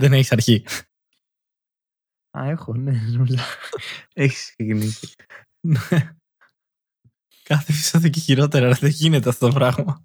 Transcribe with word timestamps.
Δεν 0.00 0.12
έχεις 0.12 0.32
αρχή. 0.32 0.64
Α, 2.38 2.48
έχω, 2.48 2.74
ναι. 2.74 3.00
Έχεις 4.12 4.42
ξεκινήσει. 4.42 5.14
Κάθε 7.42 7.72
επεισόδιο 7.72 8.10
και 8.10 8.20
χειρότερα. 8.20 8.72
Δεν 8.72 8.90
γίνεται 8.90 9.28
αυτό 9.28 9.48
το 9.48 9.54
πράγμα. 9.54 10.04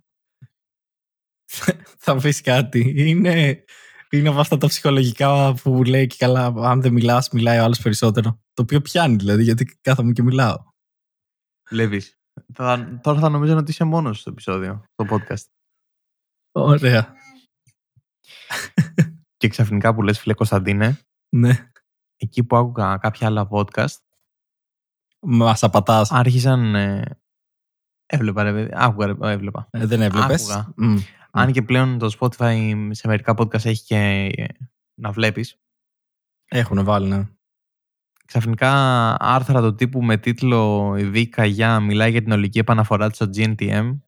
Θα 1.97 2.15
πεις 2.15 2.41
κάτι. 2.41 2.93
Είναι, 3.09 3.63
είναι 4.09 4.29
από 4.29 4.39
αυτά 4.39 4.57
τα 4.57 4.67
ψυχολογικά 4.67 5.53
που 5.53 5.83
λέει 5.83 6.07
και 6.07 6.15
καλά, 6.19 6.45
αν 6.45 6.81
δεν 6.81 6.93
μιλάς, 6.93 7.29
μιλάει 7.29 7.59
ο 7.59 7.63
άλλος 7.63 7.81
περισσότερο. 7.81 8.39
Το 8.53 8.61
οποίο 8.61 8.81
πιάνει 8.81 9.15
δηλαδή, 9.15 9.43
γιατί 9.43 9.77
κάθομαι 9.81 10.11
και 10.11 10.23
μιλάω. 10.23 10.63
Βλέπεις. 11.69 12.17
Τώρα 12.53 13.19
θα 13.19 13.29
νομίζω 13.29 13.57
ότι 13.57 13.71
είσαι 13.71 13.83
μόνος 13.83 14.19
στο 14.19 14.29
επεισόδιο, 14.29 14.83
στο 14.91 15.15
podcast. 15.15 15.45
Ωραία. 16.51 17.15
Και 19.45 19.51
ξαφνικά 19.51 19.93
που 19.95 20.01
λες 20.01 20.19
φίλε 20.19 20.33
Κωνσταντίνε, 20.33 20.99
Ναι. 21.29 21.69
εκεί 22.17 22.43
που 22.43 22.57
άκουγα 22.57 22.97
κάποια 22.97 23.27
άλλα 23.27 23.47
podcast, 23.51 23.97
Μας 25.19 25.63
απατάς. 25.63 26.11
άρχισαν... 26.11 26.75
ε, 26.75 27.19
έβλεπα 28.05 28.43
ρε 28.43 28.51
παιδί, 28.53 28.69
άκουγα 28.73 29.05
ρε, 29.07 29.13
έβλεπα. 29.33 29.67
δεν 29.71 30.01
έβλεπες. 30.01 30.49
άκουγα. 30.51 30.97
Αν 31.31 31.51
και 31.51 31.61
πλέον 31.61 31.97
το 31.97 32.17
Spotify 32.19 32.87
σε 32.91 33.07
μερικά 33.07 33.33
podcast 33.37 33.65
έχει 33.65 33.83
και 33.83 33.95
ε, 34.35 34.45
να 34.93 35.11
βλέπεις, 35.11 35.59
Έχουν 36.45 36.83
βάλει, 36.83 37.07
ναι. 37.07 37.27
ξαφνικά 38.25 38.71
άρθρα 39.19 39.61
του 39.61 39.75
τύπου 39.75 40.03
με 40.03 40.17
τίτλο 40.17 40.93
«Η 40.97 41.09
Βίκα 41.09 41.45
για 41.45 41.79
μιλάει 41.79 42.11
για 42.11 42.21
την 42.21 42.31
ολική 42.31 42.59
επαναφορά 42.59 43.07
της 43.07 43.15
στο 43.15 43.29
GNTM» 43.35 43.99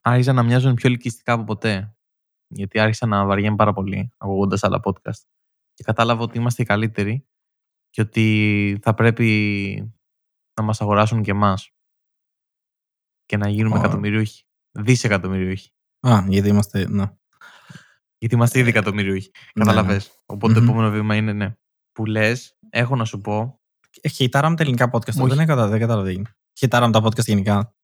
άρχισαν 0.00 0.34
να 0.34 0.42
μοιάζουν 0.42 0.74
πιο 0.74 0.88
ελκυστικά 0.90 1.32
από 1.32 1.44
ποτέ. 1.44 1.95
Γιατί 2.56 2.78
άρχισα 2.80 3.06
να 3.06 3.24
βαριέμαι 3.24 3.56
πάρα 3.56 3.72
πολύ 3.72 4.12
ακούγοντας 4.16 4.62
άλλα 4.64 4.80
podcast. 4.84 5.20
Και 5.74 5.82
κατάλαβα 5.84 6.22
ότι 6.22 6.38
είμαστε 6.38 6.62
οι 6.62 6.64
καλύτεροι 6.64 7.26
και 7.90 8.00
ότι 8.00 8.78
θα 8.82 8.94
πρέπει 8.94 9.94
να 10.60 10.62
μας 10.62 10.80
αγοράσουν 10.80 11.22
και 11.22 11.30
εμάς. 11.30 11.70
Και 13.26 13.36
να 13.36 13.48
γίνουμε 13.48 13.76
Ω. 13.76 13.78
εκατομμυριούχοι. 13.78 14.44
Δισεκατομμυριούχοι. 14.70 15.70
Α, 16.00 16.24
γιατί 16.28 16.48
είμαστε. 16.48 16.88
Ναι. 16.88 17.04
Γιατί 18.18 18.34
είμαστε 18.34 18.58
ήδη 18.58 18.68
εκατομμυριούχοι. 18.68 19.30
Ναι, 19.54 19.64
Καταλαβες. 19.64 20.22
Οπότε 20.26 20.52
το 20.52 20.60
Μμμ. 20.60 20.68
επόμενο 20.68 20.90
βήμα 20.90 21.14
είναι 21.14 21.32
ναι. 21.32 21.56
Που 21.92 22.06
λες, 22.06 22.58
έχω 22.70 22.96
να 22.96 23.04
σου 23.04 23.20
πω, 23.20 23.60
Ε, 24.00 24.08
Χειτάραμε 24.08 24.56
τα 24.56 24.62
ελληνικά 24.62 24.90
podcast. 24.92 25.20
Όχι. 25.20 25.28
Δεν 25.28 25.38
έκανα, 25.38 25.66
δεν 25.66 25.80
κατάλαβα 25.80 26.04
τι 26.04 26.10
έγινε. 26.10 26.36
Χειτάραμε 26.58 26.92
τα 26.92 27.02
podcast 27.04 27.24
γενικά. 27.24 27.74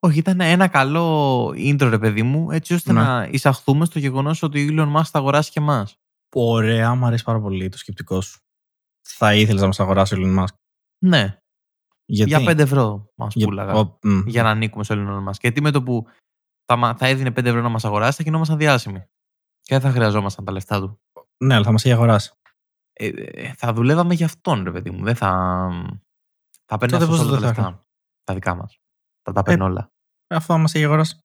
Όχι, 0.00 0.18
ήταν 0.18 0.40
ένα 0.40 0.68
καλό 0.68 1.46
intro, 1.48 1.86
ρε 1.90 1.98
παιδί 1.98 2.22
μου, 2.22 2.50
έτσι 2.50 2.74
ώστε 2.74 2.92
Ναι. 2.92 3.00
να 3.02 3.28
εισαχθούμε 3.30 3.84
στο 3.84 3.98
γεγονός 3.98 4.42
ότι 4.42 4.68
ο 4.68 4.68
Elon 4.72 4.96
Musk 4.96 5.04
θα 5.04 5.18
αγοράσει 5.18 5.50
και 5.50 5.58
εμάς. 5.60 5.96
Ωραία, 6.34 6.94
μου 6.94 7.06
αρέσει 7.06 7.24
πάρα 7.24 7.40
πολύ 7.40 7.68
το 7.68 7.78
σκεπτικό 7.78 8.20
σου. 8.20 8.40
Θα 9.08 9.34
ήθελες 9.34 9.60
να 9.60 9.66
μας 9.66 9.80
αγοράσει 9.80 10.14
ο 10.14 10.18
Elon 10.20 10.38
Musk; 10.42 10.54
Ναι, 11.04 11.38
Γιατί; 12.04 12.30
για 12.30 12.40
5 12.44 12.58
ευρώ 12.58 13.10
μας 13.14 13.34
Για- 13.34 13.46
πούλαγα. 13.46 13.72
ο- 13.74 13.98
μ. 14.02 14.20
Για 14.26 14.42
να 14.42 14.50
ανήκουμε 14.50 14.84
στο 14.84 14.94
Elon 14.98 15.28
Musk. 15.30 15.38
Γιατί 15.40 15.60
με 15.60 15.70
το 15.70 15.82
που 15.82 16.06
θα, 16.64 16.76
μα- 16.76 16.94
θα 16.96 17.06
έδινε 17.06 17.30
5 17.32 17.48
ευρώ 17.48 17.60
να 17.60 17.68
μας 17.68 17.84
αγοράσει, 17.84 18.16
θα 18.16 18.22
γινόμασταν 18.22 18.56
διάσημοι. 18.58 18.98
Και 19.60 19.78
δεν 19.78 19.80
θα 19.80 19.90
χρειαζόμασταν 19.90 20.44
τα 20.44 20.52
λεφτά 20.52 20.80
του. 20.80 21.00
Ναι, 21.44 21.54
αλλά 21.54 21.64
θα 21.64 21.72
μας 21.72 21.84
έχει 21.84 21.94
αγοράσει. 21.94 22.32
Ε, 22.92 23.06
ε, 23.08 23.52
θα 23.56 23.72
δουλεύαμε 23.72 24.14
για 24.14 24.26
αυτόν, 24.26 24.62
ρε 24.64 24.70
παιδί 24.70 24.90
μου. 24.90 25.04
Δεν 25.04 25.14
θα. 25.16 25.30
Θα 26.64 26.78
παίρνει 26.78 26.92
Τότε 26.98 27.04
αυτό 27.04 27.16
πώς 27.16 27.18
όλα 27.26 27.40
τα 27.40 27.46
δεν 27.46 27.54
θα 27.54 27.62
λεφτά. 27.62 27.84
Τα 28.24 28.34
δικά 28.34 28.54
μας. 28.54 28.78
Θα 29.26 29.32
τα 29.32 29.42
παίρνει 29.42 29.62
όλα. 29.64 29.90
Αυτό 30.34 30.52
θα 30.52 30.58
μα 30.58 30.64
έχει 30.72 30.84
αγοράσει. 30.84 31.18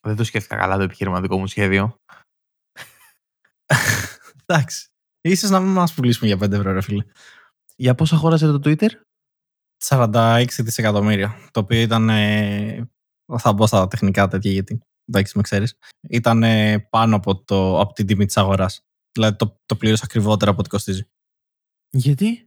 Δεν 0.00 0.16
το 0.16 0.24
σκέφτηκα 0.24 0.56
καλά 0.56 0.76
το 0.76 0.82
επιχειρηματικό 0.82 1.38
μου 1.38 1.46
σχέδιο. 1.46 1.96
Εντάξει. 4.46 4.88
σω 5.36 5.48
να 5.48 5.60
μην 5.60 5.72
μας 5.72 5.94
πουλήσουμε 5.94 6.26
για 6.26 6.36
5 6.36 6.52
ευρώ, 6.52 6.72
ρε 6.72 6.80
φίλε. 6.80 7.04
Για 7.76 7.94
πόσα 7.94 8.14
αγόρασε 8.16 8.46
το 8.46 8.60
Twitter, 8.64 8.90
46 9.84 10.44
δισεκατομμύρια. 10.58 11.34
Το 11.50 11.60
οποίο 11.60 11.80
ήταν. 11.80 12.08
ε, 12.08 12.90
θα 13.38 13.52
μπω 13.52 13.66
στα 13.66 13.88
τεχνικά 13.88 14.28
τέτοια 14.28 14.50
γιατί. 14.50 14.80
Εντάξει, 15.04 15.36
με 15.36 15.42
ξέρεις. 15.42 15.78
Ήταν 16.08 16.42
ε, 16.42 16.78
πάνω 16.78 17.16
από, 17.16 17.42
το, 17.44 17.80
από 17.80 17.92
την 17.92 18.06
τιμή 18.06 18.26
της 18.26 18.36
αγοράς. 18.36 18.80
Δηλαδή 19.12 19.36
το, 19.36 19.56
το 19.66 19.76
πλήρωσε 19.76 20.02
ακριβότερα 20.06 20.50
από 20.50 20.60
ό,τι 20.60 20.68
κοστίζει. 20.68 21.08
Γιατί; 21.90 22.46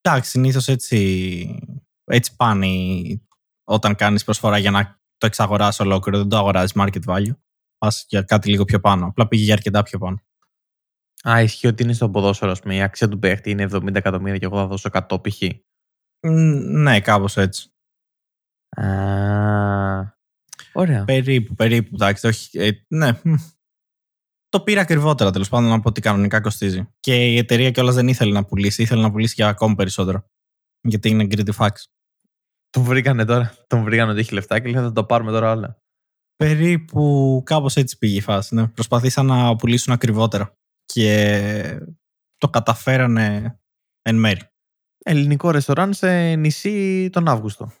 Εντάξει, 0.00 0.30
συνήθως 0.30 0.68
έτσι, 0.68 1.58
έτσι 2.04 2.36
πάνε 2.36 2.66
οι- 2.66 3.27
όταν 3.68 3.94
κάνεις 3.94 4.24
προσφορά 4.24 4.58
για 4.58 4.70
να 4.70 5.00
το 5.16 5.26
εξαγοράσει 5.26 5.82
ολόκληρο. 5.82 6.18
Δεν 6.18 6.28
το 6.28 6.36
αγοράζεις 6.36 6.72
market 6.76 7.04
value. 7.06 7.36
Πας 7.78 8.04
για 8.08 8.22
κάτι 8.22 8.48
λίγο 8.50 8.64
πιο 8.64 8.80
πάνω. 8.80 9.06
Απλά 9.06 9.28
πήγε 9.28 9.44
για 9.44 9.54
αρκετά 9.54 9.82
πιο 9.82 9.98
πάνω. 9.98 10.22
Α, 11.28 11.42
ισχύει 11.42 11.66
ότι 11.66 11.82
είναι 11.82 11.92
στο 11.92 12.10
ποδόσφαιρο, 12.10 12.50
ας 12.50 12.60
πούμε. 12.60 12.74
Η 12.74 12.82
αξία 12.82 13.08
του 13.08 13.18
παίχτη 13.18 13.50
είναι 13.50 13.68
70 13.72 13.94
εκατομμύρια 13.94 14.38
και 14.38 14.44
εγώ 14.44 14.56
θα 14.56 14.66
δώσω 14.66 14.88
100 14.92 15.20
π.χ. 15.22 15.42
Μ, 16.20 16.30
Ναι, 16.80 17.00
κάπως 17.00 17.36
έτσι. 17.36 17.72
Α, 18.68 18.86
ωραία. 20.72 21.04
Περίπου, 21.04 21.54
περίπου. 21.54 21.90
Εντάξει, 21.94 22.26
όχι, 22.26 22.58
ε, 22.58 22.70
ναι. 22.88 23.20
μ. 23.24 23.34
Το 24.48 24.60
πήρα 24.60 24.80
ακριβότερα 24.80 25.30
τέλος 25.30 25.48
πάντων 25.48 25.72
από 25.72 25.88
ό,τι 25.88 26.00
κανονικά 26.00 26.40
κοστίζει. 26.40 26.88
Και 27.00 27.32
η 27.32 27.36
εταιρεία 27.36 27.70
κιόλας 27.70 27.94
δεν 27.94 28.08
ήθελε 28.08 28.32
να 28.32 28.44
πουλήσει, 28.44 28.82
ήθελε 28.82 29.02
να 29.02 29.10
πουλήσει 29.10 29.34
για 29.36 29.48
ακόμη 29.48 29.74
περισσότερο. 29.74 30.30
Γιατί 30.80 31.08
είναι 31.08 31.26
greedy 31.30 31.54
facts. 31.56 31.97
Τον 32.70 32.82
βρήκανε 32.82 33.24
τώρα. 33.24 33.54
Τον 33.66 33.82
βρήκανε 33.82 34.10
ότι 34.10 34.20
έχει 34.20 34.34
λεφτά 34.34 34.60
και 34.60 34.68
λέει 34.68 34.82
θα 34.82 34.92
το 34.92 35.04
πάρουμε 35.04 35.30
τώρα 35.30 35.50
όλα. 35.52 35.78
Περίπου 36.36 37.42
κάπως 37.44 37.76
έτσι 37.76 37.98
πήγε 37.98 38.16
η 38.16 38.20
φάση. 38.20 38.54
Ναι. 38.54 38.68
Προσπαθήσαν 38.68 39.26
να 39.26 39.56
πουλήσουν 39.56 39.92
ακριβότερα. 39.92 40.52
Και 40.84 41.80
το 42.36 42.48
καταφέρανε 42.48 43.58
εν 44.02 44.16
μέρη. 44.16 44.40
Ελληνικό 45.04 45.50
ρεστοράν 45.50 45.94
σε 45.94 46.34
νησί 46.34 47.08
τον 47.10 47.28
Αύγουστο. 47.28 47.72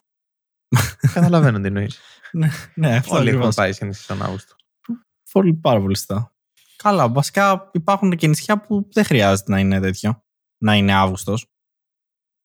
Καταλαβαίνω 1.14 1.60
τι 1.60 1.66
εννοείς. 1.66 2.00
Ναι, 2.32 2.48
ναι 2.74 2.96
αυτό 2.96 3.14
Όλοι 3.14 3.22
έχουν 3.28 3.38
ακριβώς. 3.38 3.54
πάει 3.54 3.72
σε 3.72 3.84
νησί 3.84 4.06
τον 4.06 4.22
Αύγουστο. 4.22 4.54
Πολύ, 5.32 5.54
πάρα 5.54 5.80
πολύ 5.80 5.96
σωστά. 5.96 6.32
Καλά, 6.76 7.08
βασικά 7.08 7.70
υπάρχουν 7.72 8.16
και 8.16 8.26
νησιά 8.26 8.60
που 8.60 8.88
δεν 8.92 9.04
χρειάζεται 9.04 9.50
να 9.50 9.58
είναι 9.58 9.80
τέτοιο. 9.80 10.22
Να 10.62 10.74
είναι 10.74 10.94
Αύγουστος. 10.94 11.46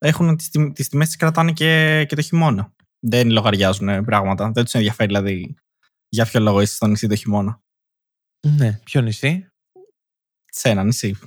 Έχουν 0.05 0.37
τις, 0.37 0.49
τιμ- 0.49 0.73
τις 0.75 0.89
τιμές 0.89 1.07
τις 1.07 1.15
κρατάνε 1.15 1.51
και, 1.51 2.05
και 2.07 2.15
το 2.15 2.21
χειμώνα. 2.21 2.73
Δεν 2.99 3.29
λογαριάζουν 3.31 3.89
ε, 3.89 4.03
πράγματα. 4.03 4.51
Δεν 4.51 4.63
τους 4.63 4.73
ενδιαφέρει 4.73 5.07
δηλαδή 5.07 5.55
για 6.09 6.25
ποιο 6.25 6.39
λόγο 6.39 6.61
είσαι 6.61 6.75
στο 6.75 6.87
νησί 6.87 7.07
το 7.07 7.15
χειμώνα. 7.15 7.61
Ναι. 8.47 8.79
Ποιο 8.83 9.01
νησί; 9.01 9.47
Σε 10.45 10.69
ένα 10.69 10.83
νησί. 10.83 11.17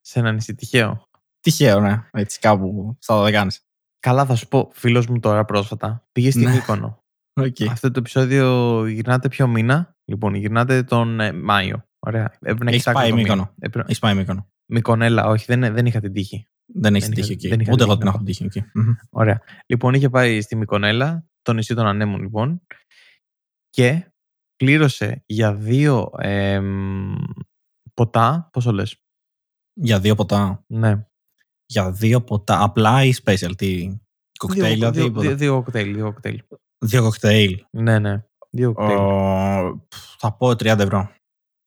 Σε 0.00 0.18
ένα 0.18 0.32
νησί 0.32 0.54
τυχαίο. 0.54 1.02
Τυχαίο, 1.40 1.80
ναι. 1.80 2.08
Έτσι 2.10 2.38
κάπου 2.38 2.96
στα 3.00 3.14
Δωδεκάνης. 3.16 3.60
Καλά, 4.00 4.26
θα 4.26 4.34
σου 4.34 4.48
πω, 4.48 4.70
φίλος 4.74 5.06
μου 5.06 5.18
τώρα 5.20 5.44
πρόσφατα 5.44 6.06
πήγε 6.12 6.30
στην 6.30 6.42
Ναι. 6.42 6.54
Μύκονο. 6.54 7.02
Οκ. 7.40 7.56
Αυτό 7.70 7.90
το 7.90 7.98
επεισόδιο 8.00 8.86
γυρνάται 8.86 9.28
ποιο 9.28 9.46
μήνα. 9.46 9.96
Λοιπόν, 10.04 10.34
γυρνάται 10.34 10.82
τον 10.82 11.20
ε, 11.20 11.32
Μάιο. 11.32 11.84
Ωραία. 11.98 12.24
Έπρεπε 12.24 12.64
να 12.64 12.70
Έχεις 12.70 12.82
κοιτάξω 12.82 13.00
πάει 13.00 13.10
το 13.10 13.16
μήνα. 13.16 13.28
Μύκονο. 13.34 13.54
Έπρεπε- 13.58 13.88
Έχεις 13.88 13.98
πάει 14.00 14.14
Μύκονο. 14.14 14.48
Μυκονέλα, 14.66 15.26
όχι, 15.26 15.44
δεν, 15.48 15.74
δεν 15.74 15.86
είχα 15.86 16.00
την 16.00 16.12
τύχη. 16.12 16.46
Δεν 16.74 16.94
έχεις 16.94 17.06
Δεν 17.08 17.16
τύχει 17.16 17.32
είχα- 17.32 17.32
εκεί. 17.32 17.48
δεν 17.48 17.60
είχα 17.60 17.72
Ούτε 17.72 17.82
εγώ 17.82 17.96
τύχη 17.96 17.98
την 17.98 18.06
να 18.06 18.10
έχω 18.10 18.18
πάω. 18.18 18.26
τύχει 18.26 18.44
εκεί. 18.44 18.64
Μμμ. 18.74 18.94
Ωραία. 19.10 19.40
Λοιπόν, 19.66 19.94
είχε 19.94 20.08
πάει 20.10 20.40
στη 20.40 20.56
Μυκονέλα, 20.56 21.26
το 21.42 21.52
νησί 21.52 21.74
των 21.74 21.86
Ανέμων, 21.86 22.20
λοιπόν, 22.20 22.62
και 23.70 24.12
πλήρωσε 24.56 25.22
για 25.26 25.54
δύο 25.54 26.10
εμ, 26.18 27.14
ποτά. 27.94 28.48
Πόσο 28.52 28.72
λες, 28.72 28.96
Για 29.72 30.00
δύο 30.00 30.14
ποτά. 30.14 30.64
Ναι. 30.66 31.04
Για 31.66 31.92
δύο 31.92 32.22
ποτά. 32.22 32.62
Απλά 32.62 33.04
ή 33.04 33.12
special. 33.24 33.52
Τι. 33.56 33.98
Κοκτέιλ, 34.38 34.64
δύο, 34.64 34.74
δηλαδή. 34.74 34.98
δύο, 34.98 35.06
τίποτα; 35.08 35.26
δύο, 35.28 35.36
δύο 35.36 35.54
κοκτέιλ. 35.54 35.94
Δύο 35.94 36.04
κοκτέιλ. 36.04 36.42
Δύο 36.78 37.02
κοκτέιλ. 37.02 37.64
Ναι, 37.70 37.98
ναι. 37.98 38.24
Δύο 38.50 38.72
κοκτέιλ. 38.72 38.98
Ο, 38.98 39.86
θα 40.18 40.32
πω 40.36 40.48
30 40.48 40.78
ευρώ. 40.78 41.10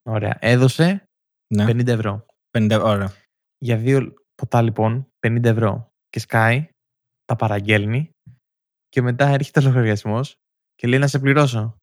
Ωραία. 0.10 0.38
Έδωσε 0.40 1.10
Ναι. 1.56 1.66
50 1.66 1.88
ευρώ. 1.88 2.26
50, 2.58 2.82
ωραία. 2.84 3.14
Για 3.58 3.78
δύο 3.78 4.14
ποτά, 4.36 4.62
λοιπόν, 4.62 5.08
50 5.20 5.44
ευρώ. 5.44 5.92
Και 6.10 6.20
σκάει, 6.20 6.68
τα 7.26 7.36
παραγγέλνει 7.36 8.10
και 8.90 9.02
μετά 9.02 9.28
έρχεται 9.28 9.60
ο 9.60 9.64
λογαριασμός 9.64 10.36
και 10.76 10.88
λέει 10.88 11.00
να 11.00 11.08
σε 11.08 11.20
πληρώσω. 11.20 11.78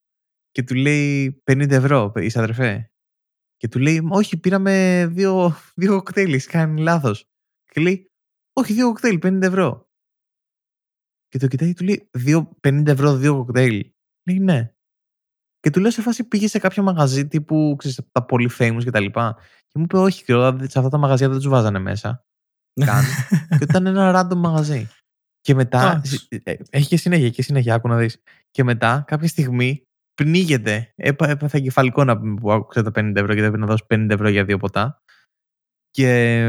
Και 0.51 0.63
του 0.63 0.75
λέει 0.75 1.43
50 1.51 1.71
ευρώ, 1.71 2.13
είσαι 2.17 2.39
αδερφέ. 2.39 2.91
Και 3.57 3.69
του 3.69 3.79
λέει, 3.79 4.07
Όχι, 4.11 4.41
πήραμε 4.41 5.07
δύο, 5.11 5.53
δύο 5.75 5.97
κοκτέιλ, 5.97 6.33
έχεις 6.33 6.47
κάνει 6.47 6.81
λάθος. 6.81 7.25
Και 7.73 7.81
λέει, 7.81 8.07
Όχι, 8.53 8.73
δύο 8.73 8.87
κοκτέιλ, 8.87 9.19
50 9.23 9.43
ευρώ. 9.43 9.89
Και 11.29 11.39
το 11.39 11.47
κοιτάει, 11.47 11.73
του 11.75 11.85
λέει, 11.85 12.09
«Δύο- 12.13 12.57
50 12.61 12.87
ευρώ, 12.91 13.17
δύο 13.17 13.37
κοκτέιλ. 13.37 13.93
Λέει, 14.29 14.39
Ναι. 14.39 14.75
Και 15.61 15.71
του 15.71 15.81
λέω 15.81 15.91
σε 15.91 16.03
φάση 16.03 16.25
πήγε 16.25 16.49
σε 16.49 16.59
κάποιο 16.59 16.83
μαγαζί 16.83 17.29
τύπου 17.29 17.75
ξέρεις, 17.79 18.01
τα 18.13 18.25
πολύ 18.25 18.51
famous 18.59 18.81
και 18.85 18.91
τα 18.91 19.01
λοιπά. 19.01 19.37
Και 19.67 19.79
μου 19.79 19.83
είπε, 19.83 19.97
Όχι, 19.97 20.25
και 20.25 20.33
σε 20.69 20.79
αυτά 20.79 20.89
τα 20.89 20.99
μαγαζιά 20.99 21.29
δεν 21.29 21.37
τους 21.37 21.49
βάζανε 21.49 21.79
μέσα. 21.79 22.25
Καν. 22.85 23.05
και 23.59 23.65
ήταν 23.65 23.87
ένα 23.87 24.13
random 24.15 24.37
μαγαζί. 24.37 24.89
Και 25.41 25.55
μετά. 25.55 25.91
Εντάξει. 25.91 26.27
ε, 26.43 26.55
Έχει 26.71 26.89
και 26.89 26.97
συνέχεια, 26.97 27.31
και 27.31 27.43
συνέχεια, 27.43 27.75
άκου 27.75 27.89
να 27.89 27.97
δεις. 27.97 28.23
Και 28.51 28.65
μετά, 28.65 29.05
κάποια 29.07 29.29
στιγμή, 29.29 29.83
πνίγεται. 30.15 30.93
Έπα, 30.97 31.29
έπαθα 31.29 31.57
εγκεφαλικό 31.57 32.05
να 32.05 32.19
πούμε 32.19 32.35
που 32.41 32.53
άκουσα 32.53 32.83
τα 32.83 32.91
50 32.91 33.13
ευρώ 33.17 33.35
και 33.35 33.41
δεν 33.41 33.51
πρέπει 33.51 33.59
να 33.59 33.67
δώσει 33.67 33.85
50 33.89 34.07
ευρώ 34.11 34.29
για 34.29 34.45
δύο 34.45 34.59
ποτά. 34.59 35.03
Και, 35.91 36.43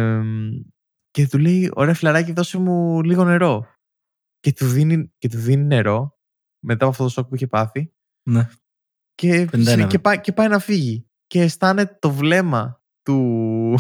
και 1.11 1.27
του 1.27 1.37
λέει, 1.37 1.71
ωραία 1.73 1.93
φιλαράκι, 1.93 2.31
δώσε 2.31 2.57
μου 2.57 3.03
λίγο 3.03 3.23
νερό. 3.23 3.67
Και 4.39 4.53
του 4.53 4.67
δίνει, 4.67 5.13
και 5.17 5.29
του 5.29 5.37
δίνει 5.37 5.63
νερό 5.63 6.17
μετά 6.65 6.85
από 6.85 6.91
αυτό 6.91 7.03
το 7.03 7.09
σοκ 7.09 7.27
που 7.27 7.35
είχε 7.35 7.47
πάθει. 7.47 7.93
Ναι. 8.29 8.49
Και, 9.15 9.49
51. 9.51 9.87
και, 9.87 9.99
πάει, 9.99 10.21
και 10.21 10.31
πάει 10.33 10.47
να 10.47 10.59
φύγει. 10.59 11.05
Και 11.27 11.41
αισθάνεται 11.41 11.97
το 12.01 12.11
βλέμμα 12.11 12.81
του, 13.03 13.77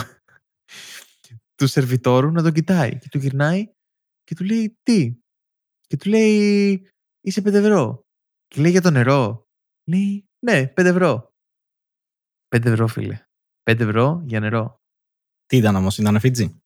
του 1.61 1.67
σερβιτόρου 1.67 2.31
να 2.31 2.41
τον 2.43 2.51
κοιτάει. 2.51 2.97
Και 2.97 3.07
του 3.09 3.17
γυρνάει 3.17 3.71
και 4.23 4.35
του 4.35 4.43
λέει 4.43 4.77
τι; 4.83 5.15
Και 5.87 5.97
του 5.97 6.09
λέει 6.09 6.87
είσαι 7.21 7.41
5 7.41 7.53
ευρώ. 7.53 8.05
Και 8.47 8.61
λέει 8.61 8.71
για 8.71 8.81
το 8.81 8.91
νερό. 8.91 9.47
Λέει 9.89 10.25
ναι 10.45 10.73
5 10.75 10.85
ευρώ. 10.85 11.33
5 12.55 12.65
ευρώ 12.65 12.87
φίλε. 12.87 13.19
5 13.71 13.79
ευρώ 13.79 14.21
για 14.25 14.39
νερό. 14.39 14.75
Τι 15.45 15.57
ήταν 15.57 15.75
όμως, 15.75 15.97
ήταν 15.97 16.19
Φίτζι; 16.19 16.61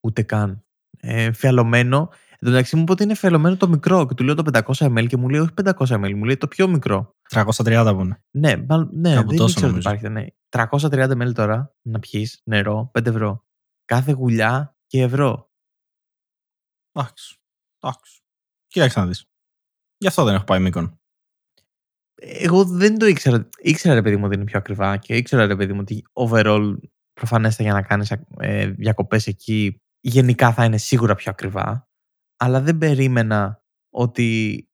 Ούτε 0.00 0.22
καν. 0.22 0.62
Ε, 1.00 1.32
φιαλωμένο. 1.32 2.08
Εν 2.30 2.38
τω 2.46 2.50
μεταξύ 2.50 2.76
μου 2.76 2.82
είπε 2.82 2.92
ότι 2.92 3.02
είναι 3.02 3.14
φιαλωμένο 3.14 3.56
το 3.56 3.68
μικρό. 3.68 4.06
Και 4.06 4.14
του 4.14 4.24
λέω 4.24 4.34
το 4.34 4.42
500 4.52 4.86
ml 4.86 5.06
και 5.06 5.16
μου 5.16 5.28
λέει 5.28 5.40
όχι 5.40 5.50
500 5.62 5.72
ml. 5.86 6.14
Μου 6.14 6.24
λέει 6.24 6.36
το 6.36 6.48
πιο 6.48 6.68
μικρό. 6.68 7.16
330 7.30 7.92
που 7.96 8.00
είναι. 8.00 8.22
Ναι, 8.30 8.56
μάλλον- 8.56 8.90
ναι 8.92 9.14
Κάπου 9.14 9.28
δεν 9.28 9.36
τόσο 9.38 9.50
ήξερα 9.50 9.72
ότι 9.72 9.84
νομίζω. 9.84 9.88
υπάρχει. 9.88 10.08
Ναι. 10.08 10.26
330 10.48 11.28
ml 11.28 11.34
τώρα 11.34 11.74
να 11.82 11.98
πιεις 11.98 12.40
νερό 12.44 12.90
5 12.98 13.06
ευρώ. 13.06 13.46
Κάθε 13.88 14.12
γουλιά 14.12 14.76
και 14.86 15.02
ευρώ. 15.02 15.50
Εντάξει. 16.92 17.36
Εντάξει. 17.80 18.20
Κοίταξε 18.66 19.00
να 19.00 19.06
δεις. 19.06 19.26
Γι' 19.98 20.06
αυτό 20.06 20.24
δεν 20.24 20.34
έχω 20.34 20.44
πάει 20.44 20.60
Μήκον. 20.60 21.00
Εγώ 22.20 22.64
δεν 22.64 22.98
το 22.98 23.06
ήξερα. 23.06 23.48
Ήξερα 23.58 23.94
ρε 23.94 24.02
παιδί 24.02 24.16
μου 24.16 24.24
ότι 24.24 24.34
είναι 24.34 24.44
πιο 24.44 24.58
ακριβά 24.58 24.96
και 24.96 25.16
ήξερα 25.16 25.46
ρε 25.46 25.56
παιδί 25.56 25.72
μου 25.72 25.80
ότι 25.80 26.02
overall 26.12 26.76
προφανέστα 27.12 27.62
για 27.62 27.72
να 27.72 27.82
κάνεις 27.82 28.10
ε, 28.38 28.66
διακοπές 28.66 29.26
εκεί 29.26 29.82
γενικά 30.00 30.52
θα 30.52 30.64
είναι 30.64 30.78
σίγουρα 30.78 31.14
πιο 31.14 31.30
ακριβά. 31.30 31.88
Αλλά 32.36 32.60
δεν 32.60 32.78
περίμενα 32.78 33.62
ότι 33.90 34.68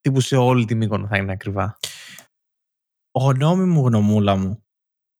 τύπου 0.00 0.20
σε 0.20 0.36
όλη 0.36 0.64
τη 0.64 0.74
Μύκονο 0.74 1.06
θα 1.06 1.16
είναι 1.16 1.32
ακριβά. 1.32 1.78
Γνώμη 3.18 3.64
μου, 3.64 3.86
γνωμούλα 3.86 4.36
μου. 4.36 4.61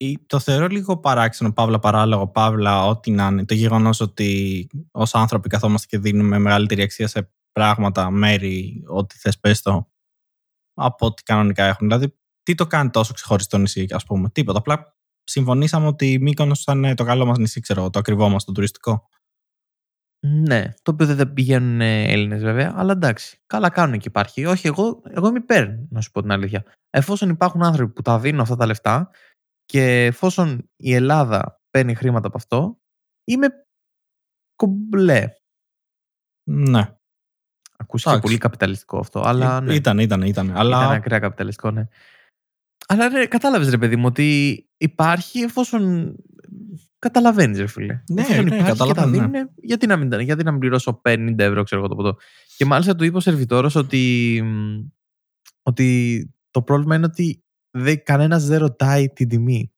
Ή- 0.07 0.19
Το 0.27 0.39
θεωρώ 0.39 0.67
λίγο 0.67 0.99
παράξενο, 0.99 1.53
παύλα 1.53 1.79
παράλογο, 1.79 2.29
παύλα 2.29 2.87
ό,τι 2.87 3.11
να 3.11 3.27
είναι. 3.27 3.45
Το 3.45 3.55
γεγονός 3.55 4.01
ότι 4.01 4.69
ως 4.91 5.15
άνθρωποι 5.15 5.49
καθόμαστε 5.49 5.87
και 5.97 6.03
δίνουμε 6.03 6.39
μεγαλύτερη 6.39 6.83
αξία 6.83 7.07
σε 7.07 7.33
πράγματα, 7.53 8.11
μέρη, 8.11 8.83
ό,τι 8.87 9.19
θες 9.19 9.39
πες 9.41 9.63
το, 9.63 9.89
από 10.75 11.07
ό,τι 11.07 11.23
κανονικά 11.23 11.65
έχουν. 11.65 11.89
Δηλαδή, 11.89 12.17
τι 12.43 12.55
το 12.55 12.67
κάνει 12.67 12.91
τόσο 12.91 13.13
ξεχωριστό 13.15 13.59
νησί, 13.59 13.87
ας 13.91 14.05
πούμε. 14.05 14.29
Τίποτα. 14.31 14.59
Απλά 14.59 14.97
συμφωνήσαμε 15.25 15.87
ότι 15.87 16.13
η 16.13 16.19
Μύκονος 16.19 16.63
θα 16.63 16.73
είναι 16.73 16.95
το 16.95 17.05
καλό 17.05 17.27
μας 17.27 17.39
νησί, 17.39 17.61
ξέρω 17.61 17.81
εγώ, 17.81 17.91
το 17.91 17.99
ακριβό 17.99 18.29
μας, 18.29 18.45
το 18.45 18.53
τουριστικό. 18.53 19.09
Ναι, 20.27 20.73
το 20.83 20.91
οποίο 20.91 21.07
δεν 21.07 21.17
θα 21.17 21.27
πηγαίνουν 21.33 21.81
Έλληνες 21.81 22.43
βέβαια, 22.43 22.73
αλλά 22.77 22.93
εντάξει. 22.93 23.39
Καλά 23.47 23.71
κάνουν 23.71 23.99
και 23.99 24.09
υπάρχει. 24.09 24.45
Όχι, 24.45 24.67
εγώ, 24.67 25.03
εγώ 25.09 25.29
είμαι 25.29 25.39
υπέρ, 25.39 25.69
να 25.89 26.01
σου 26.01 26.11
πω 26.11 26.21
την 26.21 26.31
αλήθεια. 26.31 26.65
Εφόσον 26.91 27.29
υπάρχουν 27.29 27.63
άνθρωποι 27.63 27.93
που 27.93 28.03
τα 28.03 28.19
δίνουν 28.19 28.41
αυτά 28.41 28.57
τα 28.57 28.67
λεφτά 28.67 29.11
και 29.73 30.05
εφόσον 30.05 30.71
η 30.77 30.95
Ελλάδα 30.95 31.63
παίρνει 31.71 31.95
χρήματα 31.95 32.27
από 32.27 32.37
αυτό, 32.37 32.81
είμαι 33.25 33.49
κομπλέ. 34.57 35.29
Ναι. 36.51 36.97
Ακούστηκε 37.77 38.15
Εντάξει. 38.15 38.29
πολύ 38.29 38.39
καπιταλιστικό 38.39 38.99
αυτό, 38.99 39.21
αλλά 39.21 39.61
ναι. 39.61 39.75
Ήταν, 39.75 39.99
ήταν, 39.99 40.23
ήταν. 40.23 40.47
Ήταν 40.49 40.57
Αλλά 40.57 40.89
ακραία 40.89 41.19
καπιταλιστικό, 41.19 41.71
ναι. 41.71 41.89
Αλλά 42.87 43.09
ρε, 43.09 43.27
κατάλαβες 43.27 43.71
ρε 43.71 43.79
παιδί 43.79 43.97
μου 43.97 44.07
ότι 44.07 44.59
υπάρχει 44.77 45.41
εφόσον. 45.41 46.15
Καταλαβαίνεις, 46.99 47.59
ρε 47.59 47.67
φίλε. 47.67 48.03
Ναι, 48.11 48.21
εφόσον 48.21 48.45
ναι, 48.45 48.55
υπάρχει 48.55 48.73
και 48.73 48.79
τα 48.79 48.87
καταλαβαίνω, 48.87 49.27
ναι. 49.27 49.31
δίνουν, 49.31 49.51
γιατί, 49.57 49.87
να 49.87 49.97
μην, 49.97 50.21
γιατί 50.21 50.45
να 50.45 50.51
μην 50.51 50.61
πληρώσω 50.61 51.01
50 51.05 51.35
ευρώ, 51.39 51.63
ξέρω 51.63 51.81
εγώ 51.81 51.91
το 51.91 51.97
ποτό. 51.97 52.17
Και 52.57 52.65
μάλιστα 52.65 52.97
του 52.97 53.05
είπε 53.05 53.17
ο 53.17 53.21
σερβιτόρος 53.21 53.75
ότι, 53.75 54.41
μ, 54.45 54.81
ότι 55.63 56.31
το 56.51 56.63
πρόβλημα 56.63 56.95
είναι 56.95 57.07
ότι 57.07 57.45
δεν, 57.79 58.03
κανένας 58.03 58.47
δεν 58.47 58.59
ρωτάει 58.59 59.09
την 59.09 59.29
τιμή. 59.29 59.73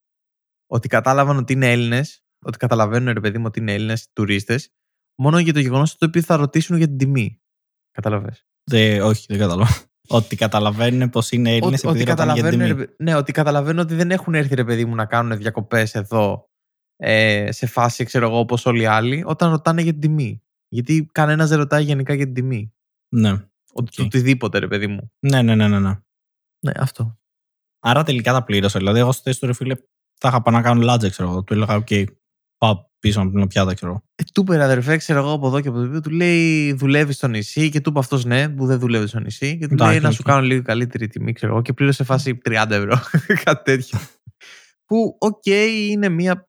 Ότι 0.67 0.89
κατάλαβαν 0.89 1.37
ότι 1.37 1.53
είναι 1.53 1.73
Έλληνες, 1.73 2.25
ότι 2.45 2.59
καταλαβαίνουν 2.59 3.13
ρε 3.13 3.21
παιδί 3.21 3.39
μου 3.39 3.45
ότι 3.47 3.61
είναι 3.61 3.73
Έλληνες 3.73 4.09
τουρίστες, 4.13 4.71
μόνο 5.21 5.39
για 5.39 5.53
το 5.53 5.61
γεγονός 5.61 5.97
ότι 6.01 6.21
θα 6.21 6.37
ρωτήσουν 6.37 6.77
για 6.77 6.87
την 6.87 6.97
τιμή. 6.99 7.41
Κατάλαβες. 7.91 8.47
δε, 8.71 9.03
όχι, 9.03 9.27
δεν 9.29 9.39
κατάλαβα. 9.39 9.73
ότι 10.09 10.37
καταλαβαίνουν 10.37 11.11
πως 11.11 11.31
είναι 11.31 11.51
Έλληνες 11.57 11.85
Ότι, 11.85 11.89
επειδή 11.89 12.01
ότι 12.03 12.11
ρωτάνε 12.11 12.33
για 12.33 12.43
την 12.43 12.51
καταλαβαίνουν, 12.59 12.77
τιμή. 12.77 12.81
ρε 12.81 12.87
παι- 12.97 13.03
ναι, 13.03 13.15
ότι 13.17 13.33
καταλαβαίνουν 13.33 13.79
ότι 13.83 13.95
δεν 13.95 14.11
έχουν 14.11 14.35
έρθει 14.35 14.55
ρε 14.55 14.65
παιδί 14.65 14.85
μου 14.85 14.95
να 14.95 15.07
κάνουν 15.07 15.39
διακοπές 15.39 15.95
εδώ 15.95 16.49
ε, 16.97 17.53
σε 17.53 17.67
φάση, 17.67 18.05
ξέρω 18.05 18.27
εγώ, 18.27 18.39
όπως 18.39 18.67
όλοι 18.67 18.83
οι 18.83 18.87
άλλοι, 18.87 19.23
όταν 19.27 19.51
ρωτάνε 19.51 19.83
για 19.83 19.93
την 19.93 20.01
τιμή. 20.01 20.43
Γιατί 20.69 21.09
κανένας 21.13 21.49
δεν 21.49 21.59
ρωτάει 21.59 21.85
γενικά 21.85 22.15
για 22.15 22.25
την 22.25 22.35
τιμή. 22.35 22.75
Ναι. 23.15 23.31
Ότι 23.73 24.01
Οκ. 24.01 24.07
οτιδήποτε, 24.07 24.59
ρε 24.59 24.69
παιδί 24.69 24.87
μου. 24.87 25.13
ναι, 25.27 25.43
ναι, 25.43 25.55
ναι, 25.55 25.69
ναι, 25.69 25.79
ναι. 25.81 25.99
Ναι, 26.65 26.73
αυτό. 26.77 27.19
Άρα 27.87 28.03
τελικά 28.03 28.33
τα 28.33 28.45
πλήρωσα. 28.45 28.79
Δηλαδή, 28.79 28.99
εγώ 28.99 29.13
στη 29.13 29.23
θέση 29.25 29.41
του 29.41 29.47
ρε 29.47 29.53
φίλε, 29.53 29.75
θα 30.21 30.29
είχα 30.29 30.43
πάει 30.43 30.55
να 30.55 30.63
κάνω 30.63 30.81
λάτζα, 30.83 31.11
ξέρω 31.11 31.29
εγώ. 31.29 31.43
Του 31.43 31.55
έλεγα, 31.55 31.75
οκ, 31.75 31.89
πάω 32.59 32.85
πίσω 32.99 33.25
να 33.25 33.31
πλύνω 33.31 33.47
πιάτα, 33.47 33.75
ξέρω 33.75 33.91
εγώ. 33.91 34.03
Ε, 34.15 34.23
του 34.35 34.41
είπε 34.41 34.57
ρε 34.57 34.63
αδερφέ, 34.63 34.97
ξέρω 34.97 35.19
εγώ 35.19 35.33
από 35.33 35.47
εδώ 35.47 35.61
και 35.61 35.69
από 35.69 35.89
το 35.89 36.01
του 36.01 36.11
λέει 36.11 36.73
δουλεύει 36.73 37.13
στο 37.13 37.29
νησί 37.29 37.71
και 37.71 37.81
του 37.81 37.91
είπε 37.91 37.99
αυτός 37.99 38.25
ναι, 38.25 38.49
που 38.49 38.67
δεν 38.67 38.79
δουλεύει 38.79 39.07
στο 39.07 39.19
νησί. 39.19 39.59
Και 39.59 39.67
του 39.67 39.73
Εντάξει, 39.73 39.93
λέει 39.93 40.03
να 40.03 40.09
οκ. 40.09 40.15
σου 40.15 40.23
κάνω 40.23 40.41
λίγο 40.41 40.63
καλύτερη 40.63 41.09
τιμή, 41.09 41.33
ξέρω 41.33 41.53
εγώ, 41.53 41.63
και 41.63 41.73
πλήρωσε 41.73 42.05
φάση 42.05 42.39
30 42.45 42.67
ευρώ. 42.71 42.99
Κάτι 43.45 43.63
τέτοιο. 43.65 43.99
που, 44.85 45.17
οκ, 45.21 45.47
είναι 45.47 46.09
μια, 46.09 46.49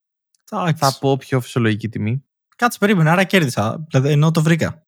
Εντάξει. 0.52 0.86
θα 0.86 0.98
πω, 1.00 1.18
πιο 1.18 1.42
φυσιολογική 1.42 1.90
τιμή. 1.90 2.26
Κάτσε, 2.56 2.78
περίμενε, 2.80 3.10
άρα 3.10 3.24
κέρδισα. 3.24 3.86
Δηλαδή, 3.90 4.12
ενώ 4.12 4.32
το 4.32 4.42
βρήκα. 4.42 4.88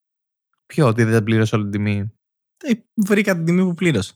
Ποιο, 0.66 0.88
ότι 0.88 1.04
δεν 1.04 1.24
πλήρωσε 1.24 1.56
όλη 1.56 1.64
την 1.64 1.72
τιμή. 1.72 2.12
Ε, 2.64 2.72
βρήκα 2.96 3.36
την 3.36 3.46
τιμή 3.46 3.64
που 3.64 3.74
πλήρωσα. 3.74 4.14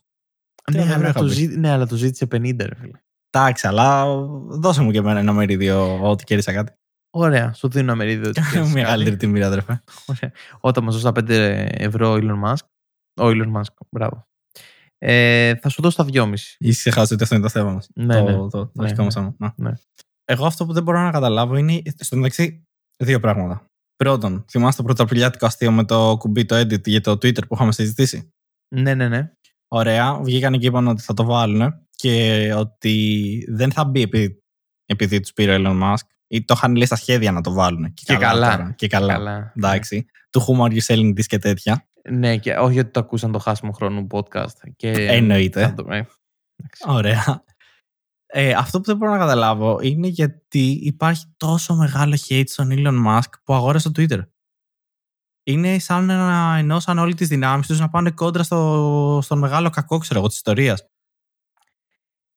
Τι 0.64 0.78
Ναι, 0.78 0.82
ωραία, 0.82 0.96
αλλά 0.96 1.10
είχα 1.10 1.20
το 1.20 1.26
πει. 1.26 1.32
ζή- 1.32 1.58
ναι, 1.58 1.70
αλλά 1.72 1.88
το 1.88 1.96
ζήτησε 1.96 2.26
50, 2.32 2.56
ρε 2.66 2.76
φίλε. 2.76 3.00
Εντάξει, 3.30 3.68
αλλά 3.68 4.16
δώσε 4.50 4.82
μου 4.82 4.92
και 4.92 4.98
εμένα 4.98 5.20
ένα 5.20 5.34
μερίδιο 5.34 6.00
ότι 6.10 6.24
κέρδισα 6.24 6.54
κάτι. 6.54 6.74
Ωραία, 7.14 7.54
σου 7.54 7.68
δίνω 7.70 7.84
ένα 7.84 7.96
μερίδιο. 7.96 8.30
ότι 8.30 8.42
ξέρεις 8.52 8.74
Μεγαλύτερη 8.74 9.16
κάτι. 9.16 9.26
τιμή, 9.26 9.40
ρε 9.40 9.46
αδερφέ. 9.46 9.82
Ωραία. 10.06 10.32
Όταν 10.60 10.84
μας 10.84 10.94
δώσει 11.02 11.14
τα 11.14 11.22
5 11.22 11.30
ευρώ 11.72 12.12
ο 12.12 12.16
Elon 12.16 12.44
Musk. 12.44 12.66
Ο 13.22 13.26
Elon 13.28 13.52
Musk, 13.56 13.74
μπράβο. 13.90 14.26
Ε, 14.98 15.56
θα 15.56 15.70
σου 15.70 15.82
δώσω 15.82 15.98
τα 15.98 16.06
2,5. 16.14 16.34
Είσαι 16.58 16.80
ξεχάσει 16.80 17.14
ότι 17.14 17.24
αυτό 17.24 17.36
είναι 17.36 17.44
το 17.44 17.50
θέμα 17.50 17.72
μας. 17.72 17.90
Ναι, 17.96 18.16
το, 18.16 18.24
ναι. 18.24 18.32
το, 18.32 18.48
το 18.50 18.72
Ναι, 18.74 18.84
αρχικό 18.84 19.00
ναι. 19.00 19.04
μας 19.06 19.14
θέμα. 19.14 19.36
Να. 19.38 19.54
Ναι. 19.58 19.72
Εγώ 20.26 20.46
αυτό 20.46 20.66
που 20.66 20.74
δεν 20.74 20.84
μπορώ 20.84 21.00
να 21.02 21.12
καταλάβω 21.12 21.56
είναι 21.56 21.82
στο 22.00 22.16
μεταξύ 22.16 22.64
δύο 23.04 23.20
πράγματα. 23.20 23.66
Πρώτον, 23.96 24.46
θυμάστε 24.52 24.82
το 24.82 24.88
πρωταπηλιάτικο 24.88 25.46
αστείο 25.46 25.72
με 25.72 25.86
το 25.86 26.16
κουμπί 26.20 26.46
το 26.46 26.60
edit 26.60 26.88
για 26.88 27.02
το 27.02 27.12
Twitter 27.12 27.48
που 27.48 27.54
είχαμε 27.56 27.72
συζητήσει; 27.72 28.30
Ναι, 28.76 28.94
ναι, 28.94 29.08
ναι. 29.08 29.32
Ωραία, 29.74 30.20
βγήκαν 30.22 30.60
και 30.60 30.66
είπαν 30.68 30.88
ότι 30.88 31.02
θα 31.02 31.14
το 31.14 31.24
βάλουν 31.24 31.74
και 31.96 32.54
ότι 32.58 33.46
δεν 33.50 33.72
θα 33.72 33.86
μπει 33.86 34.02
επειδή, 34.02 34.44
επειδή 34.86 35.20
τους 35.20 35.34
πήρε 35.34 35.56
ο 35.56 35.62
Elon 35.66 35.82
Musk 35.84 36.06
ή 36.28 36.46
το 36.46 36.54
είχαν 36.58 36.76
λέει 36.76 36.86
στα 36.86 36.96
σχέδια 36.96 37.32
να 37.32 37.42
το 37.42 37.52
βάλουν. 37.54 37.94
Και, 37.94 38.04
Και 38.06 38.16
καλά. 38.16 38.58
τώρα. 38.58 38.74
Και 38.78 38.88
καλά. 38.88 39.14
Καλά. 39.14 39.54
Εντάξει. 39.56 40.06
Του 40.30 40.42
whom 40.42 40.60
are 40.68 40.72
you 40.74 40.82
selling 40.96 41.10
this 41.10 41.26
και 41.26 41.38
τέτοια. 41.38 41.88
Ναι, 42.10 42.38
και 42.38 42.54
όχι 42.54 42.80
ότι 42.80 42.92
το 42.92 43.00
ακούσαν 43.00 43.32
το 43.32 43.40
χάσιμο 43.40 43.72
χρόνου 43.72 44.08
podcast. 44.12 44.56
Και... 44.76 44.92
Εννοείται. 44.92 45.62
Θα 45.62 45.74
το- 45.74 45.86
ε, 45.90 45.96
εντάξει. 46.56 46.84
Ωραία. 46.88 47.44
Ε, 48.34 48.54
αυτό 48.54 48.78
που 48.80 48.86
δεν 48.86 48.98
μπορώ 48.98 49.12
να 49.12 49.18
καταλάβω 49.18 49.80
είναι 49.82 50.08
γιατί 50.08 50.80
υπάρχει 50.84 51.26
τόσο 51.38 51.76
μεγάλο 51.76 52.18
hate 52.30 52.44
στον 52.48 52.70
Elon 52.72 53.06
Musk 53.08 53.30
που 53.44 53.54
αγόρασε 53.54 53.92
το 53.92 54.02
Twitter. 54.04 54.20
Είναι 55.44 55.80
σαν 55.80 56.06
να 56.06 56.58
ενώσαν 56.58 56.98
όλες 56.98 57.16
τις 57.16 57.28
δυνάμεις 57.28 57.68
τους 57.68 57.80
να 57.80 57.90
πάνε 57.90 58.12
κόντρα 58.12 58.44
στο, 58.44 59.20
στον 59.24 59.40
μεγάλο 59.40 59.70
κακό, 59.70 59.98
ξέρω 59.98 60.20
εγώ, 60.20 60.28
της 60.28 60.38
ιστορίας. 60.38 60.86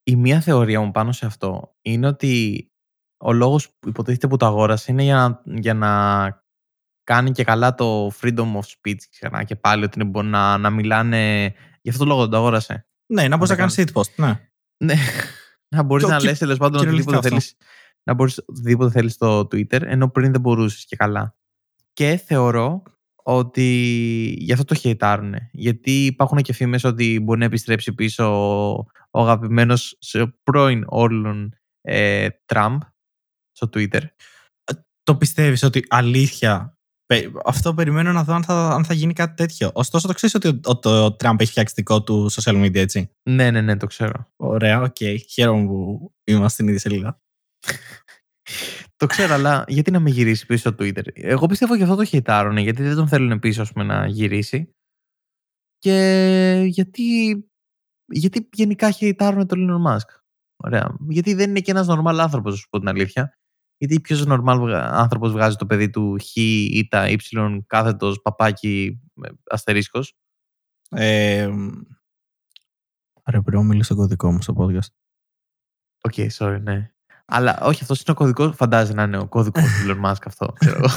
Η 0.03 0.17
μία 0.17 0.41
θεωρία 0.41 0.81
μου 0.81 0.91
πάνω 0.91 1.13
σε 1.13 1.27
αυτό 1.27 1.77
είναι 1.83 2.07
ότι 2.07 2.67
ο 3.17 3.33
λόγος 3.33 3.69
που 3.79 3.89
υποτίθεται 3.89 4.29
που 4.29 4.37
το 4.37 4.47
αγόρασε 4.47 4.93
είναι 4.93 5.03
για 5.03 5.15
να, 5.17 5.43
για 5.61 5.75
να 5.75 6.43
κάνει 7.05 7.31
και 7.31 7.45
καλά 7.45 7.75
το 7.75 8.07
freedom 8.21 8.53
of 8.53 8.61
speech 8.61 8.99
ξανά 9.11 9.45
και 9.45 9.57
πάλι 9.57 9.85
ότι 9.85 10.05
μπορεί 10.05 10.27
να, 10.27 10.59
να 10.59 10.71
μιλάνε 10.71 11.55
γι' 11.83 11.89
αυτό 11.91 12.03
το 12.05 12.09
λόγο 12.11 12.29
το 12.29 12.37
αγόρασε. 12.37 12.87
Ναι, 13.07 13.29
να 13.29 13.37
μπορείς 13.37 13.51
να 13.51 13.57
το 13.57 13.61
κάνεις 13.61 13.93
shitpost, 13.93 14.15
ναι. 14.17 14.49
Ναι, 14.77 14.95
να 15.69 15.83
μπορείς 15.83 16.05
Το 16.05 16.11
να 16.11 16.17
κυ- 16.17 16.27
λες 16.29 16.39
τέλος 16.39 16.59
πάντων 16.59 16.79
κυριολεκτικά 16.81 17.17
οτιδήποτε 17.19 17.37
αυτό. 17.37 17.57
θέλεις 17.57 17.57
να 18.03 18.15
μπορείς 18.15 18.43
οτιδήποτε 18.47 18.91
θέλεις 18.91 19.13
στο 19.13 19.41
Twitter 19.41 19.83
ενώ 19.83 20.09
πριν 20.09 20.33
δεν 20.33 20.41
μπορούσες 20.41 20.85
και 20.85 20.97
καλά. 20.97 21.37
Και 21.93 22.17
θεωρώ 22.17 22.83
ότι 23.27 23.63
γι' 24.39 24.53
αυτό 24.53 24.65
το 24.65 24.75
χαιτάρουν. 24.75 25.35
Γιατί 25.53 26.05
υπάρχουν 26.05 26.39
και 26.39 26.53
φήμες 26.53 26.85
ότι 26.85 27.21
μπορεί 27.23 27.39
να 27.39 27.45
επιστρέψει 27.45 27.93
πίσω 27.95 28.25
ο, 28.25 28.73
ο 29.11 29.21
αγαπημένος 29.21 29.97
σε 29.99 30.27
πρώην 30.43 30.85
όλων 30.87 31.55
ε, 31.81 32.29
Τραμπ 32.45 32.81
στο 33.53 33.69
Twitter. 33.75 34.01
Το 35.03 35.17
πιστεύεις 35.17 35.63
ότι 35.63 35.85
αλήθεια. 35.89 36.79
πε- 37.07 37.31
Αυτό 37.45 37.75
περιμένω 37.75 38.13
να 38.13 38.25
δω 38.25 38.35
αν 38.35 38.45
θα, 38.45 38.69
αν 38.69 38.85
θα 38.85 38.95
γίνει 38.95 39.13
κάτι 39.13 39.35
τέτοιο. 39.35 39.71
Ωστόσο, 39.75 40.07
το 40.07 40.13
ξέρεις 40.13 40.35
ότι 40.35 40.49
ο, 40.49 40.61
ο, 40.65 40.79
ο 40.79 41.13
Τραμπ 41.13 41.41
έχει 41.41 41.51
φτιάξει 41.51 41.75
δικό 41.77 42.03
του 42.03 42.31
social 42.33 42.65
media, 42.65 42.75
έτσι; 42.77 43.11
Ναι, 43.31 43.51
ναι, 43.51 43.61
ναι, 43.61 43.77
το 43.77 43.87
ξέρω. 43.87 44.29
Ωραία, 44.37 44.81
οκ. 44.83 44.97
Χαίρομαι 45.33 45.65
που 45.67 46.13
είμαστε 46.25 46.49
στην 46.53 46.67
ίδια 46.67 46.79
σελίδα. 46.81 47.21
Το 48.97 49.07
ξέρω, 49.07 49.35
αλλά 49.35 49.65
γιατί 49.69 49.91
να 49.91 50.01
με 50.01 50.11
γυρίσει 50.11 50.47
πίσω 50.47 50.71
στο 50.71 50.85
Twitter; 50.85 51.03
Εγώ 51.15 51.47
πιστεύω 51.47 51.77
και 51.77 51.83
αυτό 51.83 51.95
το 51.95 52.05
χειτάρουνε, 52.05 52.61
γιατί 52.61 52.83
δεν 52.83 52.97
τον 52.97 53.09
θέλουν 53.09 53.39
πίσω 53.39 53.63
ας 53.63 53.73
πούμε, 53.73 53.85
να 53.85 54.07
γυρίσει. 54.07 54.75
Και 55.79 56.65
γιατί, 56.67 57.03
γιατί 58.07 58.49
γενικά 58.53 58.91
χειτάρουνε 58.91 59.47
τον 59.47 59.69
Elon 59.71 59.93
Musk; 59.93 60.09
Ωραία. 60.57 60.97
Γιατί 61.09 61.35
δεν 61.35 61.51
είναι 61.51 61.61
και 61.61 61.71
ένας 61.71 61.87
νορμάλ 61.87 62.21
άνθρωπος, 62.21 62.53
να 62.53 62.59
σου 62.59 62.69
πω 62.71 62.79
την 62.79 62.89
αλήθεια. 62.89 63.39
Γιατί 63.79 64.01
ποιος 64.01 64.27
νορμάλ 64.27 64.75
άνθρωπος 64.75 65.33
βγάζει 65.33 65.57
το 65.57 65.67
παιδί 65.67 65.91
του 65.91 66.17
χ 66.21 66.37
ήτα 66.37 67.07
y 67.09 67.59
κάθετος 67.67 68.23
παπάκι 68.23 69.01
αστερίσκος; 69.51 70.15
Ε, 70.91 71.51
Ρε, 73.31 73.41
πρέπει 73.41 73.57
να 73.57 73.63
μιλήσω 73.63 73.85
στο 73.85 73.95
κωδικό 73.95 74.33
μου 74.33 74.43
στο 74.43 74.55
podcast. 74.59 74.95
OK, 76.01 76.13
okay, 76.17 76.29
sorry, 76.39 76.61
ναι. 76.63 76.94
Αλλά 77.25 77.59
όχι, 77.63 77.83
αυτός 77.83 77.99
είναι 77.99 78.11
ο 78.11 78.15
κωδικός. 78.15 78.57
Φαντάζει 78.57 78.95
να 78.95 79.03
είναι 79.03 79.19
ο 79.19 79.27
κωδικός 79.27 79.63
του 79.63 79.87
Elon 79.87 80.11
Musk 80.11 80.23
αυτό, 80.25 80.53
ξέρω 80.59 80.77
εγώ. 80.77 80.89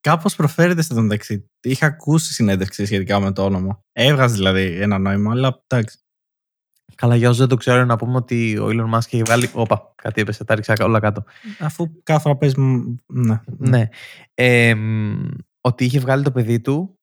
Κάπως 0.00 0.36
προφέρεται 0.36 0.82
στο 0.82 1.02
μεταξύ. 1.02 1.50
Είχα 1.60 1.86
ακούσει 1.86 2.32
συνέντευξη 2.32 2.86
σχετικά 2.86 3.20
με 3.20 3.32
το 3.32 3.44
όνομα. 3.44 3.82
Έβγαζε 3.92 4.34
δηλαδή 4.34 4.80
ένα 4.80 4.98
νόημα, 4.98 5.30
αλλά 5.30 5.64
εντάξει. 5.66 5.98
Καλά, 6.94 7.16
για 7.16 7.28
όσους 7.28 7.40
δεν 7.40 7.48
το 7.48 7.56
ξέρουν, 7.56 7.86
να 7.86 7.96
πούμε 7.96 8.16
ότι 8.16 8.58
ο 8.58 8.66
Elon 8.66 8.94
Musk 8.94 8.98
έχει 8.98 9.22
βγάλει. 9.22 9.50
Όπα, 9.52 9.92
κάτι 9.94 10.20
έπεσε, 10.20 10.44
τα 10.44 10.54
ρίξα 10.54 10.74
όλα 10.80 11.00
κάτω. 11.00 11.24
Αφού 11.58 12.02
κάθε 12.02 12.20
φορά 12.20 12.36
παίζει. 12.36 12.54
Ναι. 13.06 13.40
ναι. 13.58 13.88
Ε, 14.34 14.74
ότι 15.60 15.84
είχε 15.84 15.98
βγάλει 15.98 16.22
το 16.22 16.30
παιδί 16.30 16.60
του 16.60 16.98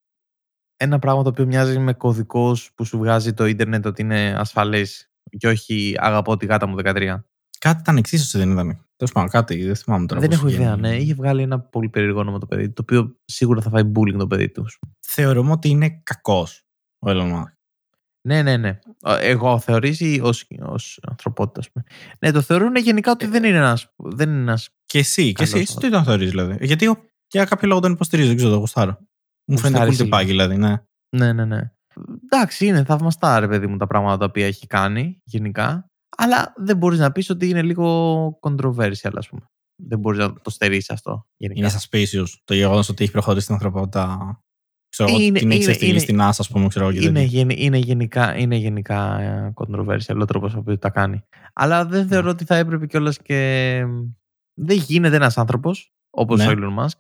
ένα 0.78 1.00
πράγμα 1.00 1.24
το 1.24 1.30
οποίο 1.30 1.46
μοιάζει 1.46 1.80
με 1.80 1.94
κωδικός 1.94 2.72
που 2.76 2.86
σου 2.86 2.98
βγάζει 2.98 3.34
το 3.34 3.46
ίντερνετ 3.46 3.86
ότι 3.86 4.02
είναι 4.02 4.36
ασφαλές 4.38 5.12
και 5.38 5.48
όχι 5.48 5.96
αγαπώ 5.98 6.38
τη 6.38 6.46
γάτα 6.46 6.68
μου 6.68 6.76
13. 6.84 7.16
Κάτι 7.64 7.80
ήταν 7.80 7.98
εξίσωση, 7.98 8.38
δεν 8.38 8.52
ήταν. 8.52 8.86
Τέλος 8.96 9.14
πάντων, 9.14 9.30
κάτι, 9.30 9.64
δεν 9.66 9.76
θυμάμαι 9.76 10.06
τώρα. 10.06 10.22
Δεν 10.22 10.32
έχω 10.32 10.48
ιδέα, 10.48 10.76
ναι. 10.76 10.96
Είχε 10.96 11.14
βγάλει 11.14 11.42
ένα 11.42 11.60
πολύ 11.60 11.90
περίεργο 11.90 12.20
όνομα 12.20 12.40
το 12.40 12.46
παιδί, 12.46 12.70
το 12.70 12.82
οποίο 12.82 13.16
σίγουρα 13.26 13.62
θα 13.62 13.70
φάει 13.70 13.92
bullying 13.96 14.18
το 14.18 14.28
παιδί 14.28 14.50
τους. 14.50 14.80
Θεωρούμε 15.00 15.52
ότι 15.52 15.70
είναι 15.70 16.02
κακός 16.04 16.66
ο 17.00 17.10
Elon 17.10 17.34
Musk. 17.34 17.54
Ναι, 18.28 18.42
ναι, 18.42 18.58
ναι. 18.58 18.80
Εγώ 19.20 19.60
θεωρήσει 19.60 20.20
ως 20.60 21.00
ανθρωπότητα, 21.08 21.60
ας 21.60 21.72
πούμε. 21.72 21.86
Ναι, 22.20 22.32
το 22.32 22.42
θεωρούν 22.42 22.76
γενικά 22.76 23.12
ότι 23.12 23.26
ε, 23.26 23.30
δεν 23.30 23.44
είναι 23.44 23.58
ένα. 23.58 23.80
Δεν 23.96 24.30
είναι 24.30 24.42
ένας 24.42 24.70
και 24.86 25.00
εσύ, 25.00 25.32
και 25.32 25.44
εσύ, 25.44 25.60
εσύ 25.60 25.76
τι 25.76 25.90
τον 25.90 26.04
θεωρείς, 26.04 26.30
δηλαδή; 26.30 26.66
Γιατί 26.66 26.98
για 27.28 27.46
κάποιο 27.46 27.68
λόγο 27.68 27.80
τον 27.80 27.92
υποστηρίζω, 27.92 28.28
δεν 28.28 28.38
ξέρω, 28.38 28.52
το 28.52 28.58
γουστάρω. 28.58 28.98
Μου 29.46 29.58
φαίνεται 29.58 29.86
cool 29.86 29.96
τυπάκι, 29.96 30.26
δηλαδή, 30.26 30.58
ναι. 30.58 30.84
Ναι, 31.16 31.34
ναι, 31.34 31.46
ναι. 31.46 31.72
Εντάξει, 32.24 32.66
είναι 32.66 32.84
θαυμαστά, 32.84 33.40
ρε 33.40 33.48
παιδί 33.48 33.68
μου, 33.68 33.78
τα 33.78 33.88
πράγματα 33.88 34.18
τα 34.18 34.26
οποία 34.26 34.46
έχει 34.46 34.68
κάνει 34.68 35.22
γενικά. 35.24 35.88
Αλλά 36.18 36.54
δεν 36.58 36.78
μπορείς 36.78 37.00
να 37.00 37.12
πεις 37.12 37.30
ότι 37.30 37.50
είναι 37.50 37.62
λίγο 37.62 38.40
controversial, 38.42 39.12
ας 39.14 39.30
πούμε. 39.30 39.42
Δεν 39.76 40.00
μπορείς 40.00 40.20
να 40.20 40.34
το 40.34 40.50
στερήσει 40.50 40.94
αυτό. 40.94 41.28
Γενικά. 41.38 41.60
Είναι 41.60 41.72
suspicious 41.80 42.28
το 42.44 42.54
γεγονός 42.54 42.90
ότι 42.90 43.04
έχει 43.04 43.12
προχωρήσει 43.12 43.46
την 43.46 43.56
ανθρωπότητα. 43.56 44.38
Ξέρω 44.90 45.10
είναι, 45.20 45.40
την 45.40 45.52
έχει 45.52 45.74
στείλει 45.74 46.00
στην 46.00 46.20
NASA, 46.22 46.38
ας 46.38 46.50
πούμε. 46.50 46.68
Ξέρω, 46.68 46.90
είναι, 46.90 47.22
είναι, 47.32 47.54
είναι, 47.58 47.78
γενικά, 47.78 48.38
είναι 48.38 48.56
γενικά 48.56 49.20
ε, 49.20 49.54
controversial 49.56 50.18
ο 50.22 50.26
τρόπος 50.26 50.54
που 50.54 50.78
τα 50.78 50.90
κάνει. 50.90 51.24
Αλλά 51.54 51.86
δεν 51.86 52.08
θεωρώ 52.08 52.30
ότι 52.30 52.46
θα 52.46 52.56
έπρεπε 52.56 52.86
κιόλας 52.86 53.18
και. 53.18 53.82
Δεν 54.60 54.78
γίνεται 54.78 55.16
ένας 55.16 55.38
άνθρωπος, 55.38 55.94
όπως 56.10 56.40
ναι. 56.40 56.48
ο 56.48 56.52
Elon 56.52 56.84
Musk, 56.84 56.98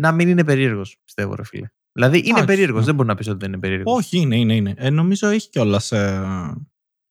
να 0.00 0.12
μην 0.12 0.28
είναι 0.28 0.44
περίεργος, 0.44 1.00
πιστεύω, 1.04 1.34
ρε 1.34 1.44
φίλε. 1.44 1.68
Δηλαδή 1.92 2.22
είναι 2.24 2.44
περίεργος, 2.44 2.80
ναι. 2.80 2.86
δεν 2.86 2.94
μπορεί 2.94 3.08
να 3.08 3.14
πεις 3.14 3.28
ότι 3.28 3.38
δεν 3.38 3.48
είναι 3.48 3.60
περίεργος. 3.60 3.96
Όχι, 3.96 4.18
είναι, 4.18 4.36
είναι. 4.36 4.54
είναι. 4.54 4.74
Ε, 4.76 4.90
νομίζω 4.90 5.28
έχει 5.28 5.48
κιόλας. 5.48 5.92
Ε, 5.92 6.54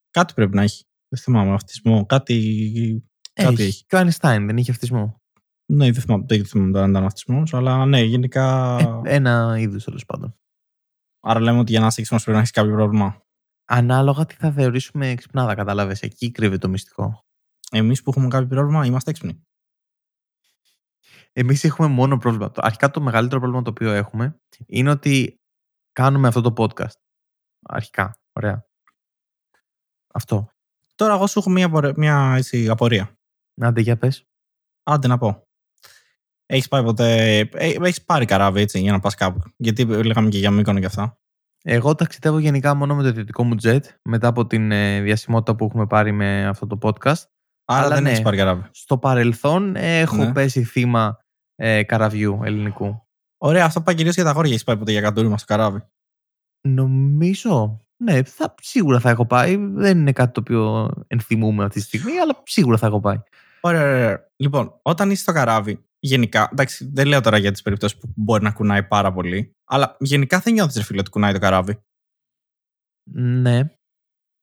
κάτι 0.09 0.33
πρέπει 0.33 0.55
να 0.55 0.61
έχει. 0.61 0.83
Δεν 1.13 1.21
θυμάμαι, 1.21 1.53
αυτισμό. 1.53 2.05
Κάτι. 2.05 2.33
Έχει. 3.33 3.47
Κάτι 3.49 3.63
έχει. 3.63 3.85
Και 3.85 3.95
ο 3.95 3.99
Einstein 3.99 4.43
δεν 4.45 4.57
είχε 4.57 4.71
αυτισμό. 4.71 5.21
Ναι, 5.65 5.91
δεν 5.91 6.01
θυμάμαι, 6.01 6.23
δεν 6.27 6.45
θυμάμαι 6.45 6.71
τώρα 6.71 6.83
αν 6.83 6.89
ήταν 6.89 7.05
αυτισμός, 7.05 7.53
αλλά 7.53 7.85
ναι, 7.85 8.01
γενικά. 8.01 8.77
Ε, 9.05 9.15
ένα 9.15 9.55
είδο 9.59 9.77
τέλος 9.77 10.05
πάντων. 10.05 10.35
Άρα 11.19 11.39
λέμε 11.39 11.59
ότι 11.59 11.71
για 11.71 11.79
να 11.79 11.87
είσαι 11.87 11.99
έξυπνο 11.99 12.19
πρέπει 12.19 12.35
να 12.35 12.39
έχεις 12.39 12.51
κάποιο 12.51 12.71
πρόβλημα. 12.71 13.25
Ανάλογα 13.65 14.25
τι 14.25 14.35
θα 14.35 14.51
θεωρήσουμε 14.51 15.09
εξυπνάδα, 15.09 15.55
κατάλαβες. 15.55 16.01
Εκεί 16.01 16.31
κρύβεται 16.31 16.57
το 16.57 16.69
μυστικό. 16.69 17.25
Εμείς 17.71 18.01
που 18.03 18.09
έχουμε 18.09 18.27
κάποιο 18.27 18.47
πρόβλημα 18.47 18.85
είμαστε 18.85 19.09
έξυπνοι. 19.09 19.43
Εμείς 21.31 21.63
έχουμε 21.63 21.87
μόνο 21.87 22.17
πρόβλημα. 22.17 22.51
Αρχικά 22.55 22.91
το 22.91 23.01
μεγαλύτερο 23.01 23.39
πρόβλημα 23.39 23.63
το 23.63 23.69
οποίο 23.69 23.91
έχουμε 23.91 24.39
είναι 24.65 24.89
ότι 24.89 25.39
κάνουμε 25.91 26.27
αυτό 26.27 26.41
το 26.41 26.53
podcast. 26.57 26.99
Αρχικά. 27.61 28.17
Ωραία. 28.33 28.65
Αυτό. 30.13 30.52
Τώρα 30.95 31.13
εγώ 31.13 31.27
σου 31.27 31.39
έχω 31.39 31.49
μια, 31.49 31.93
μια 31.95 32.33
έτσι, 32.37 32.69
απορία. 32.69 33.17
Άντε, 33.61 33.81
για 33.81 33.97
πες. 33.97 34.27
Άντε 34.83 35.07
να 35.07 35.17
πω. 35.17 35.47
Έχεις 36.45 36.67
πάει 36.67 36.83
ποτέ... 36.83 37.37
Ε, 37.37 37.75
έχεις 37.81 38.03
πάρει 38.03 38.25
καράβι 38.25 38.61
έτσι 38.61 38.79
για 38.79 38.91
να 38.91 38.99
πας 38.99 39.15
κάπου; 39.15 39.41
Γιατί 39.57 39.85
λέγαμε 39.85 40.29
και 40.29 40.37
για 40.37 40.51
Μύκονο 40.51 40.79
και 40.79 40.85
αυτά. 40.85 41.17
Εγώ 41.65 41.95
ταξιδεύω 41.95 42.39
γενικά 42.39 42.73
μόνο 42.73 42.95
με 42.95 43.01
το 43.01 43.07
ιδιωτικό 43.07 43.43
μου 43.43 43.55
jet 43.63 43.79
μετά 44.03 44.27
από 44.27 44.47
την 44.47 44.71
ε, 44.71 45.01
διασημότητα 45.01 45.55
που 45.55 45.65
έχουμε 45.65 45.87
πάρει 45.87 46.11
με 46.11 46.45
αυτό 46.47 46.67
το 46.67 46.77
podcast. 46.81 47.23
Άρα 47.65 47.85
Αλλά 47.85 47.93
δεν 47.93 48.03
ναι, 48.03 48.09
έχεις 48.09 48.21
πάρει 48.21 48.37
καράβι. 48.37 48.63
Στο 48.71 48.97
παρελθόν 48.97 49.75
έχω 49.75 50.15
ναι. 50.15 50.31
πέσει 50.31 50.63
θύμα 50.63 51.19
ε, 51.55 51.83
καραβιού 51.83 52.39
ελληνικού. 52.43 53.07
Ωραία, 53.37 53.65
αυτό 53.65 53.81
πάει 53.81 53.95
κυρίως 53.95 54.15
για 54.15 54.23
τα 54.23 54.29
αγόρια. 54.29 54.51
Έχεις 54.51 54.63
πάει 54.63 54.77
ποτέ 54.77 54.91
για 54.91 55.01
κατούριμα 55.01 55.37
στο 55.37 55.45
καράβι; 55.45 55.83
Νομίζω. 56.67 57.82
Ναι, 57.97 58.23
θα, 58.23 58.55
σίγουρα 58.61 58.99
θα 58.99 59.09
έχω 59.09 59.25
πάει. 59.25 59.55
Δεν 59.57 59.97
είναι 59.97 60.11
κάτι 60.11 60.31
το 60.31 60.39
οποίο 60.39 60.91
ενθυμούμε 61.07 61.63
αυτή 61.63 61.79
τη 61.79 61.85
στιγμή, 61.85 62.19
αλλά 62.19 62.41
σίγουρα 62.43 62.77
θα 62.77 62.87
έχω 62.87 62.99
πάει. 62.99 63.17
Ωραία, 63.61 63.81
ωραία. 63.81 64.29
Λοιπόν, 64.35 64.79
όταν 64.81 65.11
είσαι 65.11 65.21
στο 65.21 65.31
καράβι, 65.31 65.85
γενικά. 65.99 66.49
Εντάξει, 66.51 66.89
δεν 66.93 67.07
λέω 67.07 67.21
τώρα 67.21 67.37
για 67.37 67.51
τις 67.51 67.61
περιπτώσεις 67.61 67.97
που 67.97 68.13
μπορεί 68.15 68.43
να 68.43 68.51
κουνάει 68.51 68.83
πάρα 68.83 69.13
πολύ, 69.13 69.55
αλλά 69.63 69.95
γενικά 69.99 70.39
δεν 70.39 70.53
νιώθεις, 70.53 70.75
ρε 70.75 70.83
φίλε, 70.83 70.99
ότι 70.99 71.09
κουνάει 71.09 71.33
το 71.33 71.39
καράβι. 71.39 71.83
Ναι. 73.11 73.69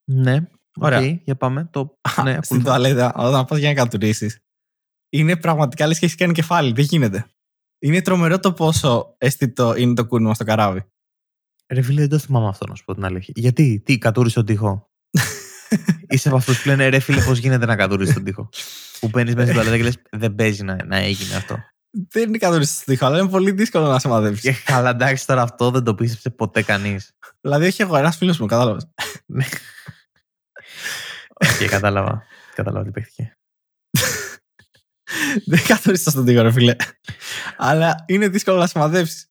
Ναι. 0.04 0.49
Ωραία. 0.80 1.00
Okay, 1.00 1.21
για 1.25 1.37
πάμε. 1.37 1.69
Το... 1.73 1.99
ναι, 2.25 2.38
Στην 2.42 2.62
τουαλέτα, 2.64 3.14
όταν 3.14 3.45
πας 3.45 3.59
για 3.59 3.69
να 3.69 3.75
κατουρίσει, 3.75 4.42
είναι 5.12 5.37
πραγματικά 5.37 5.87
λες 5.87 5.99
και 5.99 6.04
έχεις 6.04 6.16
κάνει 6.16 6.33
κεφάλι. 6.33 6.73
Δεν 6.73 6.85
γίνεται. 6.85 7.26
Είναι 7.83 8.02
τρομερό 8.02 8.38
το 8.38 8.52
πόσο 8.52 9.14
αισθητό 9.19 9.76
είναι 9.76 9.95
το 9.95 10.07
κούνημα 10.07 10.35
στο 10.35 10.45
καράβι. 10.45 10.85
Ρε 11.72 11.82
φίλε, 11.82 12.00
δεν 12.00 12.08
το 12.08 12.18
θυμάμαι 12.18 12.48
αυτό 12.48 12.66
να 12.66 12.74
σου 12.74 12.84
πω 12.84 12.94
την 12.94 13.04
αλήθεια. 13.04 13.34
Γιατί, 13.36 13.82
τι, 13.84 13.98
κατούρησες 13.99 14.34
τον 14.34 14.44
τοίχο; 14.44 14.90
Είσαι 16.08 16.28
από 16.28 16.36
αυτούς 16.36 16.62
που 16.62 16.68
λένε 16.68 16.88
ρε 16.88 16.98
φίλε, 16.98 17.22
πώς 17.22 17.38
γίνεται 17.38 17.66
να 17.66 17.76
κατουρήσεις 17.76 18.14
τον 18.14 18.24
τοίχο; 18.24 18.48
που 19.00 19.08
μπαίνει 19.08 19.34
μέσα 19.34 19.42
στην 19.42 19.54
τουαλέτα 19.54 19.76
και 19.76 19.82
λες, 19.82 19.96
δεν 20.10 20.34
παίζει 20.34 20.62
να, 20.62 20.84
να 20.84 20.96
έγινε 20.96 21.34
αυτό. 21.34 21.58
Δεν 22.10 22.28
είναι 22.28 22.38
κατούρησες 22.38 22.75
τον 22.84 22.94
τοίχο, 22.94 23.06
αλλά 23.06 23.18
είναι 23.18 23.28
πολύ 23.28 23.50
δύσκολο 23.50 23.86
να 23.86 23.98
σημαδέψεις. 23.99 24.52
Καλά, 24.64 24.90
εντάξει, 24.90 25.26
τώρα 25.26 25.42
αυτό 25.42 25.70
δεν 25.70 25.84
το 25.84 25.94
πίστεψε 25.94 26.30
ποτέ 26.30 26.62
κανείς. 26.62 27.12
δηλαδή, 27.40 27.66
όχι 27.66 27.82
εγώ, 27.82 27.96
ένας 27.96 28.16
φίλος 28.16 28.38
μου, 28.38 28.46
κατάλαβες. 28.46 28.90
Οκ, 31.34 31.68
κατάλαβα. 31.68 32.22
Κατάλαβα 32.54 32.84
τι 32.84 32.90
παίχτηκε. 32.90 33.34
Δεν 35.46 35.62
κατούρησα 35.66 36.10
στον 36.10 36.24
τοίχο, 36.24 36.42
ρε 36.42 36.52
φίλε. 36.52 36.76
Αλλά 37.56 38.04
είναι 38.06 38.28
δύσκολο 38.28 38.58
να 38.58 38.66
σημαδέψεις. 38.66 39.29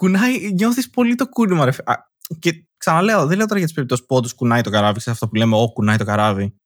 Κουνάει, 0.00 0.52
νιώθεις 0.52 0.90
πολύ 0.90 1.14
το 1.14 1.28
κούνημα, 1.28 1.64
ρε 1.64 1.70
φίλε. 1.70 1.94
Και 2.38 2.66
ξαναλέω, 2.76 3.26
δεν 3.26 3.36
λέω 3.36 3.46
τώρα 3.46 3.56
για 3.56 3.66
τις 3.66 3.74
περιπτώσεις 3.74 4.06
που 4.06 4.16
όντως 4.16 4.34
κουνάει 4.34 4.60
το 4.60 4.70
καράβι, 4.70 5.00
σε 5.00 5.10
αυτό 5.10 5.28
που 5.28 5.34
λέμε, 5.34 5.56
Ω, 5.56 5.72
κουνάει 5.72 5.96
το 5.96 6.04
καράβι. 6.04 6.56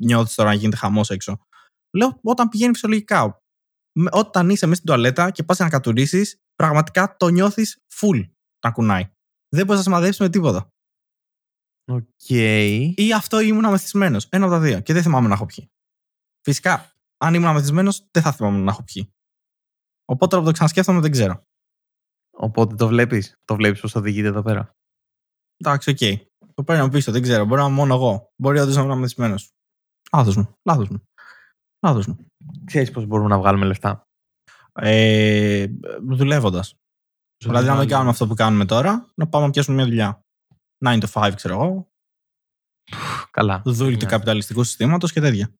Νιώθεις 0.00 0.34
τώρα 0.34 0.48
να 0.48 0.54
γίνεται 0.54 0.76
χαμός 0.76 1.10
έξω. 1.10 1.46
Λέω 1.96 2.18
όταν 2.22 2.48
πηγαίνει 2.48 2.72
φυσιολογικά. 2.72 3.42
Όταν 4.10 4.50
είσαι 4.50 4.66
μέσα 4.66 4.80
στην 4.80 4.86
τουαλέτα 4.86 5.30
και 5.30 5.42
πας 5.42 5.58
να 5.58 5.68
κατουρήσεις, 5.68 6.42
πραγματικά 6.54 7.16
το 7.16 7.28
νιώθεις 7.28 7.84
full 8.00 8.28
να 8.64 8.70
κουνάει. 8.72 9.10
Δεν 9.48 9.66
μπορείς 9.66 9.76
να 9.76 9.82
σημαδέψεις 9.82 10.20
με 10.20 10.28
τίποτα. 10.28 10.68
OK. 11.92 12.08
Okay. 12.28 12.92
Ή 12.94 13.12
αυτό 13.12 13.40
ήμουνα 13.40 13.64
μεθυσμένος. 13.64 14.26
Ένα 14.28 14.44
από 14.44 14.54
τα 14.54 14.60
δύο. 14.60 14.80
Και 14.80 14.92
δεν 14.92 15.02
θυμάμαι 15.02 15.28
να 15.28 15.34
έχω 15.34 15.46
πιει. 15.46 15.70
Φυσικά, 16.44 16.92
αν 17.16 17.34
ήμουνα 17.34 17.48
μεθυσμένος, 17.48 18.08
δεν 18.10 18.22
θα 18.22 18.32
θυμάμαι 18.32 18.58
να 18.58 18.70
έχω 18.70 18.82
πιει. 18.82 19.12
Οπότε 20.04 20.36
άμα 20.36 20.44
το 20.44 20.52
ξανασκέφτομαι 20.52 21.00
δεν 21.00 21.10
ξέρω. 21.10 21.46
Οπότε 22.42 22.74
το 22.74 22.88
βλέπεις. 22.88 23.36
Το 23.44 23.54
βλέπεις 23.54 23.80
πού 23.80 23.98
οδηγείται 23.98 24.28
εδώ 24.28 24.42
πέρα. 24.42 24.74
Εντάξει, 25.56 25.90
OK. 25.90 25.96
Okay. 26.00 26.16
Το 26.54 26.62
παίρνω 26.64 26.88
πίσω, 26.88 27.12
δεν 27.12 27.22
ξέρω. 27.22 27.44
Μπορεί 27.44 27.60
να 27.60 27.66
είμαι 27.66 27.76
μόνο 27.76 27.94
εγώ. 27.94 28.32
Μπορεί 28.36 28.58
όντως 28.58 28.76
να 28.76 28.82
είμαι 28.82 28.92
μεθυσμένος. 28.92 29.34
Λάθος 30.12 30.36
μου. 30.36 30.56
Λάθος 30.62 30.88
μου. 30.88 31.02
Λάθος 31.86 32.06
μου. 32.06 32.26
Ξέρεις 32.64 32.90
πώς 32.90 33.02
μπορούμε 33.02 33.28
να 33.28 33.38
βγάλουμε 33.38 33.66
λεφτά; 33.66 34.06
Ε, 34.72 35.66
Δουλεύοντας. 36.02 36.74
Δηλαδή, 37.44 37.66
να 37.66 37.76
μην 37.76 37.88
κάνουμε 37.88 38.10
αυτό 38.10 38.26
που 38.26 38.34
κάνουμε 38.34 38.64
τώρα, 38.64 39.10
να 39.14 39.28
πάμε 39.28 39.44
να 39.44 39.50
πιάσουμε 39.50 39.76
μια 39.76 39.84
δουλειά. 39.84 40.24
9 40.84 41.00
to 41.00 41.06
5, 41.12 41.32
ξέρω 41.34 41.54
εγώ. 41.54 41.88
Καλά. 43.30 43.62
Δούλη 43.64 43.96
του 43.96 44.06
καπιταλιστικού 44.06 44.64
συστήματος 44.64 45.12
και 45.12 45.20
τέτοια. 45.20 45.54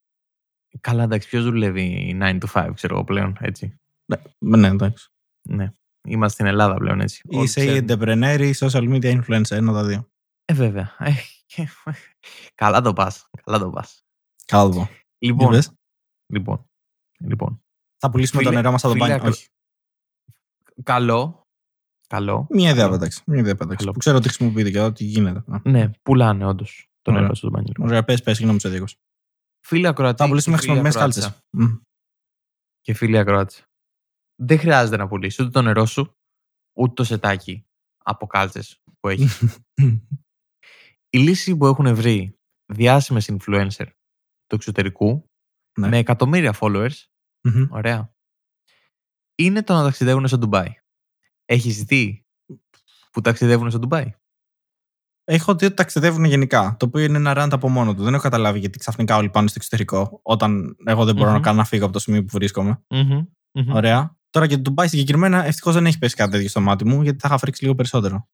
Καλά, 0.81 1.03
εντάξει, 1.03 1.29
ποιος 1.29 1.45
δουλεύει 1.45 2.17
9 2.21 2.39
to 2.39 2.47
5, 2.53 2.73
ξέρω 2.75 2.95
εγώ 2.95 3.05
πλέον, 3.05 3.37
έτσι. 3.41 3.81
Ναι, 4.05 4.57
ναι, 4.57 4.69
εντάξει. 4.69 5.09
Ναι. 5.49 5.73
Είμαστε 6.09 6.35
στην 6.35 6.47
Ελλάδα 6.47 6.75
πλέον, 6.75 7.01
έτσι. 7.01 7.21
Είσαι 7.29 7.77
η 7.77 7.85
entrepreneur 7.89 8.39
ή 8.41 8.53
social 8.59 8.89
media 8.95 9.21
influencer, 9.23 9.51
ένα 9.51 9.73
τα 9.73 9.85
δύο. 9.85 10.09
Ε, 10.45 10.55
βέβαια. 10.55 10.95
Ε, 10.99 11.13
καλά 12.55 12.81
το 12.81 12.93
πας. 12.93 13.29
Καλά 13.45 13.59
το 13.59 13.71
πας. 13.71 14.05
Καλά 14.47 14.71
το 14.71 14.89
Λοιπόν, 15.19 15.63
λοιπόν, 16.33 16.71
Λοιπόν. 17.19 17.63
Θα 17.99 18.11
πουλήσουμε 18.11 18.39
Φίλε- 18.43 18.55
το 18.55 18.61
νερό 18.61 18.73
μας 18.73 18.85
από 18.85 18.93
το 18.93 18.99
φίλε, 18.99 19.05
μπάνιο. 19.15 19.17
ακρο- 19.29 19.35
Όχι. 19.39 19.49
Καλό. 20.83 21.47
Καλό. 22.09 22.47
Μία 22.51 22.71
ιδέα 22.71 22.85
Καλό. 22.85 22.97
πέταξε. 22.97 23.23
Μία 23.27 23.41
ιδέα 23.41 23.55
πέταξε. 23.55 23.77
Καλό. 23.77 23.91
Που 23.93 23.99
ξέρω 23.99 24.17
ότι 24.17 24.29
χρησιμοποιείται 24.29 24.71
και 24.71 24.81
ότι 24.81 25.05
γίνεται. 25.05 25.45
Α, 25.53 25.61
Ναι, 25.65 25.91
πουλάνε 26.03 26.45
όντως 26.47 26.91
το 27.03 27.11
Ωραία. 27.11 27.23
νερό 27.23 27.35
στο 27.35 27.49
μπάνιο. 27.51 27.73
Ωραία, 27.79 28.05
πες, 28.05 28.23
πες, 28.23 28.37
συγγνώμη, 28.37 28.61
σε 28.61 28.69
διέκοψα. 28.69 28.97
Φίλε 29.65 29.89
ακροατή. 29.89 30.23
Θα 30.23 30.29
πουλήσουμε 30.29 30.57
και 30.57 30.63
φίλη 30.63 30.75
χρησιμοποιημένε 30.81 31.15
ακροάτησα. 31.21 31.43
κάλτσες. 31.53 31.83
Και 32.81 32.95
φίλοι 32.95 33.19
ακροάτες. 33.19 33.67
Δεν 34.37 34.59
χρειάζεται 34.59 34.97
να 34.97 35.09
πουλήσεις 35.09 35.39
ούτε 35.41 35.51
το 35.51 35.63
νερό 35.63 35.87
σου, 35.87 36.17
ούτε 36.77 36.93
το 36.95 37.05
σετάκι 37.05 37.67
από 38.05 38.27
κάλτσες 38.27 38.83
που 39.01 39.09
έχεις. 39.09 39.41
Η 41.15 41.19
λύση 41.19 41.57
που 41.57 41.67
έχουν 41.67 41.95
βρει 41.95 42.39
διάσημες 42.73 43.31
influencer 43.33 43.87
του 44.47 44.55
εξωτερικού 44.55 45.31
Ναι. 45.79 45.89
με 45.89 45.97
εκατομμύρια 45.99 46.55
followers, 46.61 47.05
ωραία, 47.71 48.15
είναι 49.35 49.63
το 49.63 49.75
να 49.75 49.83
ταξιδεύουν 49.83 50.27
στο 50.29 50.39
Ντουμπάι. 50.39 50.75
Έχεις 51.45 51.83
δει 51.85 52.27
που 53.13 53.21
ταξιδεύουν 53.21 53.71
στο 53.71 53.79
Ντουμπάι; 53.79 54.15
Έχω 55.25 55.55
δει 55.55 55.65
ότι 55.67 55.75
ταξιδεύουν 55.75 56.25
γενικά. 56.25 56.77
Το 56.79 56.87
οποίο 56.87 57.05
είναι 57.05 57.17
ένα 57.17 57.33
rant 57.37 57.53
από 57.53 57.69
μόνο 57.69 57.95
του. 57.95 58.03
Δεν 58.03 58.15
έχω 58.15 58.23
καταλάβει 58.23 58.59
γιατί 58.59 58.79
ξαφνικά 58.79 59.17
όλοι 59.17 59.31
πάνε 59.31 59.47
στο 59.49 59.57
εξωτερικό, 59.59 60.21
όταν 60.23 60.77
εγώ 60.85 61.05
δεν 61.05 61.15
μπορώ 61.15 61.29
Μμμ. 61.29 61.35
να 61.37 61.41
κάνω 61.41 61.57
να 61.57 61.65
φύγω 61.65 61.85
από 61.85 61.93
το 61.93 61.99
σημείο 61.99 62.21
που 62.25 62.31
βρίσκομαι. 62.33 62.83
Μμμ, 62.91 63.25
μμμ. 63.53 63.75
Ωραία. 63.75 64.17
Τώρα 64.33 64.47
και 64.47 64.59
το 64.59 64.75
Dubai 64.77 64.85
συγκεκριμένα, 64.89 65.45
ευτυχώς 65.47 65.75
δεν 65.75 65.87
έχει 65.87 65.99
πέσει 65.99 66.15
κάτι 66.17 66.31
τέτοιο 66.31 66.49
στο 66.49 66.61
μάτι 66.61 66.85
μου, 66.85 67.03
γιατί 67.03 67.19
θα 67.19 67.29
είχα 67.29 67.39
φρίξει 67.39 67.63
λίγο 67.63 67.75
περισσότερο. 67.75 68.29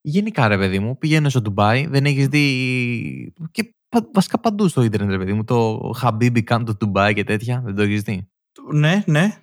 Γενικά, 0.00 0.48
ρε 0.48 0.56
παιδί 0.58 0.78
μου, 0.78 0.98
πηγαίνω 0.98 1.28
στο 1.28 1.40
Ντουμπάι, 1.40 1.86
δεν 1.86 2.04
έχεις 2.04 2.26
δει. 2.28 3.32
και 3.50 3.74
πα- 3.88 4.08
βασικά 4.14 4.40
παντού 4.40 4.68
στο 4.68 4.82
Ιντερνετ, 4.82 5.10
ρε 5.10 5.18
παιδί 5.18 5.32
μου. 5.32 5.44
Το 5.44 5.90
Habibi 6.02 6.42
Camp 6.44 6.62
του 6.66 6.76
Ντουμπάι 6.76 7.14
και 7.14 7.24
τέτοια. 7.24 7.60
Δεν 7.64 7.74
το 7.74 7.82
έχεις 7.82 8.02
δει; 8.02 8.28
Ναι, 8.72 9.02
ναι. 9.06 9.38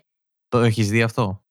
Το 0.47 0.59
έχεις 0.59 0.89
δει 0.89 1.01
αυτό; 1.01 1.43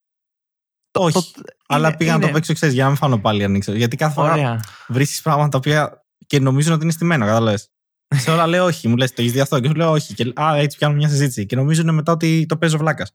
Όχι. 0.99 1.13
Το- 1.13 1.43
Αλλά 1.67 1.89
είναι- 1.89 1.97
πήγα 1.97 2.13
να 2.13 2.19
το 2.19 2.25
είναι- 2.25 2.35
παίξω, 2.35 2.53
ξέρεις, 2.53 2.75
για 2.75 2.83
να 2.83 2.89
μην 2.89 2.99
φάνω 2.99 3.19
πάλι 3.19 3.45
ανοίξω. 3.45 3.73
Γιατί 3.73 3.97
κάθε 3.97 4.15
φορά 4.15 4.33
Ωραία. 4.33 4.65
βρίσκεις 4.89 5.23
πράγματα 5.23 5.49
τα 5.49 5.59
οποία 5.59 6.05
και 6.27 6.41
νομίζουν 6.41 6.73
ότι 6.73 6.83
είναι 6.83 6.93
στημένο, 6.93 7.25
κατάλαβες. 7.27 7.69
Σε 8.15 8.31
όλα 8.31 8.47
λέω 8.47 8.65
όχι. 8.65 8.89
Μου 8.89 8.97
λες, 8.97 9.13
το 9.13 9.21
έχεις 9.23 9.33
δει 9.33 9.41
αυτό; 9.41 9.61
Και 9.61 9.69
σου 9.69 9.75
λέω 9.75 9.91
όχι. 9.91 10.15
Και 10.15 10.33
α, 10.41 10.57
έτσι 10.57 10.77
πιάνω 10.79 10.95
μια 10.95 11.09
συζήτηση. 11.09 11.47
Και 11.47 11.57
νομίζουν 11.57 11.95
μετά 11.95 12.13
ότι 12.13 12.47
το 12.47 12.57
παίζω 12.57 12.79
βλάκας. 12.79 13.13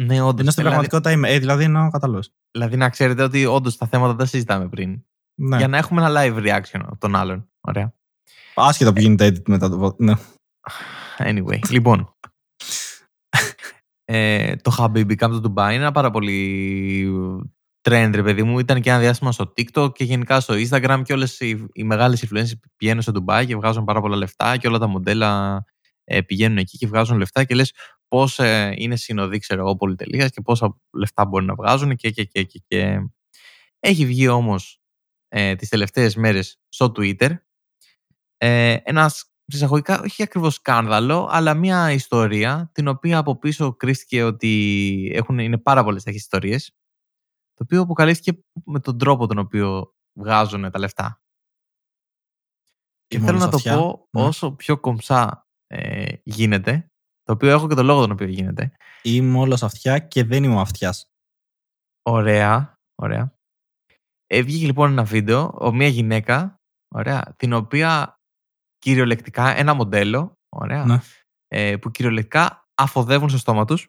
Ναι, 0.00 0.20
όντως. 0.20 0.40
Ενώ 0.40 0.50
στην 0.50 0.62
δηλαδή, 0.62 0.62
πραγματικότητα 0.62 1.10
είμαι. 1.10 1.28
Ε, 1.28 1.38
δηλαδή 1.38 1.64
εννοώ 1.64 1.90
κατάλαβε. 1.90 2.22
δηλαδή, 2.50 2.76
να 2.76 2.88
ξέρετε 2.88 3.22
ότι 3.22 3.46
όντως 3.46 3.76
τα 3.76 3.86
θέματα 3.86 4.16
τα 4.16 4.24
συζητάμε 4.26 4.68
πριν. 4.68 5.04
Ναι. 5.34 5.56
Για 5.56 5.68
να 5.68 5.76
έχουμε 5.76 6.06
ένα 6.06 6.22
live 6.22 6.36
reaction 6.36 6.80
από 6.82 6.98
τον 6.98 7.16
άλλον. 7.16 7.48
Ωραία. 7.60 7.92
Άσχετα 8.54 8.92
που 8.92 9.00
γίνεται 9.00 9.28
edit 9.28 9.48
μετά 9.48 9.68
το. 9.68 9.94
Ναι. 9.98 10.14
Anyway, 11.18 11.68
λοιπόν. 11.68 12.14
ε, 14.04 14.56
το 14.56 14.76
Habibi 14.78 15.16
Camp 15.16 15.30
του 15.30 15.52
Dubai 15.54 15.68
είναι 15.72 15.74
ένα 15.74 15.92
πάρα 15.92 16.10
πολύ 16.10 17.08
trend, 17.88 18.10
ρε 18.14 18.22
παιδί 18.22 18.42
μου. 18.42 18.58
Ήταν 18.58 18.80
και 18.80 18.90
ένα 18.90 18.98
διάστημα 18.98 19.32
στο 19.32 19.52
TikTok 19.56 19.92
και 19.94 20.04
γενικά 20.04 20.40
στο 20.40 20.54
Instagram 20.54 21.00
και 21.04 21.12
όλες 21.12 21.40
οι, 21.40 21.66
οι 21.72 21.84
μεγάλες 21.84 22.26
influencers 22.26 22.58
πηγαίνουν 22.76 23.02
στο 23.02 23.12
Dubai 23.14 23.44
και 23.46 23.56
βγάζουν 23.56 23.84
πάρα 23.84 24.00
πολλά 24.00 24.16
λεφτά 24.16 24.56
και 24.56 24.68
όλα 24.68 24.78
τα 24.78 24.86
μοντέλα 24.86 25.64
ε, 26.04 26.20
πηγαίνουν 26.20 26.58
εκεί 26.58 26.78
και 26.78 26.86
βγάζουν 26.86 27.18
λεφτά 27.18 27.44
και 27.44 27.54
λες 27.54 27.72
πώς 28.08 28.38
ε, 28.38 28.74
είναι 28.76 28.96
συνοδοί, 28.96 29.38
ξέρω 29.38 29.60
εγώ, 29.60 29.76
πολυτελείας 29.76 30.30
και 30.30 30.40
πόσα 30.40 30.76
λεφτά 30.90 31.26
μπορεί 31.26 31.44
να 31.44 31.54
βγάζουν 31.54 31.96
και, 31.96 32.10
και, 32.10 32.24
και, 32.24 32.42
και, 32.42 32.58
και. 32.66 32.98
Έχει 33.80 34.06
βγει 34.06 34.28
όμως 34.28 34.80
ε, 35.28 35.54
τις 35.56 35.68
τελευταίες 35.68 36.16
μέρες 36.16 36.60
στο 36.68 36.92
Twitter 36.96 37.36
ε, 38.36 38.76
ένας 38.82 39.32
εισαγωγικά 39.44 40.00
όχι 40.00 40.22
ακριβώς 40.22 40.54
σκάνδαλο, 40.54 41.28
αλλά 41.30 41.54
μια 41.54 41.92
ιστορία 41.92 42.70
την 42.74 42.88
οποία 42.88 43.18
από 43.18 43.38
πίσω 43.38 43.74
κρίστηκε 43.74 44.22
ότι 44.22 45.10
έχουν, 45.14 45.38
είναι 45.38 45.58
πάρα 45.58 45.84
πολλές 45.84 46.02
τέτοιες 46.02 46.22
ιστορίες 46.22 46.72
το 47.54 47.62
οποίο 47.64 47.80
αποκαλύφθηκε 47.82 48.44
με 48.64 48.80
τον 48.80 48.98
τρόπο 48.98 49.26
τον 49.26 49.38
οποίο 49.38 49.94
βγάζουν 50.18 50.70
τα 50.70 50.78
λεφτά. 50.78 51.22
Και 53.06 53.16
Η 53.16 53.20
θέλω 53.20 53.38
να 53.38 53.48
το 53.48 53.56
μόλις 53.56 53.66
αυτιά. 53.66 53.76
πω 53.76 54.08
Ναι. 54.10 54.22
όσο 54.22 54.52
πιο 54.52 54.80
κομψά 54.80 55.46
ε, 55.66 56.12
γίνεται, 56.22 56.87
το 57.28 57.34
οποίο 57.34 57.50
έχω 57.50 57.68
και 57.68 57.74
το 57.74 57.82
λόγο 57.82 58.00
τον 58.00 58.10
οποίο 58.10 58.26
γίνεται. 58.26 58.72
Είμαι 59.02 59.38
όλος 59.38 59.62
αυτιά 59.62 59.98
και 59.98 60.24
δεν 60.24 60.44
είμαι 60.44 60.60
αυτιάς. 60.60 61.06
Ωραία, 62.02 62.74
ωραία. 63.02 63.32
Ε, 64.26 64.42
βγήκε 64.42 64.66
λοιπόν 64.66 64.90
ένα 64.90 65.04
βίντεο, 65.04 65.54
ο, 65.60 65.72
μια 65.72 65.86
γυναίκα, 65.88 66.54
ωραία, 66.94 67.34
την 67.36 67.52
οποία 67.52 68.14
κυριολεκτικά, 68.78 69.56
ένα 69.56 69.74
μοντέλο, 69.74 70.32
ωραία, 70.48 70.84
Ναι. 70.84 70.98
ε, 71.48 71.76
που 71.76 71.90
κυριολεκτικά 71.90 72.64
αφοδεύουν 72.74 73.28
στο 73.28 73.38
στόμα 73.38 73.64
τους 73.64 73.88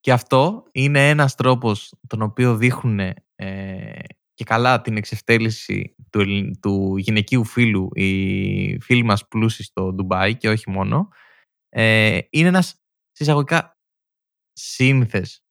και 0.00 0.12
αυτό 0.12 0.64
είναι 0.72 1.08
ένας 1.08 1.34
τρόπος 1.34 1.94
τον 2.06 2.22
οποίο 2.22 2.56
δείχνουν 2.56 2.98
ε, 3.34 3.98
και 4.34 4.44
καλά 4.44 4.80
την 4.80 4.96
εξευτέλιση 4.96 5.94
του, 6.10 6.20
ελλην- 6.20 6.60
του 6.60 6.96
γυναικείου 6.96 7.44
φίλου 7.44 7.88
οι 7.92 8.80
φίλοι 8.80 9.02
μας 9.02 9.28
πλούσιοι 9.28 9.62
στο 9.62 9.92
Ντουμπάι 9.92 10.36
και 10.36 10.48
όχι 10.48 10.70
μόνο 10.70 11.08
ε, 11.70 12.18
είναι 12.30 12.48
ένας 12.48 12.74
συσσαγωγικά 13.12 13.78
σύνθες 14.52 15.44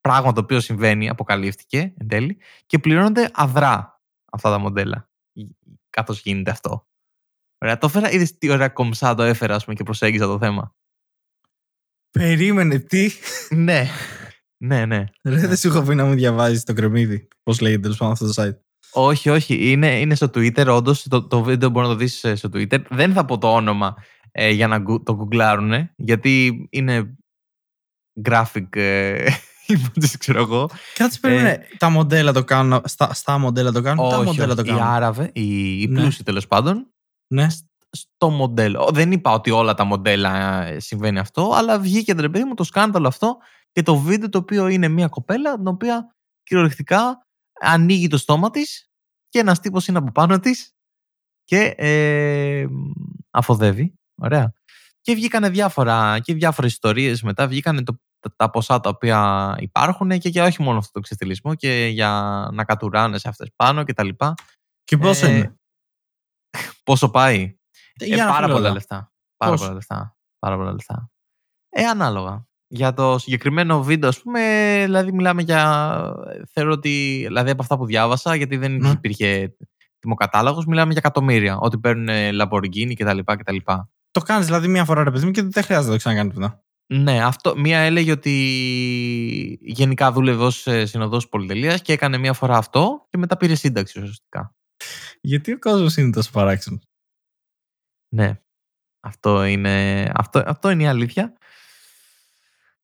πράγμα 0.00 0.32
το 0.32 0.40
οποίο 0.40 0.60
συμβαίνει, 0.60 1.08
αποκαλύφθηκε 1.08 1.94
εν 1.96 2.08
τέλει 2.08 2.38
και 2.66 2.78
πληρώνονται 2.78 3.30
αδρά 3.32 4.02
αυτά 4.32 4.50
τα 4.50 4.58
μοντέλα 4.58 5.10
καθώς 5.90 6.20
γίνεται 6.20 6.50
αυτό. 6.50 6.88
Ωραία, 7.58 7.78
το 7.78 7.86
έφερα, 7.86 8.10
είδες 8.10 8.38
τι 8.38 8.50
ωραία 8.50 8.68
κομψά 8.68 9.14
το 9.14 9.22
έφερα 9.22 9.54
ας 9.54 9.64
πούμε, 9.64 9.76
και 9.76 9.82
προσέγγιζα 9.82 10.26
το 10.26 10.38
θέμα. 10.38 10.74
Περίμενε, 12.10 12.78
τι; 12.78 13.10
ναι, 13.50 13.88
ναι, 14.56 14.86
ναι. 14.86 15.04
Ρε, 15.22 15.46
δεν 15.46 15.56
σου 15.56 15.68
έχω 15.68 15.82
πει 15.82 15.94
να 15.94 16.04
μου 16.04 16.14
διαβάζεις 16.14 16.64
το 16.64 16.72
κρεμμύδι. 16.72 17.28
Πώς 17.42 17.60
λέγεται 17.60 17.80
τέλος 17.80 17.96
πάντων 17.96 18.12
αυτό 18.12 18.32
το 18.32 18.42
site. 18.42 18.58
Όχι, 18.92 19.30
όχι. 19.30 19.70
Είναι, 19.70 20.00
είναι 20.00 20.14
στο 20.14 20.26
Twitter, 20.26 20.66
όντως. 20.66 21.02
Το, 21.02 21.26
το 21.26 21.42
βίντεο 21.42 21.68
μπορεί 21.68 21.86
να 21.86 21.92
το 21.92 21.98
δεις 21.98 22.18
στο 22.34 22.48
Twitter. 22.52 22.82
Δεν 22.88 23.12
θα 23.12 23.24
πω 23.24 23.38
το 23.38 23.54
όνομα 23.54 23.96
ε, 24.32 24.50
για 24.50 24.66
να 24.66 24.78
γκου- 24.78 25.04
το 25.04 25.14
γκουγκλάρουν, 25.14 25.90
γιατί 25.96 26.66
είναι 26.70 27.14
graphic 28.24 28.76
ε, 28.76 29.26
images, 29.68 30.14
ξέρω 30.18 30.38
εγώ. 30.40 30.70
Κάτσε 30.94 31.20
περίμενε. 31.20 31.66
Τα 31.78 31.90
μοντέλα 31.90 32.32
το 32.32 32.44
κάνουν. 32.44 32.80
Στα, 32.84 33.14
στα 33.14 33.38
μοντέλα 33.38 33.72
το 33.72 33.82
κάνουν. 33.82 34.08
τα 34.10 34.16
όχι, 34.16 34.26
μοντέλα 34.26 34.52
όχι. 34.52 34.56
το 34.56 34.62
Οι 34.62 34.66
κάνουν. 34.66 34.82
Άραβε, 34.82 35.30
οι, 35.34 35.80
οι 35.82 35.86
Ναι. 35.86 36.00
πλούσιοι 36.00 36.22
τέλος 36.22 36.46
πάντων, 36.46 36.92
Ναι. 37.34 37.46
στο 37.90 38.30
μοντέλο. 38.30 38.90
Δεν 38.92 39.12
είπα 39.12 39.32
ότι 39.32 39.50
όλα 39.50 39.74
τα 39.74 39.84
μοντέλα 39.84 40.62
ε, 40.64 40.80
συμβαίνει 40.80 41.18
αυτό, 41.18 41.50
αλλά 41.54 41.78
βγήκε 41.78 42.12
ρε 42.12 42.28
παιδί 42.28 42.44
μου 42.44 42.54
το 42.54 42.64
σκάνδαλο 42.64 43.08
αυτό 43.08 43.36
και 43.72 43.82
το 43.82 43.96
βίντεο 43.96 44.28
το 44.28 44.38
οποίο 44.38 44.68
είναι 44.68 44.88
μια 44.88 45.08
κοπέλα 45.08 45.56
την 45.56 45.66
οποία 45.66 46.14
κυριολεκτικά 46.42 47.26
ανοίγει 47.60 48.08
το 48.08 48.16
στόμα 48.18 48.50
της 48.50 48.88
και 49.28 49.38
ένας 49.38 49.60
τύπος 49.60 49.86
είναι 49.86 49.98
από 49.98 50.12
πάνω 50.12 50.38
της 50.40 50.72
και 51.44 51.74
ε, 51.76 52.66
αφοδεύει. 53.30 53.94
Ωραία. 54.20 54.52
Και 55.00 55.14
βγήκανε 55.14 55.48
διάφορα 55.48 56.18
και 56.18 56.34
διάφορες 56.34 56.72
ιστορίες 56.72 57.22
μετά, 57.22 57.46
βγήκανε 57.48 57.82
το, 57.82 58.00
τα, 58.20 58.32
τα 58.36 58.50
ποσά 58.50 58.80
τα 58.80 58.88
οποία 58.88 59.56
υπάρχουν 59.60 60.18
και 60.18 60.28
για 60.28 60.44
όχι 60.44 60.62
μόνο 60.62 60.78
αυτό 60.78 60.90
το 60.92 61.00
ξεφτυλισμό 61.00 61.54
και 61.54 61.86
για 61.92 62.10
να 62.52 62.64
κατουράνε 62.64 63.18
σε 63.18 63.28
αυτές 63.28 63.50
πάνω 63.56 63.84
και 63.84 63.92
τα 63.92 64.04
λοιπά. 64.04 64.34
Και 64.84 64.96
πόσο 64.96 65.26
Ε, 65.26 65.30
είναι; 65.36 65.54
Πόσο 66.84 67.10
πάει; 67.10 67.56
Ε, 68.00 68.04
Ε, 68.04 68.06
για 68.06 68.24
να 68.24 68.30
πάρα 68.30 68.40
φύγω 68.44 68.52
πολλά 68.52 68.66
εδώ. 68.66 68.74
λεφτά. 68.74 69.12
Πάρα 69.36 69.52
Πόσο; 69.52 69.62
πολλά 69.64 69.74
λεφτά. 69.76 70.16
Πάρα 70.38 70.56
πολλά 70.56 70.72
λεφτά. 70.72 71.10
Ε, 71.68 71.84
ανάλογα. 71.84 72.44
Για 72.72 72.94
το 72.94 73.18
συγκεκριμένο 73.18 73.82
βίντεο, 73.82 74.08
ας 74.08 74.20
πούμε, 74.22 74.40
δηλαδή 74.84 75.12
μιλάμε 75.12 75.42
για. 75.42 75.62
Θεωρώ 76.52 76.72
ότι. 76.72 77.22
Δηλαδή 77.26 77.50
από 77.50 77.62
αυτά 77.62 77.76
που 77.76 77.86
διάβασα, 77.86 78.34
γιατί 78.34 78.56
δεν 78.56 78.76
Ναι. 78.76 78.90
υπήρχε 78.90 79.56
τιμοκατάλογος, 79.98 80.66
μιλάμε 80.66 80.90
για 80.92 81.00
εκατομμύρια. 81.04 81.58
Ότι 81.58 81.78
παίρνουν 81.78 82.08
Lamborghini 82.40 82.92
κτλ. 82.94 83.18
κτλ. 83.24 83.56
Το 84.10 84.20
κάνεις 84.20 84.46
δηλαδή 84.46 84.68
μία 84.68 84.84
φορά 84.84 85.04
ρε 85.04 85.10
παιδί 85.10 85.24
μου 85.24 85.30
και 85.30 85.42
δεν 85.42 85.62
χρειάζεται 85.62 85.86
να 85.86 85.92
το 85.92 85.98
ξανακάνεις 85.98 86.34
μετά. 86.34 86.64
Ναι, 86.92 87.24
αυτό. 87.24 87.56
Μία 87.56 87.78
έλεγε 87.78 88.10
ότι 88.10 88.30
γενικά 89.62 90.12
δούλευε 90.12 90.44
ως 90.44 90.66
συνοδός 90.82 91.28
πολυτελείας 91.28 91.82
και 91.82 91.92
έκανε 91.92 92.18
μία 92.18 92.32
φορά 92.32 92.56
αυτό 92.56 93.06
και 93.10 93.18
μετά 93.18 93.36
πήρε 93.36 93.54
σύνταξη 93.54 94.00
ουσιαστικά. 94.00 94.54
Γιατί 95.20 95.52
ο 95.52 95.58
κόσμος 95.58 95.96
είναι 95.96 96.10
τόσο 96.10 96.30
παράξενος; 96.30 96.82
Ναι. 98.08 98.40
Αυτό 99.00 99.44
είναι, 99.44 100.10
αυτό, 100.14 100.42
αυτό 100.46 100.70
είναι 100.70 100.82
η 100.82 100.86
αλήθεια. 100.86 101.36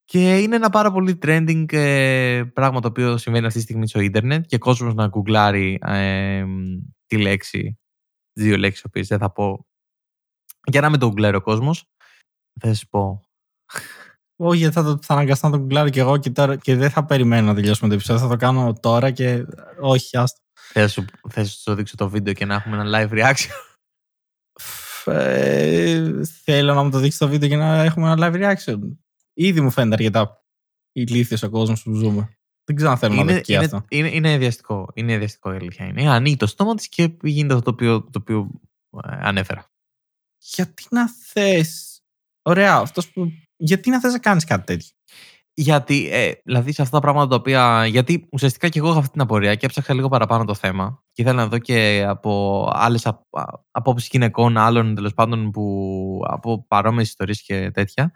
Και 0.05 0.39
είναι 0.39 0.57
ένα 0.57 0.71
πάρα 0.71 0.93
πολύ 0.93 1.19
trending 1.23 1.73
ε, 1.73 2.43
πράγμα 2.53 2.81
το 2.81 2.89
οποίο 2.89 3.17
συμβαίνει 3.17 3.47
αυτή 3.47 3.59
τη 3.59 3.65
στιγμή 3.65 3.89
στο 3.89 4.01
ίντερνετ 4.01 4.47
και 4.47 4.59
κόσμος 4.59 4.95
να 4.95 5.07
γκουγκλάρει 5.07 5.79
ε, 5.83 6.45
τη 7.07 7.19
λέξη, 7.19 7.79
τις 8.33 8.45
δύο 8.45 8.57
λέξεις 8.57 8.83
οι 8.83 8.87
οποίες 8.87 9.07
δεν 9.07 9.19
θα 9.19 9.33
πω 9.33 9.66
για 10.67 10.81
να 10.81 10.91
μην 10.91 10.99
το 10.99 11.07
γκουγκλάρει 11.07 11.37
ο 11.37 11.41
κόσμος 11.41 11.85
θα 12.61 12.75
σου 12.75 12.89
πω 12.89 13.21
Όχι, 14.37 14.59
γιατί 14.59 14.75
θα, 14.75 14.83
το, 14.83 14.99
θα 15.03 15.15
αναγκαστώ 15.15 15.47
να 15.47 15.53
το 15.53 15.59
γκουγκλάρω 15.59 15.89
και 15.89 16.01
εγώ 16.01 16.17
και, 16.17 16.31
τώρα, 16.31 16.57
και 16.57 16.77
δεν 16.77 16.91
θα 16.91 17.05
περιμένω 17.05 17.47
να 17.47 17.55
τελειώσουμε 17.55 17.89
το 17.89 17.95
επεισόδιο. 17.95 18.23
Θα 18.23 18.29
το 18.29 18.37
κάνω 18.37 18.73
τώρα 18.73 19.11
και. 19.11 19.47
Όχι, 19.81 20.17
άστο. 20.17 20.41
θες 20.73 20.93
σου, 20.93 21.05
θες 21.29 21.45
να 21.45 21.51
σου 21.51 21.75
δείξω 21.75 21.97
το 21.97 22.09
βίντεο 22.09 22.33
και 22.33 22.45
να 22.45 22.55
έχουμε 22.55 22.77
ένα 22.77 22.99
live 22.99 23.13
reaction 23.13 23.51
Ε, 25.09 26.25
θέλω 26.25 26.75
να 26.75 26.83
μου 26.83 26.91
το 26.91 26.99
δείξεις 26.99 27.19
το 27.19 27.29
βίντεο 27.29 27.49
και 27.49 27.57
να 27.57 27.83
έχουμε 27.83 28.11
ένα 28.11 28.29
live 28.29 28.35
reaction. 28.35 28.79
Ήδη 29.33 29.61
μου 29.61 29.71
φαίνεται 29.71 29.95
αρκετά 29.95 30.45
ηλίθιος 30.93 31.43
ο 31.43 31.51
κόσμος 31.51 31.83
που 31.83 31.95
ζούμε. 31.95 32.37
Δεν 32.65 32.77
ξέρω 32.77 32.91
αν 32.91 32.99
θέλω 32.99 33.15
να 33.15 33.25
δω 33.25 33.41
και 33.41 33.55
είναι, 33.55 33.65
αυτό. 33.65 33.85
είναι, 33.89 34.09
είναι 34.09 34.33
εδιαστικό. 34.33 34.89
Είναι 34.95 35.13
εδιαστικό 35.13 35.53
η 35.53 35.57
αλήθεια. 35.57 35.87
Είναι. 35.87 36.11
Ανοίγει 36.11 36.37
το 36.37 36.47
στόμα 36.47 36.75
της 36.75 36.89
και 36.89 37.17
γίνεται 37.23 37.55
αυτό 37.55 37.65
το 37.65 37.71
οποίο, 37.71 38.03
το 38.03 38.19
οποίο 38.19 38.51
ε, 39.05 39.19
ανέφερα. 39.21 39.71
Γιατί 40.39 40.87
να 40.91 41.09
θες; 41.09 42.01
Ωραία, 42.43 42.77
αυτός 42.77 43.11
που... 43.13 43.29
γιατί 43.57 43.91
να 43.91 44.01
θες 44.01 44.13
να 44.13 44.19
κάνεις 44.19 44.45
κάτι 44.45 44.65
τέτοιο; 44.65 44.89
Γιατί, 45.55 46.09
ε, 46.13 46.33
δηλαδή 46.45 46.73
σε 46.73 46.83
αυτά 46.83 46.97
τα 46.97 47.03
πράγματα 47.03 47.29
τα 47.29 47.37
οποία. 47.37 47.87
Γιατί 47.87 48.29
ουσιαστικά 48.33 48.69
και 48.69 48.79
εγώ 48.79 48.89
είχα 48.91 48.99
αυτή 48.99 49.11
την 49.11 49.21
απορία 49.21 49.55
και 49.55 49.67
έψαχα 49.67 49.95
λίγο 49.95 50.09
παραπάνω 50.09 50.45
το 50.45 50.55
θέμα. 50.55 51.03
Και 51.13 51.23
ήθελα 51.23 51.37
να 51.43 51.49
δω 51.49 51.59
και 51.59 52.05
από 52.09 52.71
άλλες 52.75 53.07
απόψεις 53.71 54.09
γυναικών, 54.13 54.57
άλλων 54.59 54.95
τέλος 54.95 55.15
πάντων 55.15 55.51
που, 55.51 56.21
από 56.27 56.67
παρόμοιες 56.69 57.09
ιστορίες 57.09 57.43
και 57.43 57.71
τέτοια. 57.71 58.15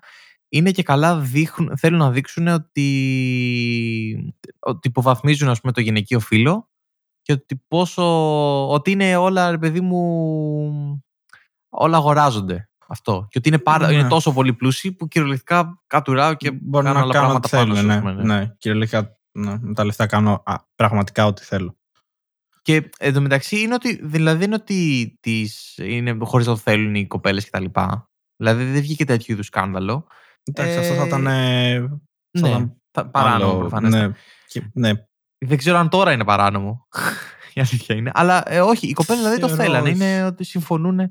Είναι 0.48 0.70
και 0.70 0.82
καλά 0.82 1.18
δείχνουν, 1.20 1.78
θέλουν 1.78 1.98
να 1.98 2.10
δείξουν 2.10 2.46
ότι, 2.48 4.34
ότι 4.60 4.88
υποβαθμίζουν 4.88 5.48
ας 5.48 5.60
πούμε, 5.60 5.72
το 5.72 5.80
γυναικείο 5.80 6.20
φύλλο 6.20 6.68
και 7.22 7.32
ότι 7.32 7.56
πόσο. 7.68 8.02
ότι 8.70 8.90
είναι 8.90 9.16
όλα, 9.16 9.50
ρε 9.50 9.58
παιδί 9.58 9.80
μου. 9.80 11.04
Όλα 11.70 11.96
αγοράζονται. 11.96 12.68
Αυτό. 12.86 13.26
Και 13.30 13.38
ότι 13.38 13.48
είναι, 13.48 13.58
πάρα, 13.58 13.86
Ναι. 13.86 13.92
είναι 13.94 14.08
τόσο 14.08 14.32
πολύ 14.32 14.52
πλούσιοι 14.52 14.92
που 14.92 15.08
κυριολεκτικά 15.08 15.82
κατουράω 15.86 16.34
και 16.34 16.50
Μπορεί 16.50 16.84
κάνω 16.84 16.98
να 16.98 17.04
άλλα 17.04 17.12
κάνω 17.12 17.26
πράγματα 17.26 17.36
ό,τι 17.36 17.56
πάνω 17.56 17.74
θέλω. 17.74 17.76
σου, 17.80 17.86
Ναι, 17.86 17.94
ας 17.94 18.00
πούμε, 18.16 18.34
ναι. 18.38 18.54
Κυριολεκτικά 18.58 19.16
ναι, 19.32 19.58
με 19.60 19.74
τα 19.74 19.84
λεφτά 19.84 20.06
κάνω 20.06 20.42
α, 20.46 20.54
πραγματικά 20.74 21.26
ό,τι 21.26 21.42
θέλω. 21.44 21.76
Και 22.62 22.90
εντωμεταξύ 22.98 23.60
είναι 23.60 23.74
ότι, 23.74 24.00
δηλαδή 24.06 24.38
δεν 24.38 24.46
είναι 24.46 24.54
ότι 24.54 25.16
τις, 25.20 25.74
είναι 25.82 26.16
χωρίς 26.20 26.46
να 26.46 26.52
το 26.52 26.58
θέλουν 26.58 26.94
οι 26.94 27.06
κοπέλες 27.06 27.50
κτλ. 27.50 27.64
Δηλαδή 28.36 28.64
δεν 28.64 28.80
βγήκε 28.80 29.04
τέτοιο 29.04 29.34
είδους 29.34 29.46
σκάνδαλο. 29.46 30.06
Εντάξει, 30.42 30.72
Ε, 30.72 30.78
αυτό 30.80 30.94
θα 30.94 31.06
ήταν. 31.06 31.26
ε, 31.26 31.78
θα 31.78 32.40
Ναι, 32.40 32.48
ήταν 32.48 32.76
θα- 32.90 33.06
παράνομο 33.10 33.50
άλλο, 33.50 33.58
προφανέστατα. 33.58 34.06
ναι, 34.06 34.12
και- 34.46 34.70
ναι. 34.72 34.90
Δεν 35.46 35.58
ξέρω 35.58 35.78
αν 35.78 35.88
τώρα 35.88 36.12
είναι 36.12 36.24
παράνομο. 36.24 36.86
Η 37.54 37.60
αλήθεια 37.60 37.94
είναι. 37.94 38.10
Αλλά 38.14 38.42
ε, 38.52 38.60
όχι, 38.60 38.86
οι 38.88 38.92
κοπέλες 38.92 39.22
δηλαδή 39.22 39.40
το 39.40 39.48
Θεωρώ 39.48 39.62
θέλανε. 39.62 39.88
όχι. 39.90 39.94
Είναι 39.96 40.24
ότι 40.24 40.44
συμφωνούν 40.44 41.10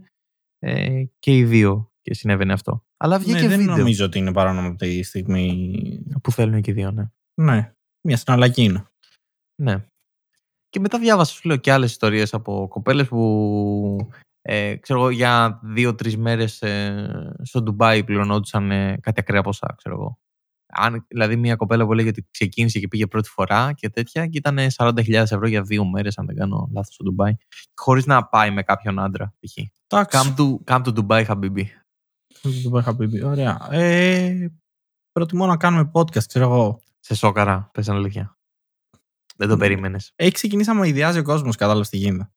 ε, 0.59 1.03
και 1.19 1.37
οι 1.37 1.43
δύο 1.43 1.91
και 2.01 2.13
συνέβαινε 2.13 2.53
αυτό. 2.53 2.85
Αλλά 2.97 3.19
βγήκε 3.19 3.41
Ναι, 3.41 3.47
δεν 3.47 3.59
βίντεο 3.59 3.77
νομίζω 3.77 4.05
ότι 4.05 4.17
είναι 4.17 4.33
παράνομο 4.33 4.75
τη 4.75 5.03
στιγμή. 5.03 5.73
που 6.23 6.31
θέλουν 6.31 6.61
και 6.61 6.71
οι 6.71 6.73
δύο, 6.73 6.91
ναι. 6.91 7.03
Ναι, 7.41 7.73
μια 8.01 8.17
συναλλαγή 8.17 8.63
είναι. 8.63 8.85
Ναι. 9.61 9.85
Και 10.69 10.79
μετά 10.79 10.99
διάβασα, 10.99 11.33
σου 11.33 11.47
λέω, 11.47 11.57
και 11.57 11.71
άλλες 11.71 11.91
ιστορίες 11.91 12.33
από 12.33 12.67
κοπέλες 12.69 13.07
που 13.07 14.09
ε, 14.41 14.75
ξέρω 14.75 14.99
εγώ, 14.99 15.09
για 15.09 15.59
δύο-τρεις 15.63 16.17
μέρες 16.17 16.61
ε, 16.61 17.35
στο 17.41 17.61
Ντουμπάι 17.61 18.03
πληρωνόντουσαν 18.03 18.71
ε, 18.71 18.97
κάτι 19.01 19.19
ακραία 19.19 19.41
ποσά, 19.41 19.73
ξέρω 19.77 19.95
εγώ. 19.95 20.19
Αν, 20.71 21.05
δηλαδή, 21.07 21.35
μια 21.35 21.55
κοπέλα 21.55 21.85
που 21.85 21.93
λέγεται 21.93 22.19
ότι 22.19 22.27
ξεκίνησε 22.31 22.79
και 22.79 22.87
πήγε 22.87 23.07
πρώτη 23.07 23.29
φορά 23.29 23.73
και 23.73 23.89
τέτοια, 23.89 24.27
και 24.27 24.37
ήταν 24.37 24.57
40.000 24.77 25.13
ευρώ 25.13 25.47
για 25.47 25.61
δύο 25.61 25.85
μέρες, 25.85 26.17
αν 26.17 26.25
δεν 26.25 26.35
κάνω 26.35 26.69
λάθος, 26.73 26.93
στο 26.93 27.03
Ντουμπάι, 27.03 27.35
χωρίς 27.75 28.05
να 28.05 28.25
πάει 28.25 28.51
με 28.51 28.63
κάποιον 28.63 28.99
άντρα, 28.99 29.33
π.χ. 29.39 29.57
Εντάξει. 29.87 30.17
Come 30.17 30.39
to, 30.39 30.57
come 30.65 30.83
to 30.83 30.93
Dubai, 30.99 31.25
Habibi. 31.25 31.63
Δεν 32.41 32.71
το 32.71 32.77
είχα 32.77 32.95
πει. 32.95 33.23
Ωραία. 33.23 33.67
Ε, 33.71 34.51
προτιμώ 35.11 35.45
να 35.45 35.57
κάνουμε 35.57 35.91
podcast, 35.93 36.23
ξέρω 36.27 36.45
εγώ. 36.45 36.79
Σε 36.99 37.15
σόκαρα, 37.15 37.69
πες 37.73 37.85
την 37.85 37.93
αλήθεια. 37.93 38.37
Δεν 39.35 39.47
το 39.47 39.53
Ναι. 39.53 39.59
περίμενες. 39.59 40.11
Έχει 40.15 40.31
ξεκινήσει 40.31 40.69
να 40.69 40.75
μου 40.75 40.83
ιδιάζει 40.83 41.19
ο 41.19 41.23
κόσμος, 41.23 41.55
κατάλαβες 41.55 41.89
τι 41.89 41.97
γίνεται. 41.97 42.31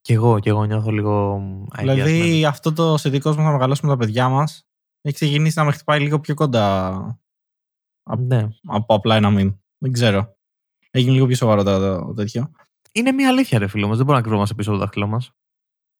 Κι 0.00 0.12
εγώ, 0.12 0.38
κι 0.38 0.48
εγώ 0.48 0.64
νιώθω 0.64 0.90
λίγο 0.90 1.42
αειδιασμένος. 1.70 2.12
Δηλαδή, 2.12 2.44
αυτό 2.44 2.72
το 2.72 2.96
συνδικό 2.96 3.28
κόσμο 3.28 3.44
να 3.44 3.50
μεγαλώσουμε 3.52 3.90
τα 3.92 3.96
παιδιά 3.98 4.28
μας 4.28 4.66
έχει 5.02 5.14
ξεκινήσει 5.14 5.58
να 5.58 5.64
με 5.64 5.72
χτυπάει 5.72 6.00
λίγο 6.00 6.20
πιο 6.20 6.34
κοντά 6.34 7.20
Ναι. 8.18 8.48
από 8.66 8.94
απλά 8.94 9.16
ένα 9.16 9.28
meme. 9.36 9.54
Δεν 9.78 9.92
ξέρω. 9.92 10.36
Έγινε 10.90 11.12
λίγο 11.12 11.26
πιο 11.26 11.36
σοβαρό 11.36 11.62
το, 11.62 11.78
το 12.06 12.12
τέτοιο. 12.14 12.50
Είναι 12.92 13.12
μια 13.12 13.28
αλήθεια, 13.28 13.58
ρε 13.58 13.66
φίλο 13.66 13.86
μας. 13.86 13.96
Δεν 13.96 14.04
μπορούμε 14.04 14.16
να 14.16 14.22
κρυβόμαστε 14.26 14.54
πίσω 14.54 14.70
από 14.70 14.78
το 14.78 14.84
δάχτυλό 14.84 15.06
μας. 15.06 15.30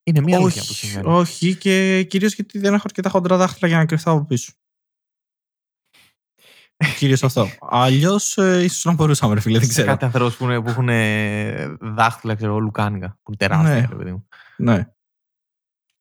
Είναι 0.03 0.21
μια 0.21 0.37
αλήθεια 0.37 0.61
που 0.61 0.67
όχι, 0.71 0.85
συμβαίνει. 0.85 1.13
όχι, 1.15 1.55
και 1.55 2.03
κυρίως 2.03 2.33
γιατί 2.35 2.59
δεν 2.59 2.73
έχω 2.73 2.83
αρκετά 2.85 3.09
χοντρά 3.09 3.37
δάχτυλα 3.37 3.67
για 3.67 3.77
να 3.77 3.85
κρυφτώ 3.85 4.11
από 4.11 4.25
πίσω. 4.25 4.51
Κυρίως 6.97 7.23
αυτό. 7.23 7.47
Αλλιώς 7.61 8.37
ε, 8.37 8.63
ίσως 8.63 8.83
να 8.85 8.93
μπορούσαμε, 8.93 9.33
ρε 9.33 9.39
φίλε, 9.39 9.57
δεν 9.57 9.67
Σε 9.67 9.73
ξέρω. 9.73 9.87
κάτι 9.87 10.05
ανθρώπους 10.05 10.37
που, 10.37 10.43
είναι- 10.43 10.61
που 10.61 10.69
έχουν 10.69 10.89
ε, 10.89 11.77
δάχτυλα, 11.81 12.35
ξέρω 12.35 12.51
εγώ, 12.51 12.59
λουκάνικα. 12.59 13.07
Που 13.23 13.31
είναι 13.31 13.37
τεράστια, 13.37 13.73
Ναι. 13.81 13.87
ρε 13.89 13.95
παιδί 13.95 14.11
μου. 14.11 14.27
Ναι. 14.57 14.87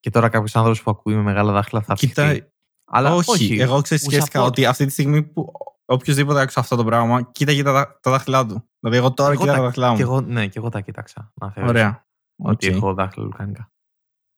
Και 0.01 0.11
τώρα 0.11 0.29
κάποιο 0.29 0.61
άνθρωπο 0.61 0.83
που 0.83 0.91
ακούει 0.99 1.15
με 1.15 1.23
μεγάλα 1.23 1.53
δάχτυλα 1.53 1.83
θα 1.83 1.95
Κοίτα, 1.95 2.25
ψηθεί. 2.27 2.45
Αλλά 2.85 3.15
όχι, 3.15 3.31
όχι, 3.31 3.57
εγώ 3.61 3.81
ξέρω, 3.81 4.01
που 4.05 4.11
σκέφτηκα 4.11 4.41
support. 4.43 4.47
ότι 4.47 4.67
αυτή 4.67 4.87
τη 4.87 4.93
στιγμή 4.93 5.23
που 5.23 5.53
οποιοδήποτε 5.87 6.41
άκουσε 6.41 6.61
αυτό 6.61 6.77
το 6.77 6.85
πράγμα, 6.85 7.23
κοίταγε 7.23 7.63
τα, 7.63 7.73
δά- 7.73 8.01
τα 8.01 8.11
δάχτυλά 8.11 8.47
του. 8.47 8.69
Δηλαδή, 8.81 8.99
εγώ 9.01 9.13
τώρα 9.15 9.33
Εγώ 9.33 9.41
κοίταγα 9.41 9.57
τα- 9.59 9.63
τα 9.63 9.67
δάχτυλά 9.67 9.91
μου. 9.91 9.97
Και 9.97 10.03
εγώ, 10.03 10.21
ναι, 10.21 10.47
και 10.47 10.59
εγώ 10.59 10.69
τα 10.69 10.81
κοίταξα. 10.81 11.33
Να 11.35 11.51
θεωρήσω 11.51 11.73
Ωραία. 11.75 12.07
Ότι 12.43 12.69
Οκ. 12.69 12.75
έχω 12.75 12.95
δάχτυλα 12.95 13.25
λουκάνικα. 13.25 13.73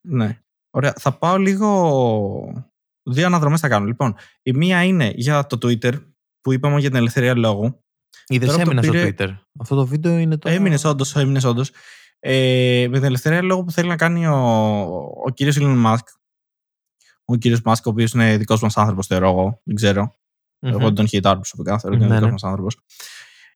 Ναι. 0.08 0.40
Ωραία. 0.70 0.92
Θα 0.98 1.12
πάω 1.18 1.36
λίγο. 1.36 2.64
Δύο 3.10 3.26
αναδρομές 3.26 3.60
θα 3.60 3.68
κάνω. 3.68 3.86
Λοιπόν, 3.86 4.14
η 4.42 4.52
μία 4.52 4.84
είναι 4.84 5.12
για 5.14 5.46
το 5.46 5.58
Twitter 5.62 6.02
που 6.40 6.52
είπαμε 6.52 6.80
για 6.80 6.88
την 6.88 6.98
ελευθερία 6.98 7.34
λόγου. 7.36 7.84
Είδες 8.26 8.48
Τώρα 8.48 8.62
που 8.62 8.64
το 8.64 8.70
έμεινα 8.70 8.82
στο 8.82 8.92
πήρε- 8.92 9.14
Twitter. 9.20 9.38
Αυτό 9.60 9.74
το 9.76 9.86
βίντεο 9.86 10.16
είναι 10.18 10.36
το. 10.36 10.48
Έμεινες 10.48 10.84
όντως, 10.84 11.16
έμεινες 11.16 11.44
όντως. 11.44 11.70
Ε, 12.20 12.86
με 12.90 12.96
την 12.96 13.04
ελευθερία 13.04 13.42
λόγου 13.42 13.64
που 13.64 13.70
θέλει 13.72 13.88
να 13.88 13.96
κάνει 13.96 14.26
ο, 14.26 14.36
ο 15.24 15.30
κύριος 15.34 15.56
Elon 15.60 15.84
Musk. 15.86 16.04
Ο 17.24 17.36
κύριος 17.36 17.60
Musk, 17.64 17.82
ο 17.84 17.90
οποίος 17.90 18.12
είναι 18.12 18.36
δικός 18.36 18.62
μας 18.62 18.76
άνθρωπος, 18.76 19.06
θεωρώ 19.06 19.28
εγώ. 19.28 19.60
Δεν 19.64 19.74
ξέρω. 19.74 20.14
Εγώ 20.60 20.78
δεν 20.78 20.94
τον 20.94 21.06
χειτάρω 21.06 21.36
προσωπικά, 21.36 21.78
θεωρώ 21.78 21.96
ότι 21.96 22.04
είναι 22.04 22.14
Ναι, 22.14 22.18
δικό 22.20 22.26
ναι. 22.26 22.32
μας 22.32 22.44
άνθρωπος. 22.44 22.76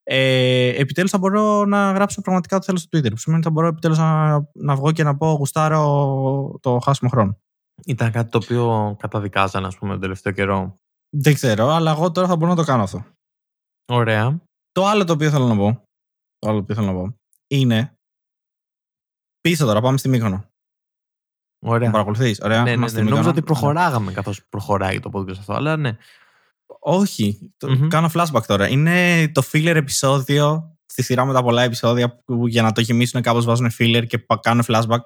Ε, 0.04 0.68
επιτέλους 0.80 1.10
θα 1.10 1.18
μπορώ 1.18 1.64
να 1.64 1.92
γράψω 1.92 2.20
πραγματικά 2.20 2.56
ό,τι 2.56 2.64
θέλω 2.64 2.78
στο 2.78 2.98
Twitter. 2.98 3.10
Που 3.10 3.16
σημαίνει 3.16 3.40
ότι 3.40 3.48
θα 3.48 3.54
μπορώ 3.54 3.66
επιτέλους 3.66 3.98
να, 3.98 4.38
να 4.54 4.76
βγω 4.76 4.92
και 4.92 5.02
να 5.02 5.16
πω 5.16 5.30
γουστάρω 5.32 6.58
το 6.60 6.78
χάσιμο 6.78 7.10
χρόνο. 7.10 7.38
Ήταν 7.86 8.10
κάτι 8.10 8.30
το 8.30 8.38
οποίο 8.42 8.96
καταδικάζαν, 8.98 9.64
ας 9.64 9.78
πούμε, 9.78 9.92
τον 9.92 10.00
τελευταίο 10.00 10.32
καιρό. 10.32 10.80
Δεν 11.16 11.34
ξέρω, 11.34 11.68
αλλά 11.68 11.90
εγώ 11.90 12.10
τώρα 12.10 12.26
θα 12.28 12.36
μπορώ 12.36 12.50
να 12.50 12.56
το 12.56 12.64
κάνω 12.64 12.82
αυτό. 12.82 13.04
Ωραία. 13.92 14.40
Το 14.72 14.86
άλλο 14.86 15.04
το 15.04 15.12
οποίο 15.12 15.30
θέλω 15.30 15.46
να 15.46 15.56
πω, 15.56 15.82
το 16.38 16.48
άλλο 16.48 16.56
το 16.56 16.62
οποίο 16.62 16.74
θέλω 16.74 16.86
να 16.86 16.92
πω 16.92 17.16
είναι 17.46 17.96
πίσω 19.40 19.64
τώρα, 19.66 19.80
πάμε 19.80 19.98
στη 19.98 20.08
Μύκονο. 20.08 20.44
Ωραία. 21.64 21.86
Να 21.86 21.92
παρακολουθείς, 21.92 22.40
ωραία. 22.40 22.58
Ναι, 22.58 22.64
ναι, 22.64 22.70
Είμαστε 22.70 23.00
ναι. 23.00 23.06
στη 23.06 23.14
Νόμιζα 23.14 23.18
Μύκονο. 23.18 23.30
ότι 23.30 23.42
προχωράγαμε 23.42 24.12
καθώς 24.12 24.44
προχωράει 24.48 25.00
το 25.00 25.10
podcast 25.12 25.38
αυτό. 25.38 25.52
Αλλά 25.52 25.76
ναι. 25.76 25.96
Όχι, 26.80 27.52
το- 27.56 27.70
Μμμ. 27.70 27.88
κάνω 27.88 28.10
flashback 28.14 28.42
τώρα. 28.46 28.68
Είναι 28.68 29.28
το 29.28 29.42
filler 29.52 29.74
επεισόδιο 29.74 30.76
στη 30.86 31.02
σειρά 31.02 31.24
με 31.24 31.32
τα 31.32 31.42
πολλά 31.42 31.62
επεισόδια 31.62 32.16
που 32.24 32.46
για 32.48 32.62
να 32.62 32.72
το 32.72 32.80
γεμίσουν 32.80 33.22
κάπως 33.22 33.44
βάζουν 33.44 33.70
filler 33.78 34.04
και 34.08 34.18
πα- 34.18 34.38
κάνουν 34.42 34.64
flashback. 34.68 35.00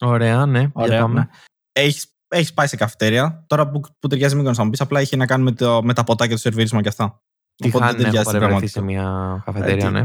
Ωραία, 0.00 0.46
ναι. 0.46 0.68
Ωραία, 0.72 0.88
Για 0.96 1.00
πάμε. 1.00 1.20
ναι. 1.20 1.26
Έχεις, 1.72 2.14
έχεις 2.28 2.52
πάει 2.54 2.66
σε 2.66 2.76
καφετέρια. 2.76 3.44
Τώρα 3.46 3.70
που, 3.70 3.80
που 3.98 4.08
ταιριάζει 4.08 4.34
Μύκονος 4.36 4.56
θα 4.56 4.64
μου 4.64 4.70
πεις, 4.70 4.80
απλά 4.80 5.00
έχει 5.00 5.16
να 5.16 5.26
κάνει 5.26 5.42
με, 5.42 5.52
το, 5.52 5.82
με 5.82 5.94
τα 5.94 6.04
ποτά 6.04 6.26
και 6.26 6.32
το 6.32 6.38
σερβίρισμα 6.38 6.80
και 6.82 6.88
αυτά. 6.88 7.22
Τι 7.54 7.68
Οπότε 7.68 7.84
χάνει 7.84 8.02
δεν 8.02 8.12
να 8.12 8.20
έχω 8.20 8.30
ταιριάζει 8.30 8.38
στην 8.38 8.40
παρευρεθεί 8.40 8.66
σε 8.72 8.80
πραγματικότητα. 8.80 9.32
μια 9.32 9.42
καφετέρια, 9.44 9.86
Ε, 9.86 9.90
ναι. 9.90 10.04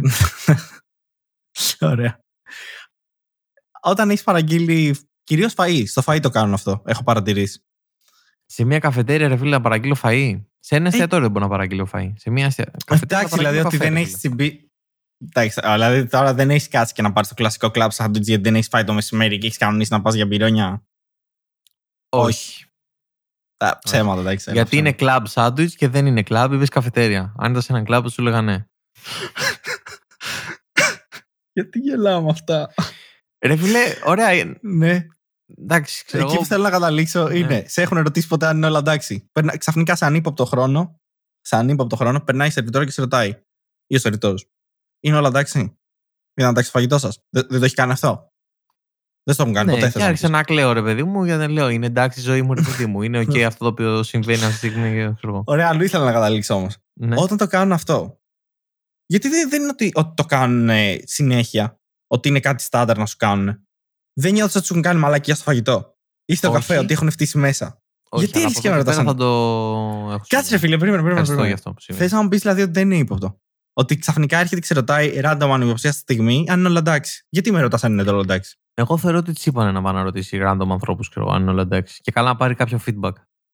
τι- 1.52 1.86
Ωραία. 1.92 2.20
Όταν 3.82 4.10
έχεις 4.10 4.24
παραγγείλει 4.24 4.98
κυρίως 5.24 5.54
φαΐ, 5.58 5.84
στο 5.88 6.02
φαΐ 6.06 6.20
το 6.22 6.30
κάνουν 6.30 6.54
αυτό. 6.54 6.82
Έχω 6.86 7.04
παρατηρήσει. 7.04 7.64
Σε 8.46 8.64
μια 8.64 8.80
καφετέρια, 8.80 9.28
ρε 9.28 9.38
φίλε, 9.38 9.50
να 9.50 9.62
παραγγείλω 9.62 9.96
φαΐ. 10.04 10.44
Σε 10.60 10.76
ένα 10.76 10.88
εστιατόριο 10.88 11.24
δεν 11.24 11.32
μπορώ 11.32 11.46
να 11.46 11.52
παραγγείλω 11.52 11.90
φαΐ. 11.94 12.12
Σε 12.16 12.30
μια 12.30 12.46
εστια... 12.46 12.72
καφετέρια 12.86 13.18
Εντάξει, 13.18 13.36
να 13.36 13.50
δηλαδή 13.50 13.62
παραγγείλω 13.62 13.68
ότι 13.68 13.78
καφέ, 13.78 13.90
δεν 13.90 13.94
ρε 13.94 14.00
έχεις 14.00 14.20
φίλε. 14.20 14.20
συμπεί. 14.20 14.72
Εντάξει, 15.26 15.60
δηλαδή 15.62 16.08
τώρα 16.08 16.34
δεν 16.34 16.50
έχεις 16.50 16.68
κάτσει 16.68 16.94
και 16.94 17.02
να 17.02 17.14
πάρεις 17.14 17.30
το 17.30 17.36
κλασικό 17.36 17.72
κλαμπ 17.72 17.92
σάντουιτ 17.92 18.24
γιατί 18.24 18.44
δεν 18.44 18.56
έχεις 18.56 18.68
φάει 18.68 18.84
το 18.84 18.94
μεσημέρι 18.94 19.38
και 19.38 19.46
έχεις 19.46 19.58
κανονίσει 19.58 19.92
να 19.94 20.02
πας 20.02 20.14
για 20.14 20.26
μπυρόνια. 20.26 20.84
Όχι. 22.10 22.64
Τα 23.58 23.80
ψέματα, 23.84 24.22
δεν 24.22 24.36
ξέρω. 24.36 24.56
Γιατί 24.56 24.78
είναι 24.78 24.92
κλαμπ 24.92 25.26
σάντουιτς 25.26 25.76
και 25.76 25.88
δεν 25.88 26.06
είναι 26.06 26.24
κλαμπ, 26.24 26.54
είπες 26.54 26.70
καφετέρια. 26.70 27.34
Αν 27.38 27.50
ήταν 27.50 27.62
σε 27.62 27.72
έναν 27.72 27.86
κλαμπ, 27.86 28.08
σου 28.08 28.22
έλεγα 28.22 28.42
ναι. 28.42 28.66
Γιατί 31.54 31.80
γελάω 31.80 32.22
με 32.22 32.30
αυτά. 32.30 32.74
Ρε 33.46 33.56
φίλε, 33.56 33.80
ωραία. 34.04 34.30
ε, 34.30 34.58
ναι. 34.62 35.06
Εντάξει, 35.58 36.06
ξέρω 36.06 36.24
Εκεί 36.24 36.32
εγώ. 36.32 36.42
που 36.42 36.48
θέλω 36.48 36.64
να 36.64 36.70
καταλήξω 36.70 37.28
Ναι. 37.28 37.38
είναι, 37.38 37.64
σε 37.68 37.82
έχουν 37.82 37.98
ρωτήσει 37.98 38.28
ποτέ 38.28 38.46
αν 38.48 38.58
είναι 38.58 38.66
όλα 38.66 38.80
εντάξει. 38.80 39.30
Περνα- 39.32 39.58
Ξαφνικά 39.58 39.96
σε 39.96 40.06
ανύποπτο 40.06 40.46
χρόνο, 40.46 41.00
σε 41.42 41.56
ανύποπτο 41.56 41.96
χρόνο, 41.96 42.20
περνάει 42.22 42.50
σερβιτόρος 42.50 42.86
και 42.86 42.92
σε 42.92 43.02
ρωτάει. 43.02 43.42
Ή 43.88 43.96
ο 43.96 44.00
σερβιτόρος. 44.00 44.36
Είναι 45.04 45.18
όλα 45.18 45.28
εντάξει; 45.28 45.60
Είναι 45.60 46.48
εντάξει 46.50 46.72
το 46.72 46.78
φαγητό 46.78 46.98
σας; 46.98 47.20
Δεν, 47.30 47.46
δεν 47.50 47.60
το 47.60 47.66
έχει 47.66 47.76
κάνει 47.76 47.92
αυτό; 47.92 48.32
Δεν 49.24 49.34
στο 49.34 49.44
έχουν 49.44 49.56
κάνει 49.56 49.68
Ναι, 49.70 49.74
ποτέ. 49.74 49.86
και 49.86 49.92
θες 49.92 50.02
να 50.02 50.08
άρχισα 50.08 50.28
πεις. 50.28 50.36
να 50.36 50.44
κλαίω, 50.44 50.74
ρε 50.74 50.82
παιδί 50.82 51.04
μου, 51.04 51.24
γιατί 51.26 51.52
λέω 51.52 51.70
είναι 51.70 51.86
εντάξει 51.86 52.20
η 52.20 52.24
ζωή 52.24 52.42
μου, 52.42 52.54
ρε 52.54 52.62
παιδί 52.62 52.86
μου. 52.86 53.02
Είναι 53.02 53.20
οκ 53.30 53.36
αυτό 53.38 53.64
το 53.64 53.68
οποίο 53.70 54.04
συμβαίνει 54.04 54.44
αυτή 54.44 54.60
τη 54.60 54.68
στιγμή. 54.68 54.92
ξέρω 55.16 55.34
εγώ. 55.34 55.44
Ωραία, 55.46 55.68
αλλού 55.68 55.84
ήθελα 55.84 56.06
να 56.06 56.12
καταλήξω 56.12 56.54
όμως. 56.54 56.78
Ναι. 56.94 57.16
Όταν 57.20 57.38
το 57.38 57.48
κάνουν 57.48 57.72
αυτό. 57.74 58.20
Γιατί 59.06 59.30
δεν, 59.30 59.50
δεν 59.50 59.62
είναι 59.62 59.70
ότι, 59.72 59.92
ότι 59.94 60.14
το 60.16 60.26
κάνουν 60.26 60.70
ε, 60.70 61.00
συνέχεια, 61.04 61.80
ότι 62.08 62.28
είναι 62.30 62.40
κάτι 62.40 62.64
στάνταρ 62.64 62.98
να 62.98 63.06
σου 63.06 63.16
κάνουν. 63.18 63.68
Δεν 64.14 64.34
νιώθω 64.34 64.52
ότι 64.56 64.66
σου 64.68 64.74
έχουν 64.74 64.82
κάνει 64.84 65.00
μαλακία 65.00 65.36
στο 65.36 65.44
φαγητό. 65.44 65.94
Ή 66.26 66.36
στο 66.36 66.48
Όχι. 66.48 66.58
καφέ, 66.58 66.78
ότι 66.78 66.94
έχουν 66.94 67.12
φτύσει 67.12 67.38
μέσα. 67.38 67.82
Όχι, 68.10 68.24
Γιατί 68.24 68.38
αλλά 68.40 68.48
έχεις 68.48 68.58
από 68.58 68.68
και 68.68 68.74
εδώ 68.74 68.78
να 68.78 68.84
πέρα 68.84 68.96
ρωτάς 69.04 69.14
Θα 69.14 69.16
το 69.16 69.26
έχω 70.14 70.26
Κάτσε, 70.28 70.36
ρε 70.36 70.42
σημειώσει. 70.42 70.58
φίλε, 70.58 70.78
περίμενε, 70.78 71.04
περίμενε. 71.04 71.10
Ευχαριστώ 71.20 71.36
περίμενε. 71.36 71.48
για 71.48 71.56
αυτό 71.56 71.70
που 71.74 71.82
Θες 71.82 71.96
σημαίνει. 71.96 72.12
να 72.14 72.22
μου 72.22 72.28
πεις 72.30 72.42
δηλαδή 72.42 72.62
ότι 72.62 72.72
δεν 72.72 72.84
είναι 72.92 72.96
ύποπτο. 72.98 73.40
Ότι 73.74 73.98
ξαφνικά 73.98 74.38
έρχεται 74.40 74.60
και 74.60 74.66
σε 74.66 74.74
ρωτάει 74.74 75.20
random 75.24 75.50
αν 75.54 75.62
υποψία 75.62 75.92
στη 75.92 76.00
στιγμή 76.02 76.46
αν 76.50 76.60
είναι 76.60 76.68
όλα 76.68 76.80
εντάξει. 76.80 77.26
Γιατί 77.30 77.52
με 77.52 77.62
ρωτάς 77.62 77.84
αν 77.84 77.92
είναι 77.92 78.10
όλα 78.10 78.20
εντάξει; 78.22 78.56
Εγώ 78.74 78.98
θεωρώ 78.98 79.18
ότι 79.18 79.34
της 79.34 79.46
είπανε 79.46 79.72
να 79.72 79.82
πάει 79.82 79.94
να 79.94 80.04
ρωτήσει 80.04 80.40
random 80.44 80.68
ανθρώπους, 80.70 81.10
ξέρω 81.10 81.30
αν 81.32 81.42
είναι 81.42 81.52
όλα 81.52 81.62
εντάξει. 81.62 82.00
Και 82.02 82.12
καλά 82.12 82.28
να 82.30 82.36
πάρει 82.36 82.56
κάποιο 82.56 82.80
feedback. 82.86 83.12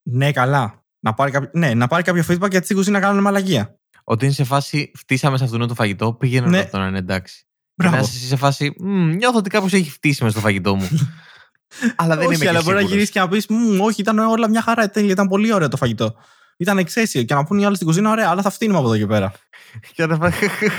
Ναι, 0.10 0.32
καλά. 0.32 0.84
Να 1.00 1.14
πάρει 1.14 1.32
κάποιο, 1.32 1.50
ναι, 1.54 1.74
να 1.74 1.88
πάρει 1.88 2.04
κάποιο 2.04 2.24
feedback 2.28 2.50
γιατί 2.50 2.66
σίγουρα 2.66 2.86
είναι 2.90 3.00
να 3.00 3.06
κάνουν 3.06 3.22
μαλαγία. 3.22 3.80
Ότι 4.04 4.26
είναι 4.26 4.34
σε 4.34 4.44
φάση 4.44 4.92
φτύσαμε 4.96 5.38
σε 5.38 5.44
αυτόν 5.44 5.68
το 5.68 5.74
φαγητό, 5.74 6.14
πήγαινε 6.14 6.48
Ναι. 6.50 6.58
να 6.58 6.64
ρωτώ 6.64 6.78
να 6.78 6.88
είναι 6.88 6.98
εντάξει. 6.98 7.46
Και 7.78 7.84
να 7.84 7.90
Μπράβο. 7.90 8.06
είσαι 8.06 8.18
εσύ 8.18 8.28
σε 8.28 8.36
φάση, 8.36 8.74
«Μμ, 8.80 9.10
νιώθω 9.16 9.38
ότι 9.38 9.50
κάποιο 9.50 9.78
έχει 9.78 9.90
φτύσει 9.90 10.24
μες 10.24 10.32
στο 10.32 10.42
φαγητό 10.42 10.76
μου. 10.76 10.88
αλλά 11.96 12.16
δεν 12.18 12.28
όχι, 12.28 12.36
είμαι 12.36 12.48
αλλά 12.50 12.58
και 12.60 12.64
μπορεί 12.64 12.76
να 12.76 12.82
σίγουρος. 12.82 12.90
γυρίσεις 12.90 13.10
και 13.10 13.20
να 13.20 13.28
πεις: 13.28 13.48
«Μμ, 13.48 13.82
Όχι, 13.82 14.02
ήταν 14.02 14.20
όλα 14.20 14.50
μια 14.50 14.62
χαρά. 14.62 14.90
Τέλεια, 14.90 15.12
ήταν 15.12 15.28
πολύ 15.28 15.54
ωραίο 15.54 15.68
το 15.68 15.78
φαγητό. 15.78 16.16
Ήταν 16.58 16.78
εξαίσιο. 16.78 17.24
Και 17.24 17.34
να 17.34 17.44
πούνε 17.44 17.62
οι 17.62 17.66
άλλοι 17.66 17.76
στην 17.76 17.88
κουζίνα: 17.88 18.12
Ωραία, 18.12 18.30
αλλά 18.30 18.42
θα 18.42 18.50
φτύνουμε 18.50 18.78
από 18.80 18.88
εδώ 18.88 18.98
και 18.98 19.06
πέρα. 19.06 19.34
Και 19.96 20.06
να 20.06 20.18
πάει, 20.18 20.32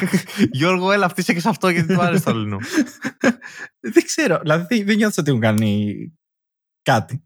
Γιώργο, 0.53 0.93
έλα, 0.93 1.09
φτύσε 1.09 1.33
και 1.33 1.41
σε 1.41 1.49
αυτό 1.49 1.69
γιατί 1.69 1.95
του 1.95 2.01
άρεσε 2.03 2.25
το 2.25 2.31
αλλού. 2.31 2.59
δεν 3.81 4.05
ξέρω. 4.05 4.39
Δηλαδή 4.43 4.83
δεν 4.83 4.97
νιώθω 4.97 5.15
ότι 5.19 5.31
έχουν 5.31 5.41
κάνει 5.43 5.95
κάτι. 6.83 7.25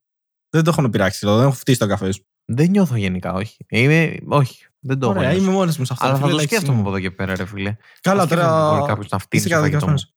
Δεν 0.50 0.64
το 0.64 0.70
έχουν 0.70 0.90
πειράξει. 0.90 1.18
δηλαδή, 1.18 1.38
Δεν 1.38 1.46
έχουν 1.48 1.58
φτύσει 1.60 1.78
το 1.78 1.86
καφέ 1.86 2.12
σου. 2.12 2.24
δεν 2.44 2.70
νιώθω 2.70 2.96
γενικά, 2.96 3.32
όχι. 3.32 3.56
Είμαι, 3.68 4.16
όχι, 4.28 4.66
δεν 4.80 4.98
το 4.98 5.10
έχω. 5.10 5.18
Ωραία, 5.18 5.30
νιώσει. 5.30 5.44
είμαι 5.44 5.52
μόνος 5.54 5.78
μου 5.78 5.84
σε 5.84 5.92
αυτό. 5.92 6.04
Αλλά 6.06 6.14
θα 6.14 6.20
φίλε, 6.20 6.30
το 6.30 6.36
εντάξει, 6.36 6.54
σκέφτομαι 6.54 6.78
είμαι. 6.78 6.88
από 6.88 6.96
εδώ 6.96 7.08
και 7.08 7.10
πέρα, 7.14 7.36
ρε 7.36 7.44
φίλε. 7.46 7.76
Καλά, 8.00 8.20
Θα 8.20 8.26
σκέφτομαι 8.26 8.52
ότι 8.52 8.64
Μπορεί 8.66 8.74
τώρα. 8.80 8.86
κάποιος 8.86 9.08
να 9.10 9.18
φτύνει 9.18 9.42
Είσαι 9.42 9.52
στο 9.52 9.60
φαγητό 9.60 9.76
μου. 9.78 9.80
καταδικασμένο. 9.80 10.16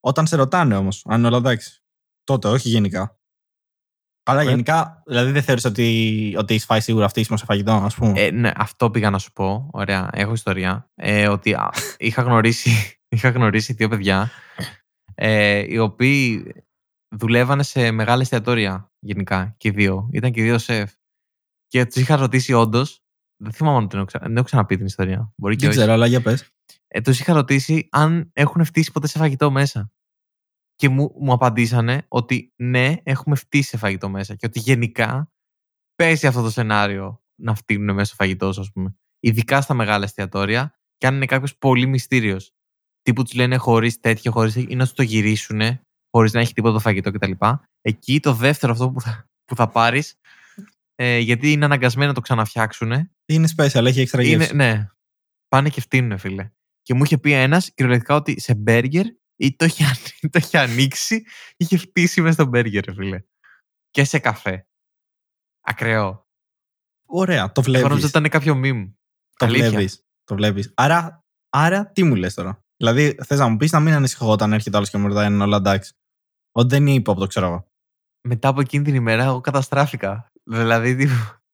Όταν 0.00 0.26
σε 0.26 0.36
ρωτάνε 0.36 0.76
όμως, 0.76 1.04
αν 1.08 1.18
είναι 1.18 1.26
όλα 1.26 1.36
εντάξει. 1.36 1.82
Τότε, 2.24 2.48
όχι 2.48 2.68
γενικά. 2.68 3.14
Αλλά 4.22 4.40
Ε. 4.40 4.44
γενικά, 4.44 5.02
δηλαδή 5.06 5.30
δεν 5.30 5.42
θεωρείς 5.42 5.64
ότι, 5.64 6.34
ότι 6.38 6.52
έχεις 6.54 6.64
φάει 6.64 6.80
σίγουρα 6.80 7.04
αυτή 7.04 7.24
σε 7.24 7.36
φαγητό, 7.44 7.72
ας 7.72 7.94
πούμε; 7.94 8.20
Ε, 8.20 8.30
ναι, 8.30 8.50
αυτό 8.56 8.90
πήγα 8.90 9.10
να 9.10 9.18
σου 9.18 9.32
πω. 9.32 9.68
Ωραία, 9.72 10.10
έχω 10.12 10.32
ιστορία. 10.32 10.90
Ε, 10.94 11.28
ότι 11.28 11.52
α, 11.54 11.70
είχα, 11.98 12.22
γνωρίσει, 12.22 12.98
είχα 13.08 13.28
γνωρίσει 13.30 13.72
δύο 13.72 13.88
παιδιά 13.88 14.30
ε, 15.14 15.64
οι 15.68 15.78
οποίοι 15.78 16.52
δουλεύανε 17.16 17.62
σε 17.62 17.90
μεγάλα 17.90 18.20
εστιατόρια 18.22 18.92
γενικά 18.98 19.54
και 19.56 19.68
οι 19.68 19.70
δύο. 19.70 20.08
Ήταν 20.12 20.32
και 20.32 20.40
οι 20.40 20.42
δύο 20.44 20.58
σεφ. 20.58 20.92
Και 21.66 21.84
τους 21.86 21.96
είχα 21.96 22.16
ρωτήσει 22.16 22.52
όντως. 22.52 23.02
Δεν 23.42 23.52
θυμάμαι 23.52 23.76
αν 23.76 23.88
την 23.88 23.98
έχω, 23.98 24.06
ξα- 24.06 24.20
δεν 24.20 24.36
έχω 24.36 24.44
ξαναπεί 24.44 24.76
την 24.76 24.86
ιστορία. 24.86 25.32
Μπορεί 25.36 25.54
και 25.54 25.60
δεν 25.60 25.70
όχι. 25.70 25.78
ξέρω, 25.78 25.92
αλλά 25.92 26.06
για 26.06 26.22
πες. 26.22 26.50
Ε, 26.88 27.00
τους 27.00 27.20
είχα 27.20 27.32
ρωτήσει 27.32 27.88
αν 27.90 28.30
έχουν 28.32 28.64
φτύσει 28.64 28.92
ποτέ 28.92 29.06
σε 29.06 29.18
φαγητό 29.18 29.50
μέσα. 29.50 29.92
Και 30.74 30.88
μου, 30.88 31.14
μου 31.20 31.32
απαντήσανε 31.32 32.04
ότι 32.08 32.52
ναι, 32.56 32.94
έχουμε 33.02 33.36
φτύσει 33.36 33.68
σε 33.68 33.76
φαγητό 33.76 34.08
μέσα. 34.08 34.34
Και 34.34 34.46
ότι 34.46 34.58
γενικά 34.58 35.32
παίζει 35.94 36.26
αυτό 36.26 36.42
το 36.42 36.50
σενάριο 36.50 37.22
να 37.42 37.54
φτύνουν 37.54 37.94
μέσα 37.94 38.04
στο 38.04 38.14
φαγητό, 38.14 38.46
ας 38.46 38.72
πούμε. 38.72 38.96
Ειδικά 39.20 39.60
στα 39.60 39.74
μεγάλα 39.74 40.04
εστιατόρια, 40.04 40.74
και 40.96 41.06
αν 41.06 41.14
είναι 41.14 41.26
κάποιος 41.26 41.56
πολύ 41.56 41.86
μυστήριος. 41.86 42.52
Τύπου 43.02 43.22
τους 43.22 43.34
λένε 43.34 43.56
χωρίς 43.56 44.00
τέτοιο, 44.00 44.32
χωρίς 44.32 44.54
ή 44.54 44.74
να 44.74 44.84
σου 44.84 44.94
το 44.94 45.02
γυρίσουν, 45.02 45.60
χωρίς 46.10 46.32
να 46.32 46.40
έχει 46.40 46.52
τίποτα 46.52 46.74
το 46.74 46.80
φαγητό 46.80 47.10
κτλ. 47.10 47.32
Εκεί 47.80 48.20
το 48.20 48.32
δεύτερο 48.32 48.72
αυτό 48.72 48.90
που 48.90 49.00
θα, 49.00 49.28
που 49.44 49.56
θα 49.56 49.68
πάρεις, 49.68 50.14
ε, 50.94 51.18
γιατί 51.18 51.52
είναι 51.52 51.64
αναγκασμένοι 51.64 52.08
να 52.08 52.14
το 52.14 52.20
ξαναφτιάξουν, 52.20 53.10
Είναι 53.30 53.48
special, 53.56 53.84
έχει 53.86 54.00
έξτρα 54.00 54.22
είναι, 54.22 54.30
γεύση. 54.36 54.54
ναι. 54.54 54.86
Πάνε 55.48 55.68
και 55.68 55.80
φτύνουν, 55.80 56.18
φίλε. 56.18 56.50
Και 56.82 56.94
μου 56.94 57.04
είχε 57.04 57.18
πει 57.18 57.32
ένας 57.32 57.70
κυριολεκτικά 57.74 58.14
ότι 58.14 58.40
σε 58.40 58.54
μπέργκερ 58.54 59.06
ή 59.36 59.56
το 59.56 59.64
είχε, 59.64 59.84
αν- 59.84 60.30
το 60.30 60.38
είχε 60.38 60.58
ανοίξει, 60.58 61.24
είχε 61.56 61.76
φτύσει 61.76 62.20
μέσα 62.20 62.32
στο 62.32 62.44
μπέργκερ, 62.44 62.84
ρε 62.84 62.92
φίλε. 62.94 63.22
Και 63.90 64.04
σε 64.04 64.18
καφέ. 64.18 64.66
Ακραίο. 65.60 66.28
Ωραία, 67.06 67.52
το 67.52 67.62
Εγώ 67.66 67.70
νόμιζα 67.72 67.88
βλέπεις. 67.88 68.04
ότι 68.04 68.18
ήταν 68.18 68.30
κάποιο 68.40 68.60
meme. 68.64 68.92
Το 69.36 69.46
Αλήθεια. 69.46 69.70
βλέπεις. 69.70 70.04
Το 70.24 70.34
βλέπεις. 70.34 70.72
Άρα, 70.76 71.24
άρα, 71.50 71.90
τι 71.90 72.02
μου 72.04 72.14
λες 72.14 72.34
τώρα; 72.34 72.64
Δηλαδή, 72.76 73.16
θες 73.24 73.38
να 73.38 73.48
μου 73.48 73.56
πεις 73.56 73.72
να 73.72 73.80
μην 73.80 73.94
ανησυχώ 73.94 74.30
όταν 74.30 74.52
έρχεται 74.52 74.76
άλλος 74.76 74.90
και 74.90 74.98
μου 74.98 75.06
ρωτάει 75.06 75.26
αν 75.26 75.34
είναι 75.34 75.42
όλα 75.42 75.56
εντάξει. 75.56 75.94
Ότι 76.52 76.68
δεν 76.68 76.86
είναι 76.86 76.96
ύποπτο, 76.96 77.26
ξέρω 77.26 77.46
εγώ. 77.46 77.66
Μετά 78.28 78.48
από 78.48 78.60
εκείνη 78.60 78.84
την 78.84 78.94
ημέρα, 78.94 79.24
εγώ 79.24 79.40
καταστράφηκα. 79.40 80.32
Δηλαδή, 80.42 81.08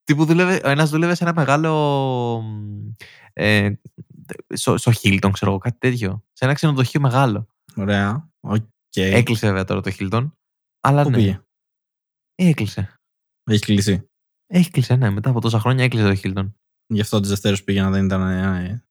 τύπου, 0.07 0.25
τύπου 0.25 0.25
δούλευε, 0.25 0.61
ο 0.65 0.69
ένας 0.69 0.91
δούλευε 0.91 1.15
σε 1.15 1.25
ένα 1.25 1.33
μεγάλο. 1.35 1.73
μ, 2.43 2.91
Ε, 3.33 3.71
στο, 4.55 4.77
στο 4.77 4.93
Hilton, 5.03 5.29
ξέρω 5.33 5.51
εγώ, 5.51 5.59
κάτι 5.59 5.77
τέτοιο. 5.79 6.25
Σε 6.33 6.45
ένα 6.45 6.55
ξενοδοχείο 6.55 7.01
μεγάλο. 7.01 7.47
Ωραία. 7.77 8.31
Οκ. 8.41 8.63
Έκλεισε 8.93 9.47
βέβαια 9.47 9.65
τώρα 9.65 9.81
το 9.81 9.93
Hilton. 9.99 10.31
Αλλά 10.81 11.03
Πού 11.03 11.11
ναι, 11.11 11.17
πήγε; 11.17 11.41
έκλεισε. 12.35 13.01
Έχει 13.51 13.61
κλείσει. 13.65 14.09
Έκλεισε, 14.47 14.97
ναι. 14.97 15.11
Μετά 15.11 15.31
από 15.31 15.41
τόσα 15.41 15.59
χρόνια 15.61 15.85
έκλεισε 15.85 16.13
το 16.15 16.21
Hilton. 16.23 16.53
Γι' 16.87 17.01
αυτό 17.01 17.21
τη 17.21 17.29
Δευτέρα 17.29 17.57
πήγαινα 17.57 17.91
δεν 17.91 18.05
ήταν. 18.05 18.23
ε, 18.23 18.85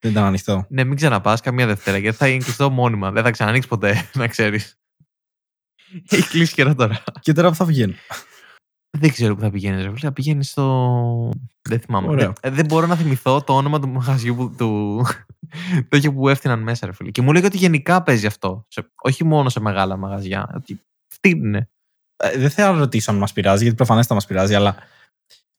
δεν 0.00 0.10
ήταν 0.10 0.24
ανοιχτό. 0.24 0.66
Ναι, 0.70 0.84
μην 0.84 0.96
ξαναπάς 0.96 1.40
καμία 1.40 1.66
Δευτέρα 1.66 1.98
γιατί 1.98 2.16
θα 2.16 2.28
είναι 2.28 2.44
κλειστό 2.44 2.70
μόνιμα. 2.70 3.10
Δεν 3.10 3.22
θα 3.22 3.30
ξανανοίξει 3.30 3.70
ποτέ, 3.70 4.08
να 4.14 4.28
ξέρεις. 4.28 4.78
Έχει 6.08 6.28
κλείσει 6.28 6.54
καιρό 6.54 6.74
τώρα. 6.74 7.02
και 7.20 7.32
τώρα 7.32 7.48
που 7.48 7.54
θα 7.54 7.64
βγαίνει. 7.64 7.94
Δεν 8.98 9.10
ξέρω 9.10 9.34
που 9.34 9.40
θα 9.40 9.50
πηγαίνεις, 9.50 9.82
ρε 9.82 9.88
φίλε. 9.88 9.98
Θα 10.00 10.12
πηγαίνεις 10.12 10.50
στο. 10.50 11.30
Δεν 11.68 11.80
θυμάμαι. 11.80 12.08
Ωραία. 12.08 12.26
Δεν, 12.26 12.52
ε, 12.52 12.54
δεν 12.56 12.64
μπορώ 12.66 12.86
να 12.86 12.96
θυμηθώ 12.96 13.42
το 13.44 13.56
όνομα 13.56 13.80
του 13.80 13.88
μαγαζιού 13.88 14.34
που, 14.34 14.54
του. 14.56 15.00
τέτοιο 15.88 16.12
που 16.12 16.28
έφτιαναν 16.28 16.62
μέσα, 16.62 16.86
ρε 16.86 16.92
φίλε. 16.92 17.10
Και 17.10 17.22
μου 17.22 17.32
λέγει 17.32 17.46
ότι 17.46 17.56
γενικά 17.56 18.02
παίζει 18.02 18.26
αυτό. 18.26 18.64
Σε- 18.68 18.92
όχι 19.02 19.24
μόνο 19.24 19.48
σε 19.48 19.60
μεγάλα 19.60 19.96
μαγαζιά. 19.96 20.50
Ότι 20.54 20.80
φτύνουνε. 21.14 21.68
Ε, 22.16 22.38
δεν 22.38 22.50
θέλω 22.50 22.72
να 22.72 22.78
ρωτήσω 22.78 23.10
αν 23.10 23.16
μας 23.16 23.32
πειράζει, 23.32 23.62
γιατί 23.62 23.76
προφανές 23.76 24.06
θα 24.06 24.14
μας 24.14 24.26
πειράζει, 24.26 24.54
αλλά 24.54 24.76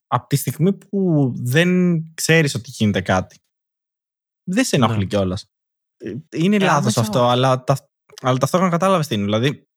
από 0.07 0.27
τη 0.27 0.35
στιγμή 0.35 0.73
που 0.73 1.31
δεν 1.35 2.01
ξέρεις 2.13 2.55
ότι 2.55 2.69
γίνεται 2.73 3.01
κάτι, 3.01 3.37
δεν 4.49 4.63
σε 4.63 4.75
ενοχλεί 4.75 4.97
Ναι. 4.97 5.05
κιόλας. 5.05 5.51
Είναι 6.35 6.55
Ε, 6.55 6.59
λάθος 6.59 6.81
άμεσα 6.81 7.01
αυτό, 7.01 7.19
όχι. 7.21 7.31
αλλά, 7.31 7.63
τα, 7.63 7.89
αλλά 8.21 8.37
ταυτόχρονα 8.37 8.71
κατάλαβες 8.71 9.07
τι 9.07 9.15
είναι. 9.15 9.23
Δηλαδή, 9.23 9.67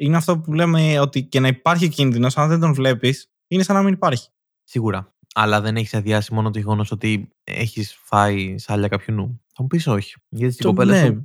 είναι 0.00 0.16
αυτό 0.16 0.38
που 0.38 0.52
λέμε 0.52 1.00
ότι 1.00 1.22
και 1.22 1.40
να 1.40 1.48
υπάρχει 1.48 1.88
κίνδυνος, 1.88 2.36
αν 2.36 2.48
δεν 2.48 2.60
τον 2.60 2.74
βλέπεις, 2.74 3.30
είναι 3.48 3.62
σαν 3.62 3.76
να 3.76 3.82
μην 3.82 3.92
υπάρχει. 3.92 4.28
Σίγουρα. 4.64 5.14
Αλλά 5.34 5.60
δεν 5.60 5.76
έχεις 5.76 5.94
αδειάσει 5.94 6.34
μόνο 6.34 6.50
το 6.50 6.58
γεγονός 6.58 6.90
ότι 6.90 7.28
έχεις 7.44 7.98
φάει 8.02 8.58
σάλια 8.58 8.88
κάποιου 8.88 9.14
νου. 9.14 9.42
Θα 9.54 9.62
μου 9.62 9.66
πεις 9.66 9.86
όχι. 9.86 10.14
Γιατί 10.28 10.52
στην 10.52 10.64
Το- 10.64 10.70
κοπέλα 10.72 10.92
ναι, 11.00 11.06
σου 11.06 11.24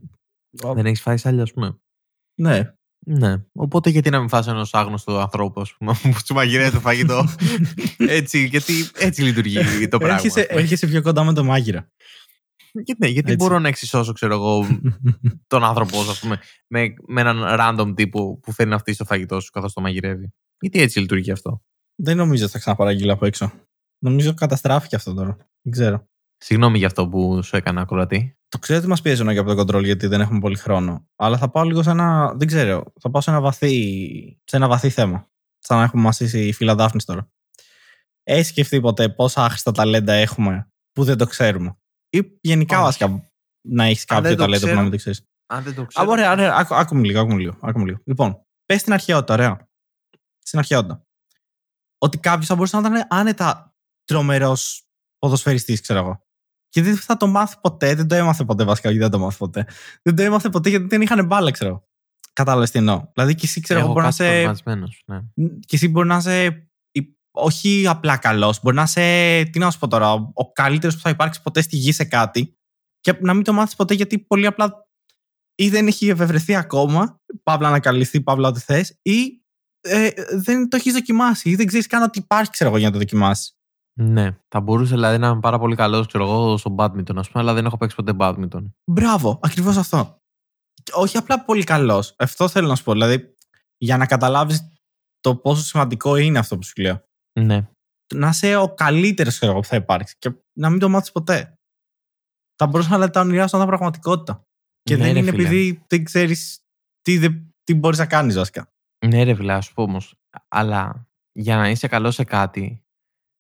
δεν 0.74 0.86
έχεις 0.86 1.02
φάει 1.02 1.18
σάλια, 1.18 1.44
ας 1.44 1.54
πούμε. 1.54 1.78
ναι. 2.40 2.74
Ναι. 3.06 3.36
Οπότε 3.54 3.90
γιατί 3.90 4.10
να 4.10 4.20
μην 4.20 4.30
φας 4.30 4.48
ενός 4.48 4.74
άγνωστου 4.74 5.18
ανθρώπου, 5.18 5.62
ας 5.62 5.74
πούμε, 5.74 5.94
που 6.02 6.14
σου 6.26 6.34
μαγειρεύει 6.34 6.72
το 6.72 6.80
φαγητό. 6.80 7.26
έτσι, 7.98 8.46
γιατί 8.46 8.74
έτσι 8.98 9.22
λειτουργεί 9.22 9.88
το 9.88 9.98
πράγμα. 9.98 10.16
Έρχεσαι, 10.16 10.40
ας 10.40 10.48
πούμε. 10.48 10.60
έρχεσαι 10.62 10.88
πιο 10.88 11.02
κοντά 11.02 11.24
με 11.24 11.34
το 11.34 11.44
μάγειρα. 11.44 11.92
Και 12.84 12.96
ναι, 12.98 13.08
γιατί 13.08 13.32
Έτσι. 13.32 13.46
μπορώ 13.46 13.60
να 13.60 13.68
εξισώσω, 13.68 14.14
ξέρω 14.14 14.34
εγώ, 14.34 14.68
τον 15.48 15.64
άνθρωπό 15.64 16.04
σου, 16.04 16.12
ας 16.12 16.20
πούμε, 16.20 16.40
με, 16.68 16.94
με 17.08 17.22
έναν 17.22 17.44
random 17.60 17.96
τύπο 17.96 18.38
που 18.38 18.54
θέλει 18.54 18.70
να 18.70 18.78
φτύσει 18.78 18.98
το 18.98 19.06
φαγητό 19.06 19.40
σου 19.40 19.52
καθώς 19.52 19.74
το 19.74 19.82
μαγειρεύει. 19.82 20.34
Γιατί 20.60 20.82
έτσι 20.82 21.00
λειτουργεί 21.00 21.32
αυτό; 21.32 21.62
δεν 21.96 22.18
νομίζω 22.18 22.44
ότι 22.44 22.52
θα 22.52 22.60
ξαναπαραγγείλω 22.60 23.14
από 23.14 23.26
έξω. 23.26 23.52
Νομίζω 24.00 24.34
καταστράφηκε 24.34 24.96
αυτό 24.96 25.14
τώρα. 25.14 25.38
Δεν 25.62 25.72
ξέρω. 25.72 26.08
Συγγνώμη 26.38 26.78
για 26.78 26.88
αυτό 26.88 27.08
που 27.08 27.44
σου 27.44 27.56
έκανα 27.56 27.82
ακροατή. 27.82 28.38
Το 28.48 28.60
ξέρω 28.60 28.80
ότι 28.80 28.88
μας 28.88 29.02
πιέζουν 29.02 29.28
και 29.28 29.38
από 29.38 29.56
το 29.56 29.62
control 29.62 29.84
γιατί 29.84 30.08
δεν 30.08 30.22
έχουμε 30.22 30.40
πολύ 30.40 30.58
χρόνο. 30.58 31.08
Αλλά 31.16 31.38
θα 31.38 31.50
πάω 31.50 31.64
λίγο 31.64 31.84
σε 31.84 31.90
ένα. 31.90 32.34
Δεν 32.38 32.48
ξέρω. 32.48 32.84
Θα 33.00 33.10
πάω 33.10 33.22
σε 33.22 33.30
ένα 33.30 33.42
βαθύ, 33.42 34.42
σε 34.44 34.56
ένα 34.56 34.68
βαθύ 34.68 34.90
θέμα. 34.90 35.28
Σαν 35.60 35.78
να 35.78 35.84
έχουμε 35.84 36.02
μασίσει 36.02 36.48
η 36.48 36.54
φίλα 36.54 36.76
Δάφνη 36.76 37.02
τώρα. 37.02 37.32
Έχεις 38.24 38.48
σκεφτεί 38.48 38.80
ποτέ 38.80 39.10
πόσα 39.10 39.44
άχρηστα 39.46 39.72
ταλέντα 39.72 40.14
έχουμε 40.14 40.72
που 40.92 41.04
δεν 41.04 41.18
το 41.18 41.26
ξέρουμε; 41.26 41.78
Ή 42.14 42.38
γενικά 42.42 42.76
Όχι. 42.76 42.86
βασικά 42.86 43.32
να 43.68 43.84
έχεις 43.84 44.02
Αν 44.02 44.06
κάποιο 44.08 44.24
δεν 44.30 44.38
το 44.38 44.44
ταλέντο 44.44 44.60
που 44.60 44.66
ξέρω, 44.66 44.76
να 44.78 44.82
μην 44.82 44.92
το 44.92 44.98
ξέρεις. 44.98 45.26
Αν 45.46 45.64
δεν 45.64 45.76
το 45.76 45.82
Α, 45.82 45.86
ξέρω. 45.86 46.10
ωραία, 46.12 46.32
ωραία. 46.32 46.56
Άκου, 46.56 46.76
άκουμε 46.76 47.06
λίγο, 47.06 47.20
άκουμε 47.20 47.40
λίγο, 47.40 47.58
άκουμε 47.62 47.86
λίγο. 47.86 48.00
Λοιπόν, 48.06 48.46
πες 48.66 48.82
στην 48.82 48.94
αρχαιότητα, 48.94 49.34
ωραία. 49.34 49.70
Στην 50.40 50.60
αρχαιότητα. 50.60 51.06
Ότι 51.98 52.18
κάποιος 52.18 52.46
θα 52.48 52.56
μπορούσε 52.56 52.80
να 52.80 52.88
ήταν 52.88 53.08
άνετα 53.10 53.76
τρομερός 54.04 54.88
ποδοσφαιριστής, 55.18 55.82
ξέρω 55.82 56.00
εγώ. 56.00 56.24
Και 56.70 56.82
δεν 56.82 56.98
θα 56.98 57.18
το 57.18 57.28
μάθει 57.28 57.56
ποτέ, 57.62 57.96
δεν 57.96 58.08
το 58.08 58.16
έμαθε 58.16 58.44
ποτέ 58.46 58.64
βασικά, 58.64 58.90
γιατί 58.90 59.04
δεν 59.10 59.20
το 59.20 59.26
μάθει 59.26 59.38
ποτέ. 59.38 59.68
Δεν 60.02 60.16
το 60.16 60.22
έμαθε 60.22 60.50
ποτέ 60.50 60.70
γιατί 60.70 60.86
δεν 60.86 61.02
είχαν 61.02 61.26
μπάλα, 61.26 61.52
ξέρω. 61.52 61.70
εγώ. 61.70 61.88
Κατάλαβες 62.34 62.72
τι 62.72 62.78
εννοώ. 62.78 63.06
Δηλαδή 63.14 63.36
και 63.36 63.46
εσύ, 63.46 63.62
ξέρω 63.62 63.80
εγώ, 63.80 63.88
Έχω 63.92 64.00
μπορεί 64.00 64.06
να 64.06 64.12
κάτι 64.18 64.24
είσαι. 64.24 64.44
προβληματισμένος, 64.44 65.04
ναι. 65.06 65.22
Και 65.60 65.76
εσύ 65.76 65.88
μπορεί 65.90 66.08
να 66.08 66.18
είσαι. 66.18 66.68
Η- 67.34 67.40
Όχι 67.42 67.88
απλά 67.88 68.18
καλός, 68.18 68.60
μπορεί 68.62 68.76
να 68.76 68.84
είσαι. 68.84 69.44
Τι 69.52 69.60
να 69.60 69.72
σου 69.72 69.80
πω 69.80 69.88
τώρα, 69.88 70.14
ο- 70.14 70.32
ο 70.34 70.52
καλύτερος 70.52 70.96
που 70.96 71.02
θα 71.02 71.10
υπάρξει 71.10 71.42
ποτέ 71.42 71.62
στη 71.62 71.76
γη 71.76 71.92
σε 71.92 72.04
κάτι 72.04 72.58
και 73.00 73.18
να 73.22 73.34
μην 73.34 73.44
το 73.44 73.54
μάθεις 73.54 73.76
ποτέ 73.76 73.94
γιατί 73.94 74.20
πολύ 74.20 74.46
απλά 74.46 74.88
ή 75.56 75.70
δεν 75.70 75.88
έχει 75.88 76.08
ευευρεθεί 76.08 76.56
ακόμα, 76.56 77.22
παύλα 77.44 77.70
να 77.70 77.80
καλυφθεί, 77.80 78.22
παύλα 78.22 78.48
ό,τι 78.48 78.60
θες, 78.60 79.00
ή 79.02 79.42
ε, 79.82 80.10
δεν 80.36 80.70
το 80.70 80.76
έχεις 80.76 80.94
δοκιμάσει, 80.94 81.50
ή 81.50 81.56
δεν 81.56 81.66
ξέρεις 81.66 81.88
καν 81.88 82.04
ότι 82.04 82.20
υπάρχει, 82.20 82.52
ξέρω 82.52 82.70
εγώ, 82.70 82.78
για 82.80 82.88
να 82.88 82.94
το 82.94 83.00
δοκιμάσεις. 83.00 83.58
Ναι, 84.00 84.38
θα 84.48 84.62
μπορούσε 84.62 84.94
δηλαδή 84.94 85.18
να 85.18 85.28
είμαι 85.28 85.40
πάρα 85.40 85.60
πολύ 85.60 85.76
καλός, 85.76 86.08
ξέρω 86.08 86.24
εγώ, 86.24 86.58
στο 86.58 86.76
badminton, 86.78 87.16
ας 87.16 87.30
πούμε, 87.30 87.44
αλλά 87.44 87.54
δεν 87.54 87.66
έχω 87.66 87.78
παίξει 87.78 87.96
ποτέ 87.96 88.14
badminton. 88.20 88.72
Μπράβο, 88.92 89.40
ακριβώς 89.42 89.78
αυτό. 89.78 90.22
Και 90.84 90.92
Όχι 90.96 91.18
απλά 91.18 91.44
πολύ 91.46 91.64
καλός. 91.64 92.16
Αυτό 92.18 92.48
θέλω 92.48 92.68
να 92.68 92.76
σου 92.76 92.84
πω. 92.84 92.92
Δηλαδή, 92.92 93.36
για 93.78 93.98
να 93.98 94.06
καταλάβεις 94.06 94.68
το 95.20 95.36
πόσο 95.36 95.64
σημαντικό 95.64 96.16
είναι 96.16 96.40
αυτό 96.40 96.56
που 96.58 96.64
σου 96.64 96.82
λέω. 96.82 97.04
Ναι. 97.40 97.68
Να 98.16 98.28
είσαι 98.30 98.56
ο 98.56 98.74
καλύτερος 98.74 99.40
που 99.40 99.64
θα 99.64 99.76
υπάρξει 99.76 100.16
και 100.20 100.32
να 100.60 100.70
μην 100.70 100.80
το 100.80 100.90
μάθεις 100.90 101.12
ποτέ. 101.12 101.54
Θα 102.56 102.68
μπορούσε 102.68 102.90
να 102.90 102.98
λέει 102.98 103.10
τα 103.10 103.22
όνειρά 103.22 103.48
σου 103.48 103.56
να 103.58 103.64
ήταν 103.64 103.68
πραγματικότητα. 103.76 104.44
Και 104.82 104.96
Ναι, 104.96 105.04
δεν 105.04 105.14
ρε 105.14 105.20
είναι 105.20 105.32
φίλε. 105.32 105.44
επειδή 105.48 105.84
δεν 105.88 106.04
ξέρεις 106.04 106.60
τι, 107.02 107.18
δεν- 107.18 107.54
τι 107.64 107.76
μπορείς 107.76 107.98
να 108.00 108.06
κάνεις, 108.06 108.36
βασικά. 108.36 108.68
Ναι, 109.06 109.24
ρε 109.24 109.36
φίλε, 109.36 109.54
ας 109.54 109.66
σου 109.66 109.74
πω 109.74 109.84
όμως. 109.84 110.16
Αλλά 110.48 111.08
για 111.32 111.56
να 111.56 111.70
είσαι 111.70 111.88
καλός 111.88 112.16
σε 112.16 112.24
κάτι, 112.24 112.84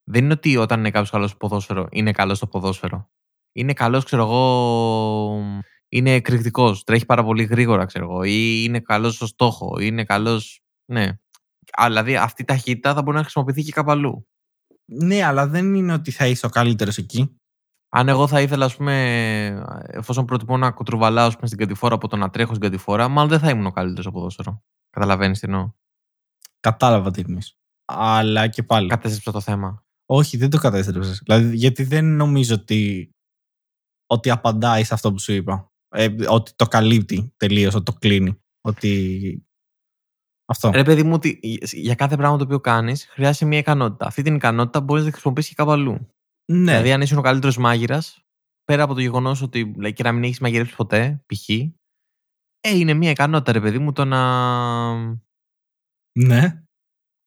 δεν 0.10 0.24
είναι 0.24 0.34
ότι 0.34 0.58
όταν 0.58 0.80
είναι 0.80 0.92
κάποιος 0.92 1.10
καλός 1.10 1.30
στο 1.30 1.38
ποδόσφαιρο, 1.38 1.88
είναι 1.92 2.12
καλός 2.12 2.38
στο 2.38 2.48
ποδόσφαιρο. 2.48 3.10
Είναι 3.56 3.74
καλός, 3.74 4.04
ξέρω 4.06 4.22
εγώ. 4.24 5.42
Είναι 5.90 6.14
εκρηκτικός, 6.14 6.84
τρέχει 6.84 7.06
πάρα 7.06 7.24
πολύ 7.24 7.44
γρήγορα, 7.44 7.86
ξέρω 7.86 8.06
εγώ. 8.06 8.24
Ή 8.24 8.64
είναι 8.68 8.80
καλός 8.80 9.16
στο 9.16 9.26
στόχο, 9.28 9.80
ή 9.80 9.84
είναι 9.88 10.04
καλός. 10.04 10.62
Ναι. 10.92 11.08
Α, 11.82 11.86
δηλαδή 11.88 12.16
αυτή 12.18 12.42
η 12.42 12.46
ταχύτητα 12.46 12.94
θα 12.94 13.02
μπορεί 13.02 13.16
να 13.18 13.24
χρησιμοποιηθεί 13.24 13.64
και 13.64 13.72
κάπου 13.72 13.92
αλλού. 13.92 14.28
Ναι, 14.86 15.24
αλλά 15.24 15.48
δεν 15.48 15.76
είναι 15.76 15.94
ότι 15.94 16.12
θα 16.12 16.28
είσαι 16.28 16.46
ο 16.46 16.50
καλύτερος 16.50 16.98
εκεί. 16.98 17.38
Αν 17.90 18.08
εγώ 18.08 18.28
θα 18.28 18.42
ήθελα, 18.42 18.66
ας 18.66 18.76
πούμε, 18.76 19.66
εφόσον 19.88 20.26
προτιμώ 20.26 20.58
να 20.58 20.72
κουτρουβαλάω 20.72 21.28
ας 21.28 21.36
πούμε, 21.36 21.48
στην 21.48 21.60
κατηφόρα 21.60 21.96
από 21.96 22.08
το 22.08 22.16
να 22.16 22.30
τρέχω 22.30 22.54
στην 22.56 22.70
κατηφόρα, 22.70 23.08
μάλλον 23.08 23.30
δεν 23.30 23.40
θα 23.40 23.50
ήμουν 23.50 23.66
ο 23.66 23.72
καλύτερος 23.72 24.04
στο 24.04 24.12
ποδόσφαιρο. 24.12 24.64
Καταλαβαίνεις 24.90 25.40
τι 25.40 25.48
εννοώ; 25.48 25.72
Κατάλαβα 26.60 27.12
τι 27.12 27.22
εννοείς. 27.22 27.58
Αλλά 27.86 28.48
και 28.48 28.64
πάλι. 28.64 28.90
Κατέστρεψα 28.90 29.32
το 29.32 29.42
θέμα. 29.42 29.84
Όχι, 30.06 30.38
δεν 30.38 30.50
το 30.50 30.58
κατέστρεψες. 30.58 31.22
Δηλαδή, 31.26 31.56
γιατί 31.56 31.84
δεν 31.84 32.06
νομίζω 32.16 32.56
ότι, 32.56 33.10
ότι 34.08 34.30
απαντάει 34.30 34.84
σε 34.84 34.94
αυτό 34.94 35.12
που 35.12 35.20
σου 35.20 35.32
είπα. 35.32 35.72
Ε, 35.90 36.16
ότι 36.28 36.54
το 36.56 36.66
καλύπτει 36.66 37.34
τελείως, 37.38 37.74
ότι 37.76 37.84
το 37.84 37.94
κλείνει. 37.94 38.42
Ότι. 38.62 39.46
Αυτό. 40.46 40.70
Ρε 40.74 40.84
παιδί 40.84 41.04
μου, 41.04 41.14
ότι 41.14 41.40
για 41.72 41.96
κάθε 41.96 42.16
πράγμα 42.18 42.38
το 42.38 42.44
οποίο 42.44 42.60
κάνεις, 42.60 43.06
χρειάζεται 43.06 43.46
μια 43.46 43.58
ικανότητα. 43.58 44.06
Αυτή 44.06 44.22
την 44.22 44.36
ικανότητα 44.36 44.82
μπορείς 44.82 45.02
να 45.04 45.08
τη 45.08 45.14
χρησιμοποιήσεις 45.14 45.50
και 45.50 45.56
κάπου 45.58 45.72
αλλού. 45.72 46.08
ναι, 46.52 46.72
Δηλαδή, 46.72 46.92
αν 46.92 47.02
είσαι 47.02 47.18
ο 47.18 47.22
καλύτερος 47.22 47.58
μάγειρας, 47.58 48.24
πέρα 48.64 48.84
από 48.84 48.94
το 48.94 49.00
γεγονός 49.00 49.42
ότι 49.42 49.64
δηλαδή, 49.64 49.94
και 49.94 50.04
να 50.04 50.12
μην 50.12 50.24
έχεις 50.24 50.40
μαγειρέψει 50.40 50.76
ποτέ, 50.76 51.24
π.χ. 51.26 51.50
Ε, 52.60 52.78
είναι 52.78 52.94
μια 52.94 53.10
ικανότητα, 53.10 53.52
ρε 53.52 53.60
παιδί 53.62 53.80
μου, 53.80 53.92
το 53.92 54.06
να. 54.06 54.22
ναι. 56.20 56.64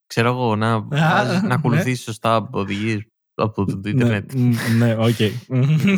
ξέρω 0.06 0.28
εγώ, 0.28 0.56
να, 0.56 0.80
βάζεις- 0.80 1.42
ναι. 1.42 1.48
να 1.48 1.54
ακολουθήσεις 1.54 2.02
σωστά 2.04 2.48
οδηγίες 2.52 3.06
από 3.34 3.64
το 3.64 3.76
ναι, 3.76 3.90
Ιντερνετ. 3.90 4.32
μ, 4.34 4.52
ναι, 4.78 4.94
οκ. 4.96 5.14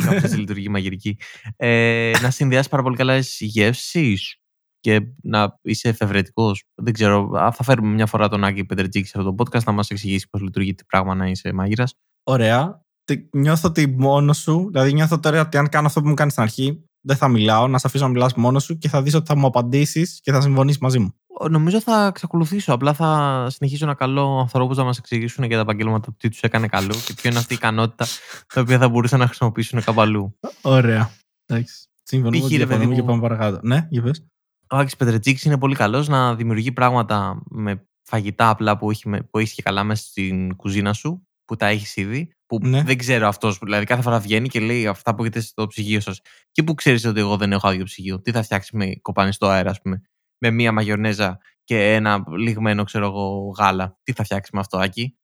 Κάπως 0.05 0.35
λειτουργεί 0.37 0.69
μαγειρική. 0.69 1.17
Ε, 1.55 2.11
να 2.21 2.31
συνδυάσεις 2.31 2.69
πάρα 2.69 2.83
πολύ 2.83 2.95
καλά 2.95 3.17
τις 3.17 3.37
γεύσεις 3.39 4.35
και 4.79 5.01
να 5.23 5.57
είσαι 5.61 5.89
εφευρετικός. 5.89 6.63
Δεν 6.75 6.93
ξέρω. 6.93 7.31
α, 7.35 7.51
Θα 7.51 7.63
φέρουμε 7.63 7.93
μια 7.93 8.05
φορά 8.05 8.27
τον 8.27 8.43
Άκη 8.43 8.65
Πετρετζίκη 8.65 9.07
σε 9.07 9.13
αυτό 9.17 9.33
το 9.33 9.43
podcast 9.43 9.63
να 9.63 9.71
μας 9.71 9.89
εξηγήσει 9.89 10.27
πώς 10.29 10.41
λειτουργεί 10.41 10.73
το 10.75 10.83
πράγμα 10.85 11.15
να 11.15 11.27
είσαι 11.27 11.53
μάγειρας. 11.53 11.93
Ωραία. 12.23 12.81
Τι- 13.03 13.27
Νιώθω 13.31 13.67
ότι 13.67 13.87
μόνος 13.97 14.37
σου, 14.37 14.67
δηλαδή 14.71 14.93
νιώθω 14.93 15.19
τώρα 15.19 15.41
ότι 15.41 15.57
αν 15.57 15.69
κάνω 15.69 15.87
αυτό 15.87 16.01
που 16.01 16.07
μου 16.07 16.13
κάνεις 16.13 16.33
στην 16.33 16.43
αρχή, 16.45 16.83
δεν 17.01 17.15
θα 17.15 17.27
μιλάω, 17.27 17.67
να 17.67 17.77
σε 17.77 17.87
αφήσω 17.87 18.03
να 18.05 18.09
μιλάς 18.11 18.33
μόνος 18.33 18.63
σου 18.63 18.77
και 18.77 18.89
θα 18.89 19.01
δεις 19.01 19.13
ότι 19.13 19.25
θα 19.25 19.35
μου 19.35 19.45
απαντήσεις 19.47 20.19
και 20.23 20.31
θα 20.31 20.41
συμφωνήσεις 20.41 20.77
μαζί 20.81 20.99
μου. 20.99 21.13
Νομίζω 21.49 21.81
θα 21.81 22.05
εξακολουθήσω. 22.05 22.73
Απλά 22.73 22.93
θα 22.93 23.47
συνεχίσω 23.49 23.85
να 23.85 23.93
καλώ 23.93 24.39
ανθρώπους 24.39 24.77
να 24.77 24.83
μας 24.83 24.97
εξηγήσουν 24.97 25.43
για 25.43 25.55
τα 25.55 25.61
επαγγέλματα 25.61 26.13
τι 26.17 26.29
τους 26.29 26.41
έκανε 26.41 26.67
καλό 26.67 26.93
και 27.05 27.13
ποιο 27.13 27.29
είναι 27.29 27.39
αυτή 27.39 27.53
η 27.53 27.55
ικανότητα 27.59 28.05
τα 28.53 28.61
οποία 28.61 28.77
θα 28.77 28.89
μπορούσαν 28.89 29.19
να 29.19 29.25
χρησιμοποιήσουν 29.25 29.83
κάπου 29.83 30.01
αλλού. 30.01 30.37
Ωραία. 30.61 31.11
Εντάξει. 31.45 31.87
Συμφωνούμε 32.03 32.37
Π.χ. 32.37 32.43
ότι 32.45 32.55
ρε 32.57 32.65
διαφωνούμε 32.65 32.85
παιδί 32.89 32.95
και 32.95 33.01
μου. 33.01 33.19
πάμε 33.19 33.21
παρακάτω. 33.35 33.59
Ναι, 33.67 33.87
για 33.89 34.01
πες. 34.01 34.25
Ο 34.71 34.77
Άκης 34.77 34.95
Πετρετζίκης 34.95 35.43
είναι 35.43 35.57
πολύ 35.57 35.75
καλός 35.75 36.07
να 36.07 36.35
δημιουργεί 36.35 36.71
πράγματα 36.71 37.41
με 37.49 37.87
φαγητά 38.09 38.49
απλά 38.49 38.77
που 38.77 38.91
έχει, 38.91 39.09
με- 39.09 39.21
που 39.23 39.37
έχεις 39.37 39.53
και 39.53 39.61
καλά 39.61 39.83
μέσα 39.83 40.03
στην 40.03 40.55
κουζίνα 40.55 40.93
σου, 40.93 41.27
που 41.45 41.55
τα 41.55 41.67
έχεις 41.67 41.95
ήδη, 41.95 42.33
που 42.45 42.59
Ναι. 42.61 42.83
δεν 42.83 42.97
ξέρω 42.97 43.27
αυτός, 43.27 43.57
δηλαδή 43.57 43.85
κάθε 43.85 44.01
φορά 44.01 44.19
βγαίνει 44.19 44.47
και 44.47 44.59
λέει 44.59 44.87
αυτά 44.87 45.15
που 45.15 45.21
έχετε 45.21 45.39
στο 45.39 45.67
ψυγείο 45.67 45.99
σας. 45.99 46.21
Και 46.51 46.63
που 46.63 46.73
ξέρεις 46.73 47.05
ότι 47.05 47.19
εγώ 47.19 47.37
δεν 47.37 47.51
έχω 47.51 47.67
άδειο 47.67 47.83
ψυγείο. 47.83 48.21
Τι 48.21 48.31
θα 48.31 48.43
φτιάξεις 48.43 48.71
με 48.71 48.95
κοπανιστό 49.01 49.47
αέρα, 49.47 49.69
ας 49.69 49.81
πούμε, 49.81 50.01
με 50.37 50.51
μία 50.51 50.71
μαγιονέζα 50.71 51.37
και 51.63 51.93
ένα 51.93 52.23
λιγμένο, 52.37 52.83
ξέρω 52.83 53.05
εγώ, 53.05 53.53
γάλα. 53.57 53.99
Τι 54.03 54.13
θα 54.13 54.23
φτιάξεις 54.23 54.51
με 54.53 54.59
αυτό, 54.59 54.77
Άκη; 54.77 55.17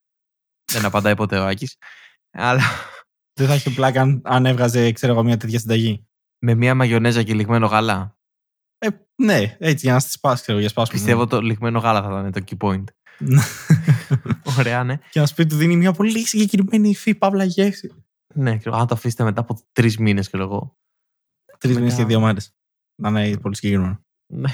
δεν 0.71 0.85
απαντάει 0.85 1.15
ποτέ 1.15 1.37
ο 1.37 1.45
Άκης. 1.45 1.77
Αλλά 2.31 2.61
Δεν 3.39 3.47
θα 3.47 3.55
είχε 3.55 3.69
πλάκα 3.69 4.01
αν, 4.01 4.21
αν 4.23 4.45
έβγαζε, 4.45 4.91
ξέρω 4.91 5.13
εγώ, 5.13 5.23
μια 5.23 5.37
τέτοια 5.37 5.59
συνταγή. 5.59 6.07
με 6.45 6.53
μία 6.55 6.75
μαγιονέζα 6.75 7.23
και 7.23 7.33
λιγμένο 7.33 7.65
γάλα. 7.67 8.14
Ε, 8.77 8.87
ναι, 9.15 9.55
έτσι 9.59 9.85
για 9.85 9.93
να 9.93 9.99
στη 9.99 10.11
σπάσει, 10.11 10.41
ξέρω, 10.41 10.59
για 10.59 10.69
σπάσουμε. 10.69 10.97
Πιστεύω 10.97 11.27
το 11.27 11.41
λιγμένο 11.41 11.79
γάλα 11.79 12.01
θα 12.01 12.09
ήταν 12.27 12.31
το 12.31 12.41
key 12.47 12.67
point. 12.67 12.83
Ωραία, 14.59 14.83
ναι. 14.83 14.99
και 15.09 15.19
να 15.19 15.25
σου 15.25 15.33
πει 15.35 15.45
του 15.45 15.55
δίνει 15.55 15.75
μια 15.77 15.91
πολύ 15.91 16.25
συγκεκριμένη 16.27 16.89
υφή, 16.89 17.15
παύλα 17.15 17.43
γεύση. 17.43 18.03
Ναι, 18.33 18.57
ξέρω, 18.57 18.75
αν 18.75 18.87
το 18.87 18.93
αφήσετε 18.95 19.23
μετά 19.23 19.41
από 19.41 19.59
τρεις 19.71 19.97
μήνες, 19.97 20.27
ξέρω 20.27 20.43
εγώ. 20.43 20.77
Τρεις 21.57 21.73
Μετά- 21.73 21.79
μήνες 21.85 21.97
και 21.97 22.05
δύο 22.05 22.19
μέρες. 22.19 22.55
Να 23.01 23.09
είναι 23.25 23.37
πολύ 23.37 23.55
συγκεκριμένο. 23.55 23.99
Ναι. 24.33 24.49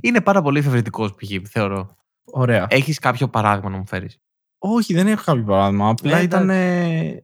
Είναι 0.00 0.20
πάρα 0.20 0.42
πολύ 0.42 0.58
εφευρετικός 0.58 1.14
π.χ. 1.14 1.48
θεωρώ. 1.50 1.96
Ωραία. 2.24 2.66
Έχεις 2.70 2.98
κάποιο 2.98 3.28
παράδειγμα 3.28 3.70
να 3.70 3.76
μου 3.76 3.86
φέρεις; 3.86 4.18
Όχι, 4.58 4.94
δεν 4.94 5.06
έχω 5.06 5.22
κάποιο 5.24 5.44
παράδειγμα. 5.44 5.88
Απλά 5.88 6.16
Ναι, 6.16 6.22
ήταν. 6.22 6.50
ε, 6.50 7.20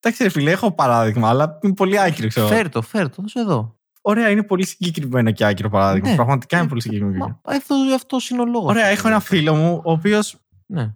Εντάξει, 0.00 0.22
ρε 0.22 0.28
φίλε, 0.28 0.50
έχω 0.50 0.72
παράδειγμα, 0.72 1.28
αλλά 1.28 1.58
είναι 1.62 1.74
πολύ 1.74 2.00
άκυρο, 2.00 2.28
ξέρω. 2.28 2.46
Φέρ 2.46 2.68
το, 2.68 2.82
φέρ 2.82 3.08
το, 3.10 3.22
δώσε 3.22 3.40
εδώ. 3.40 3.77
Ωραία, 4.00 4.30
είναι 4.30 4.42
πολύ 4.42 4.66
συγκεκριμένο 4.66 5.30
και 5.32 5.44
άκυρο 5.44 5.68
παράδειγμα. 5.68 6.08
Ναι. 6.08 6.14
Πραγματικά 6.14 6.54
είναι 6.56 6.64
Ναι. 6.64 6.70
πολύ 6.70 6.82
συγκεκριμένο. 6.82 7.16
και 7.18 7.22
άκυρο. 7.24 7.40
Μα, 7.44 7.54
αυτό, 7.56 7.74
αυτό 7.94 8.16
είναι 8.30 8.40
ο 8.42 8.44
λόγος. 8.44 8.70
Ωραία, 8.70 8.86
έχω 8.86 9.08
ένα 9.08 9.20
φίλο 9.20 9.54
μου, 9.54 9.82
ο 9.84 9.90
οποίος 9.92 10.36
Ναι. 10.66 10.94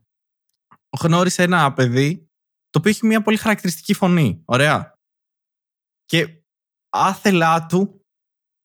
γνώρισε 1.03 1.43
ένα 1.43 1.73
παιδί 1.73 2.27
το 2.71 2.79
οποίο 2.79 2.91
έχει 2.91 3.07
μια 3.07 3.23
πολύ 3.23 3.37
χαρακτηριστική 3.37 3.95
φωνή. 3.95 4.43
Ωραία. 4.45 4.93
Και 6.05 6.43
άθελά 6.89 7.67
του, 7.67 8.05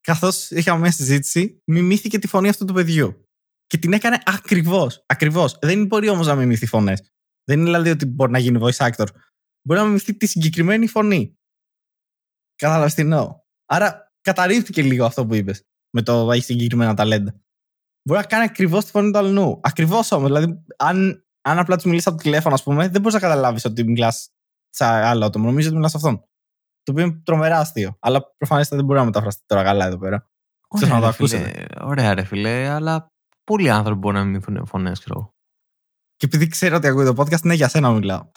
καθώς 0.02 0.52
είχαμε 0.52 0.80
μια 0.80 0.92
συζήτηση, 0.92 1.62
μιμήθηκε 1.66 2.20
τη 2.20 2.28
φωνή 2.28 2.50
αυτού 2.50 2.66
του 2.66 2.74
παιδιού. 2.74 3.22
Και 3.68 3.78
την 3.78 3.94
έκανε 3.94 4.18
ακριβώς. 4.26 5.04
Ακριβώς. 5.06 5.58
Δεν 5.62 5.86
μπορεί 5.86 6.10
όμως 6.10 6.28
να 6.28 6.36
μιμηθεί 6.36 6.66
φωνές. 6.66 7.12
Δεν 7.44 7.58
είναι 7.58 7.66
δηλαδή 7.66 7.90
ότι 7.90 8.06
μπορεί 8.06 8.32
να 8.32 8.40
γίνει 8.40 8.60
voice 8.62 8.90
actor. 8.92 9.06
Μπορεί 9.68 9.80
να 9.80 9.86
μιμηθεί 9.86 10.18
τη 10.18 10.26
συγκεκριμένη 10.28 10.88
φωνή. 10.88 11.36
Κατάλαβες 12.56 12.94
τι 12.94 13.02
εννοώ. 13.02 13.40
Άρα 13.66 14.07
καταρρύφθηκε 14.28 14.82
λίγο 14.82 15.06
αυτό 15.06 15.26
που 15.26 15.36
είπες. 15.36 15.64
Με 15.94 16.02
το 16.02 16.32
έχει 16.32 16.44
συγκεκριμένα 16.44 16.94
ταλέντα. 16.94 17.34
Μπορεί 18.08 18.20
να 18.20 18.26
κάνει 18.26 18.44
ακριβώς 18.44 18.86
τη 18.86 18.92
φωνή 18.92 19.12
του 19.12 19.18
αλλού. 19.18 19.60
Ακριβώς 19.64 20.12
όμως. 20.12 20.28
Δηλαδή, 20.28 20.64
αν, 20.78 21.26
αν 21.42 21.60
απλά 21.60 21.76
τους 21.76 21.86
μιλήσεις 21.86 22.08
από 22.08 22.18
το 22.18 22.24
τηλέφωνο, 22.24 22.54
ας 22.54 22.64
πούμε, 22.64 22.88
δεν 22.88 23.02
μπορείς 23.02 23.14
να 23.14 23.20
καταλάβεις 23.20 23.66
ότι 23.66 23.84
μιλάς 23.84 24.30
σε 24.70 24.86
άλλο 24.86 25.26
άτομο. 25.26 25.46
Νομίζω 25.46 25.68
ότι 25.68 25.76
μιλάς 25.76 25.92
σε 25.92 25.98
αυτόν. 25.98 26.20
Το 26.84 26.92
οποίο 26.92 27.04
είναι 27.04 27.22
τρομερά 27.24 27.60
αστείο. 27.60 27.98
Αλλά 28.00 28.36
προφανέστατα 28.38 28.76
δεν 28.76 28.86
μπορεί 28.86 29.00
να 29.00 29.06
μεταφραστεί 29.06 29.44
τώρα 29.46 29.64
καλά 29.64 29.86
εδώ 29.86 29.98
πέρα. 29.98 30.30
Ξέρω 30.76 30.94
να 30.94 31.00
το 31.00 31.06
ρε, 31.06 31.12
φίλε, 31.12 31.38
ακούσετε. 31.38 31.68
ωραία, 31.82 32.14
ρε 32.14 32.24
φιλέ, 32.24 32.68
αλλά 32.68 33.12
πολλοί 33.44 33.70
άνθρωποι 33.70 34.00
μπορούν 34.00 34.20
να 34.20 34.26
μιμηθούν 34.26 34.66
φωνές, 34.66 35.00
ξέρω 35.00 35.20
εγώ. 35.20 35.36
Και 36.16 36.26
επειδή 36.26 36.48
ξέρω 36.48 36.76
ότι 36.76 36.88
ακούει 36.88 37.06
το 37.06 37.14
podcast, 37.18 37.42
ναι, 37.42 37.54
για 37.54 37.68
σένα 37.68 37.92
μιλάω. 37.92 38.32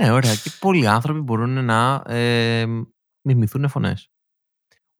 Ναι, 0.00 0.10
ωραία. 0.10 0.34
Και 0.34 0.50
πολλοί 0.60 0.86
άνθρωποι 0.86 1.20
μπορούν 1.20 1.64
να 1.64 2.02
ε, 2.06 2.66
μιμηθούν 3.28 3.68
φωνές. 3.68 4.09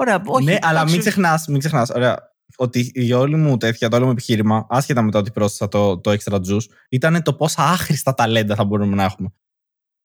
Ωραία, 0.00 0.22
όχι. 0.26 0.44
ναι, 0.44 0.58
αλλά 0.60 0.70
εντάξει, 0.70 0.92
μην 0.92 1.00
ξεχνάς, 1.00 1.46
μην 1.46 1.58
ξεχνάς, 1.58 1.90
ωραία, 1.90 2.32
ότι 2.56 2.90
η 2.94 3.12
όλη 3.12 3.36
μου 3.36 3.56
τέτοια, 3.56 3.88
το 3.88 3.96
όλο 3.96 4.04
μου 4.04 4.10
επιχείρημα, 4.10 4.66
άσχετα 4.68 5.02
με 5.02 5.10
το 5.10 5.18
ότι 5.18 5.30
πρόσθεσα 5.30 5.68
το, 5.68 5.98
το 5.98 6.10
extra 6.10 6.34
juice, 6.34 6.64
ήταν 6.88 7.22
το 7.22 7.34
πόσα 7.34 7.62
άχρηστα 7.62 8.14
ταλέντα 8.14 8.54
θα 8.54 8.64
μπορούμε 8.64 8.94
να 8.94 9.04
έχουμε. 9.04 9.32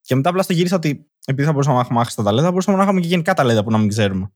Και 0.01 0.15
μετά 0.15 0.29
απλά 0.29 0.43
στο 0.43 0.53
γύρισα 0.53 0.75
ότι 0.75 1.11
επειδή 1.25 1.45
θα 1.45 1.51
μπορούσαμε 1.51 1.75
να 1.75 1.81
έχουμε 1.81 1.99
άχρηστα 1.99 2.23
ταλέντα, 2.23 2.43
θα 2.43 2.49
μπορούσαμε 2.49 2.77
να 2.77 2.83
έχουμε 2.83 2.99
και 2.99 3.07
γενικά 3.07 3.33
ταλέντα 3.33 3.63
που 3.63 3.71
να 3.71 3.77
μην 3.77 3.87
ξέρουμε. 3.87 4.31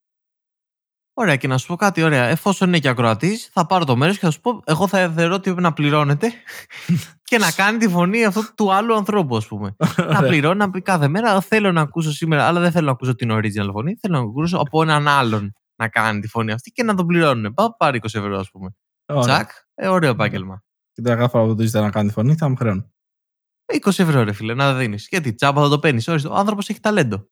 Ωραία, 1.21 1.35
και 1.35 1.47
να 1.47 1.57
σου 1.57 1.67
πω 1.67 1.75
κάτι, 1.75 2.03
ωραία. 2.03 2.23
Εφόσον 2.23 2.67
είναι 2.67 2.79
και 2.79 2.87
ακροατής, 2.87 3.49
θα 3.53 3.65
πάρω 3.65 3.85
το 3.85 3.95
μέρος 3.95 4.17
και 4.17 4.25
θα 4.25 4.31
σου 4.31 4.41
πω, 4.41 4.61
εγώ 4.65 4.87
θα 4.87 5.09
θεωρώ 5.09 5.33
ότι 5.33 5.43
πρέπει 5.43 5.61
να 5.61 5.73
πληρώνετε 5.73 6.31
και 7.29 7.37
να 7.37 7.51
κάνει 7.51 7.77
τη 7.77 7.87
φωνή 7.87 8.25
αυτού 8.25 8.41
του 8.55 8.73
άλλου 8.73 8.95
ανθρώπου, 8.95 9.35
ας 9.35 9.47
πούμε. 9.47 9.75
να 9.97 10.03
Ωραία. 10.03 10.21
πληρώνει, 10.21 10.57
να 10.57 10.69
πει 10.69 10.81
κάθε 10.81 11.07
μέρα, 11.07 11.41
θέλω 11.41 11.71
να 11.71 11.81
ακούσω 11.81 12.11
σήμερα, 12.11 12.43
αλλά 12.43 12.59
δεν 12.59 12.71
θέλω 12.71 12.85
να 12.85 12.91
ακούσω 12.91 13.15
την 13.15 13.31
original 13.31 13.69
φωνή. 13.71 13.95
Θέλω 13.95 14.17
να 14.17 14.23
ακούσω 14.23 14.57
από 14.57 14.81
έναν 14.81 15.07
άλλον 15.07 15.53
να 15.75 15.87
κάνει 15.87 16.19
τη 16.19 16.27
φωνή 16.27 16.51
αυτή 16.51 16.71
και 16.71 16.83
να 16.83 16.95
τον 16.95 17.05
πληρώνουν. 17.05 17.53
Πάω 17.53 17.75
πάρει 17.77 17.99
20 18.03 18.05
ευρώ, 18.05 18.39
ας 18.39 18.51
πούμε. 18.51 18.75
Ωραία. 19.05 19.21
Τσακ, 19.21 19.49
ε, 19.73 19.87
ωραίο 19.87 20.09
επάγγελμα. 20.09 20.63
Και 20.91 21.01
τώρα 21.01 21.15
κάθε 21.15 21.29
φορά 21.29 21.45
που 21.45 21.55
του 21.55 21.63
ζητάει 21.63 21.83
να 21.83 21.89
κάνει 21.89 22.07
τη 22.07 22.13
φωνή, 22.13 22.35
θα 22.35 22.49
μου 22.49 22.55
χρεώνει. 22.55 22.93
20 23.83 23.99
ευρώ, 23.99 24.23
ρε 24.23 24.31
φίλε, 24.31 24.53
να 24.53 24.73
δίνεις. 24.73 25.07
Γιατί 25.09 25.33
τσάμπα 25.33 25.61
θα 25.61 25.69
το 25.69 25.79
παίρνεις. 25.79 26.07
Ο 26.07 26.33
άνθρωπος 26.33 26.69
έχει 26.69 26.79
ταλέντο. 26.79 27.27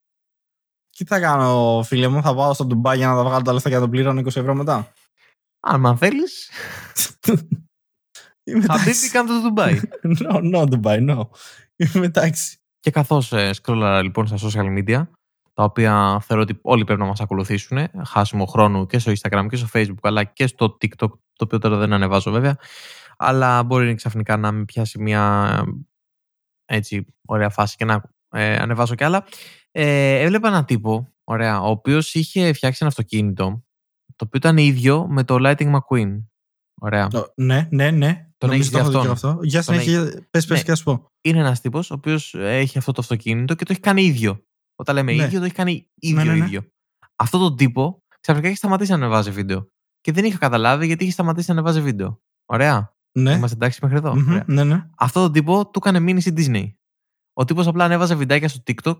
Τι 0.97 1.05
θα 1.05 1.19
κάνω, 1.19 1.81
φίλε 1.85 2.07
μου, 2.07 2.21
θα 2.21 2.35
πάω 2.35 2.53
στο 2.53 2.65
Ντουμπάι 2.65 2.97
για 2.97 3.07
να 3.07 3.15
τα 3.15 3.23
βγάλω 3.23 3.41
τα 3.41 3.53
λεφτά 3.53 3.69
και 3.69 3.75
να 3.75 3.81
τον 3.81 3.89
πληρώνω 3.89 4.21
20 4.21 4.25
ευρώ 4.25 4.55
μετά; 4.55 4.93
Αν 5.59 5.97
θέλεις, 5.97 6.49
Είμαι 8.43 8.61
θα 8.61 8.73
πει 8.73 8.81
εντάξει. 8.81 9.01
τι 9.01 9.09
κάνει 9.09 9.27
το 9.27 9.41
Ντουμπάι. 9.41 9.79
No, 10.19 10.53
no, 10.53 10.63
Dubai, 10.63 11.09
no. 11.09 11.27
Είμαι 11.75 12.05
εντάξει. 12.05 12.57
Και 12.79 12.91
καθώς 12.91 13.33
ε, 13.33 13.53
σκρόλαρα 13.53 14.01
λοιπόν 14.01 14.27
στα 14.27 14.37
social 14.37 14.77
media, 14.77 15.07
τα 15.53 15.63
οποία 15.63 16.19
θεωρώ 16.23 16.41
ότι 16.41 16.59
όλοι 16.61 16.83
πρέπει 16.83 16.99
να 16.99 17.05
μας 17.05 17.19
ακολουθήσουν, 17.19 17.77
χάσιμο 18.05 18.45
χρόνου 18.45 18.85
και 18.85 18.99
στο 18.99 19.11
Instagram 19.11 19.45
και 19.49 19.55
στο 19.55 19.67
Facebook, 19.73 20.01
αλλά 20.01 20.23
και 20.23 20.47
στο 20.47 20.77
TikTok, 20.81 21.09
το 21.33 21.43
οποίο 21.43 21.57
τώρα 21.57 21.77
δεν 21.77 21.93
ανεβάζω 21.93 22.31
βέβαια. 22.31 22.57
Αλλά 23.17 23.63
μπορεί 23.63 23.95
ξαφνικά 23.95 24.37
να 24.37 24.51
με 24.51 24.65
πιάσει 24.65 24.99
μια 24.99 25.63
έτσι 26.65 27.05
ωραία 27.25 27.49
φάση 27.49 27.75
και 27.75 27.85
να 27.85 28.01
ε, 28.29 28.55
ανεβάσω 28.55 28.95
κι 28.95 29.03
άλλα. 29.03 29.25
Ε, 29.79 30.19
έβλεπα 30.21 30.47
έναν 30.47 30.65
τύπο, 30.65 31.13
ωραία, 31.23 31.61
ο 31.61 31.69
οποίος 31.69 32.13
είχε 32.13 32.53
φτιάξει 32.53 32.77
ένα 32.81 32.89
αυτοκίνητο, 32.89 33.63
το 34.15 34.25
οποίο 34.25 34.39
ήταν 34.39 34.57
ίδιο 34.57 35.07
με 35.07 35.23
το 35.23 35.35
Lighting 35.39 35.75
McQueen. 35.75 36.23
Ωραία. 36.81 37.07
ναι, 37.35 37.67
ναι, 37.71 37.91
ναι. 37.91 38.29
Τον 38.37 38.49
Νομίζω 38.49 38.69
έχεις 38.69 38.69
το 38.71 38.77
έχω 38.77 38.89
δει 38.89 38.97
δει 38.97 39.03
και 39.03 39.09
αυτόν. 39.11 39.29
αυτό. 39.31 39.43
Για 39.43 39.63
Τον 39.63 39.73
συνέχεια, 39.81 40.27
πες, 40.29 40.45
πες 40.45 40.57
Ναι. 40.57 40.63
και 40.63 40.71
ας 40.71 40.83
πω. 40.83 41.05
Είναι 41.21 41.39
ένας 41.39 41.61
τύπος 41.61 41.91
ο 41.91 41.93
οποίος 41.93 42.33
έχει 42.37 42.77
αυτό 42.77 42.91
το 42.91 43.01
αυτοκίνητο 43.01 43.55
και 43.55 43.65
το 43.65 43.71
έχει 43.71 43.81
κάνει 43.81 44.03
ίδιο. 44.03 44.43
Όταν 44.75 44.95
λέμε 44.95 45.13
Ναι. 45.13 45.23
ίδιο, 45.23 45.39
το 45.39 45.45
έχει 45.45 45.53
κάνει 45.53 45.89
ίδιο 45.95 46.23
ναι, 46.23 46.31
ναι. 46.33 46.45
ίδιο. 46.45 46.61
Αυτό 47.15 47.37
το 47.37 47.53
τύπο 47.53 48.03
ξαφνικά 48.19 48.47
έχει 48.47 48.57
σταματήσει 48.57 48.89
να 48.91 48.97
ανεβάζει 48.97 49.31
βίντεο. 49.31 49.67
Και 50.01 50.11
δεν 50.11 50.25
είχα 50.25 50.37
καταλάβει 50.37 50.85
γιατί 50.85 51.03
είχε 51.03 51.13
σταματήσει 51.13 51.47
να 51.49 51.53
ανεβάζει 51.53 51.81
βίντεο. 51.81 52.21
Ωραία. 52.45 52.95
Ναι. 53.11 53.31
Είμαστε 53.33 53.55
εντάξει 53.55 53.79
μέχρι 53.81 53.97
εδώ. 53.97 54.15
Μμμ, 54.15 54.29
Ωραία. 54.29 54.43
ναι, 54.47 54.63
ναι. 54.63 54.89
Αυτό 54.97 55.21
το 55.21 55.31
τύπο 55.31 55.63
του 55.69 55.79
έκανε 55.83 55.99
μήνυση 55.99 56.33
Disney. 56.37 56.73
Ο 57.33 57.45
τύπος 57.45 57.67
απλά 57.67 57.85
ανέβαζε 57.85 58.15
βιντεάκια 58.15 58.47
στο 58.49 58.61
TikTok, 58.67 58.97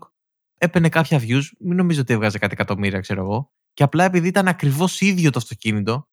έπαιρνε 0.58 0.88
κάποια 0.88 1.18
views, 1.20 1.42
μην 1.58 1.76
νομίζω 1.76 2.00
ότι 2.00 2.12
έβγαζε 2.12 2.38
κάτι 2.38 2.52
εκατομμύρια, 2.52 3.00
ξέρω 3.00 3.22
εγώ. 3.22 3.52
Και 3.72 3.82
απλά 3.82 4.04
επειδή 4.04 4.28
ήταν 4.28 4.48
ακριβώς 4.48 5.00
ίδιο 5.00 5.30
το 5.30 5.38
αυτοκίνητο, 5.38 6.08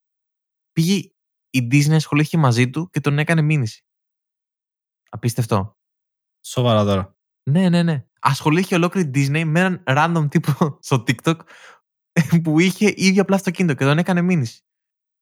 πήγε 0.71 1.09
η 1.49 1.67
Disney 1.71 1.93
ασχολήθηκε 1.93 2.37
μαζί 2.37 2.69
του 2.69 2.89
και 2.89 2.99
τον 2.99 3.19
έκανε 3.19 3.41
μήνυση. 3.41 3.85
Απίστευτο. 5.09 5.77
Σοβαρά 6.45 6.83
τώρα. 6.83 7.17
Ναι, 7.43 7.69
ναι, 7.69 7.83
ναι. 7.83 8.05
Ασχολήθηκε 8.19 8.75
ολόκληρη 8.75 9.11
Disney 9.13 9.43
με 9.45 9.59
έναν 9.59 9.83
random 9.85 10.29
τύπο 10.29 10.51
στο 10.87 11.03
TikTok 11.07 11.35
που 12.43 12.59
είχε 12.59 12.93
ίδιο 12.95 13.21
απλά 13.21 13.35
αυτοκίνητο 13.35 13.73
και 13.73 13.83
τον 13.83 13.97
έκανε 13.97 14.21
μήνυση. 14.21 14.59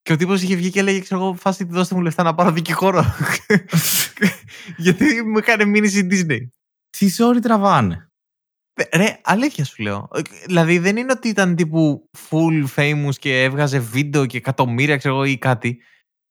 Και 0.02 0.14
ο 0.14 0.16
τύπος 0.16 0.42
είχε 0.42 0.56
βγει 0.56 0.70
και 0.70 0.80
έλεγε, 0.80 1.00
ξέρω 1.00 1.22
εγώ, 1.22 1.34
φάση 1.34 1.64
δώστε 1.64 1.96
μου 1.96 2.02
λεφτά 2.02 2.24
να 2.24 2.36
πάρω 2.36 2.52
δικηγόρο. 2.52 3.04
Γιατί 4.78 5.24
μου 5.24 5.38
έκανε 5.38 5.66
μήνυση 5.66 6.00
η 6.00 6.08
Disney. 6.12 6.48
Τι 6.90 7.08
ζόρι 7.08 7.40
τραβάνε. 7.40 8.13
Ε, 8.74 8.98
Ρε, 8.98 9.20
αλήθεια 9.24 9.66
σου 9.66 9.84
λέω. 9.84 10.08
Ε, 10.14 10.20
Δηλαδή 10.46 10.78
δεν 10.78 10.98
είναι 10.98 11.12
ότι 11.12 11.28
ήταν 11.28 11.56
τύπου 11.56 12.10
full 12.30 12.66
famous 12.76 13.14
και 13.20 13.44
έβγαζε 13.44 13.80
βίντεο 13.80 14.26
και 14.26 14.38
εκατομμύρια, 14.38 14.98
ξέρω 14.98 15.14
εγώ, 15.16 15.24
ή 15.24 15.38
κάτι. 15.38 15.78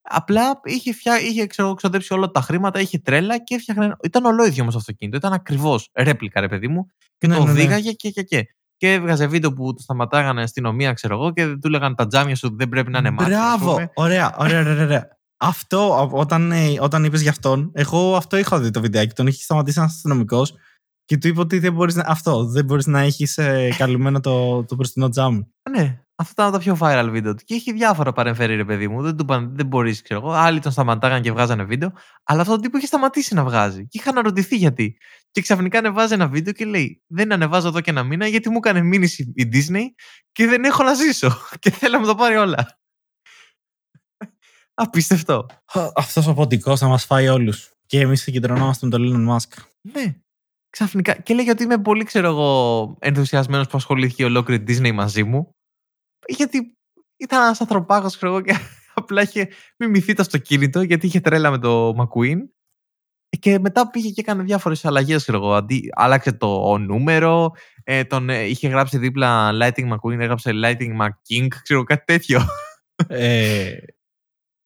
Απλά 0.03 0.61
είχε, 0.65 0.93
φτιά... 0.93 1.21
είχε 1.21 1.47
ξέρω, 1.47 1.67
εγώ, 1.69 1.77
ξοδέψει 1.77 2.13
όλα 2.15 2.31
τα 2.31 2.41
χρήματα, 2.41 2.81
είχε 2.81 2.99
τρέλα 2.99 3.39
και 3.39 3.55
έφτιαχνε. 3.55 3.97
Ήταν 4.03 4.25
ολόιδιο 4.25 4.63
όμως 4.63 4.75
το 4.75 4.79
αυτοκίνητο. 4.81 5.17
Ήταν 5.17 5.33
ακριβώς 5.33 5.89
ρέπλικα, 5.95 6.41
ρε 6.41 6.49
παιδί 6.49 6.69
μου. 6.69 6.87
Και 7.19 7.27
Ναι, 7.27 7.35
το 7.37 7.41
ναι, 7.45 7.53
ναι. 7.53 7.59
οδήγαγε 7.61 7.93
και, 7.93 8.11
και, 8.11 8.23
και. 8.23 8.47
Και 8.77 8.93
έβγαζε 8.93 9.27
βίντεο 9.27 9.53
που 9.53 9.75
το 9.75 9.83
σταματάγανε 9.83 10.43
αστυνομία, 10.43 10.93
ξέρω 10.93 11.15
εγώ, 11.15 11.33
και 11.33 11.47
του 11.47 11.69
λέγανε 11.69 11.95
τα 11.95 12.07
τζάμια 12.07 12.37
σου 12.37 12.57
δεν 12.57 12.69
πρέπει 12.69 12.91
να 12.91 12.99
είναι 12.99 13.11
μάτια. 13.11 13.43
ας 13.45 13.59
Μπράβο. 13.59 13.73
πούμε. 13.73 13.91
Ωραία, 13.95 14.35
ωραία, 14.39 14.61
ωραία. 14.61 14.83
ωραία. 14.85 15.09
Αυτό, 15.37 15.95
α- 15.95 16.19
όταν, 16.21 16.53
ε, 16.53 16.77
όταν 16.81 17.05
είπες 17.05 17.21
για 17.23 17.31
αυτόν, 17.31 17.71
εγώ 17.75 18.17
αυτό 18.17 18.37
είχα 18.37 18.59
δει 18.61 18.71
το 18.71 18.81
βιντεάκι. 18.81 19.15
Τον 19.15 19.27
είχε 19.27 19.43
σταματήσει 19.43 19.79
ένας 19.81 19.93
αστυνομικός 19.93 20.55
και 21.13 21.19
του 21.19 21.29
είπε 21.29 21.41
ότι 21.41 21.59
δεν 21.59 21.73
μπορείς 21.73 21.95
να, 21.95 22.05
αυτό, 22.07 22.45
δεν 22.45 22.65
μπορείς 22.65 22.87
να 22.87 23.01
έχεις 23.01 23.39
καλυμμένο 23.77 24.21
το, 24.21 24.65
το 24.65 24.75
μπροστινό 24.75 25.09
τζάμι. 25.09 25.47
Ναι, 25.71 26.05
αυτά 26.15 26.49
ήταν 26.49 26.53
τα 26.53 26.59
πιο 26.59 26.77
viral 26.81 27.09
βίντεο 27.11 27.35
του. 27.35 27.45
Και 27.45 27.55
είχε 27.55 27.73
διάφορα 27.73 28.13
παρεμφέρει, 28.13 28.57
ρε 28.57 28.65
παιδί 28.65 28.89
μου. 28.89 29.03
Δεν 29.03 29.17
του 29.17 29.23
είπαν, 29.23 29.57
δεν 29.57 29.67
μπορείς, 29.67 30.03
ξέρω 30.03 30.21
εγώ. 30.21 30.33
Άλλοι 30.33 30.61
τον 30.61 30.73
σταματάγανε 30.73 31.21
και 31.21 31.33
βγάζανε 31.33 31.65
βίντεο. 31.65 31.93
Αλλά 32.25 32.41
αυτό 32.41 32.55
το 32.55 32.61
τύπο 32.61 32.77
είχε 32.77 32.87
σταματήσει 32.87 33.35
να 33.35 33.45
βγάζει. 33.45 33.89
Και 33.89 33.99
είχα 33.99 34.11
αναρωτηθεί 34.11 34.57
γιατί. 34.57 34.97
Και 35.31 35.41
ξαφνικά 35.41 35.79
ανεβάζει 35.79 36.15
ένα 36.15 36.29
βίντεο 36.29 36.53
και 36.53 36.65
λέει: 36.65 37.03
Δεν 37.07 37.33
ανεβάζω 37.33 37.69
εδώ 37.69 37.81
και 37.81 37.91
ένα 37.91 38.03
μήνα 38.03 38.27
γιατί 38.27 38.49
μου 38.49 38.57
έκανε 38.57 38.83
μήνυση 38.83 39.33
η 39.37 39.49
Disney 39.53 39.85
και 40.33 40.47
δεν 40.47 40.65
έχω 40.65 40.83
να 40.83 40.95
ζήσω. 40.95 41.39
Και 41.61 41.71
θέλω 41.71 41.93
να 41.93 41.99
μου 42.01 42.07
το 42.07 42.15
πάρει 42.15 42.37
όλα. 42.37 42.79
Απίστευτο. 44.75 45.47
Αυτός 45.95 46.27
ο 46.27 46.35
ποντικός 46.35 46.81
θα 46.81 46.87
μας 46.87 47.05
φάει 47.05 47.29
όλους. 47.29 47.71
Και 47.87 48.01
εμείς 48.01 48.23
συγκεντρωνόμαστε 48.23 48.87
με 48.87 48.93
τον 48.93 49.03
Elon 49.03 49.37
Musk. 49.37 49.63
Ναι. 49.81 50.22
Ξαφνικά. 50.73 51.15
Και 51.15 51.35
λέγε 51.35 51.51
ότι 51.51 51.63
είμαι 51.63 51.79
πολύ, 51.79 52.05
ξέρω 52.05 52.29
εγώ, 52.29 52.97
ενθουσιασμένος 53.01 53.67
που 53.67 53.77
ασχολήθηκε 53.77 54.25
ολόκληρη 54.25 54.65
Disney 54.67 54.93
μαζί 54.93 55.25
μου. 55.25 55.55
Γιατί 56.27 56.77
ήταν 57.17 57.43
ένας 57.43 57.61
ανθρωπάκος, 57.61 58.17
ξέρω 58.17 58.33
εγώ, 58.33 58.41
και 58.41 58.55
απλά 58.95 59.23
είχε 59.23 59.49
μιμηθεί 59.77 60.15
το 60.15 60.23
αυτοκίνητο 60.23 60.83
γιατί 60.83 61.07
είχε 61.07 61.21
τρέλα 61.21 61.51
με 61.51 61.59
το 61.59 61.89
McQueen. 61.89 62.39
Και 63.39 63.59
μετά 63.59 63.91
πήγε 63.91 64.11
και 64.11 64.21
έκανε 64.21 64.43
διάφορες 64.43 64.85
αλλαγές, 64.85 65.23
ξέρω 65.23 65.39
εγώ. 65.39 65.55
Αντί, 65.55 65.89
άλλαξε 65.93 66.33
το 66.33 66.79
νούμερο, 66.79 67.51
ε, 67.85 68.05
τον, 68.05 68.31
ε, 68.31 68.43
είχε 68.43 68.69
γράψει 68.69 68.99
δίπλα 68.99 69.51
Lighting 69.53 69.93
McQueen, 69.93 70.19
έγραψε 70.19 70.51
Lighting 70.55 71.01
McKing, 71.01 71.49
ξέρω 71.63 71.83
κάτι 71.83 72.05
τέτοιο. 72.05 72.41
Ε, 73.07 73.77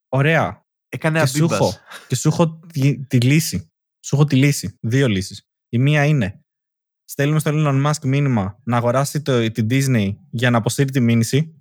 ωραία. 0.09 0.65
Έκανε 0.89 1.21
Και 1.21 1.27
σου, 1.27 1.45
αμπίμπας. 1.45 1.59
έχω, 1.59 1.73
και 2.09 2.17
σου 2.17 2.29
έχω 2.29 2.61
τη, 2.73 3.07
τη 3.07 3.21
λύση. 3.21 3.71
Σου 4.01 4.15
έχω 4.15 4.25
τη 4.25 4.37
λύση. 4.37 4.79
Δύο 4.81 5.09
λύσεις. 5.09 5.47
Η 5.77 5.79
μία 5.79 6.05
είναι 6.05 6.41
στέλνουμε 7.05 7.39
στον 7.39 7.51
Elon 7.55 7.87
Musk 7.87 8.05
μήνυμα 8.05 8.59
να 8.65 8.77
αγοράσει 8.77 9.23
το, 9.23 9.51
την 9.51 9.67
Disney 9.71 10.17
για 10.31 10.51
να 10.51 10.59
αποσύρει 10.59 10.91
τη 10.91 11.01
μήνυση. 11.01 11.61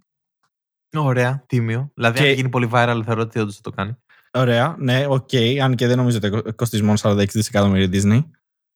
Ωραία, 0.97 1.43
τίμιο. 1.47 1.91
Δηλαδή, 1.95 2.20
Και- 2.20 2.28
αν 2.28 2.34
γίνει 2.34 2.49
πολύ 2.49 2.70
viral, 2.74 3.01
θεωρώ 3.05 3.22
ότι 3.22 3.39
όντως 3.39 3.55
θα 3.55 3.61
το 3.61 3.70
κάνει. 3.72 3.95
Ωραία, 4.34 4.76
ναι, 4.80 5.05
οκ. 5.07 5.30
αν 5.61 5.76
και 5.76 5.88
δεν 5.88 5.97
νομίζω 5.97 6.18
ότι 6.18 6.30
κο- 6.30 6.55
κοστίζει 6.55 6.84
μόνο 6.84 6.97
46 7.01 7.26
δισεκατομμύρια 7.32 7.86
η 7.86 7.89
Disney. 7.93 8.30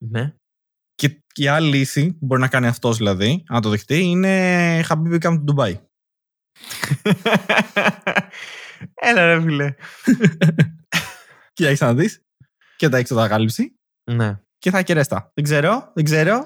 Ναι. 0.06 0.34
Και, 0.96 1.10
και 1.28 1.44
η 1.44 1.48
άλλη 1.48 1.70
λύση 1.78 2.14
που 2.14 2.26
μπορεί 2.26 2.42
να 2.42 2.48
κάνει 2.48 2.68
αυτός 2.68 2.98
δηλαδή, 2.98 3.44
αν 3.48 3.62
το 3.62 3.70
δεχτεί, 3.70 4.00
είναι 4.04 4.82
Habibi 4.88 5.20
come 5.20 5.44
to 5.46 5.54
Dubai. 5.56 5.74
Έλα 8.94 9.26
ρε 9.26 9.42
φίλε. 9.42 9.74
Κοίταξε 11.54 11.86
να 11.86 11.94
δεις. 11.94 12.22
Και 12.76 12.90
τα 12.90 12.98
έξοδα 12.98 13.28
κάλυψη. 13.28 13.76
Ναι. 14.12 14.40
Και 14.60 14.70
θα 14.72 14.82
κερέστα. 14.82 15.32
Δεν 15.34 15.43
ξέρω, 15.43 15.91
δεν 15.93 16.03
ξέρω. 16.03 16.45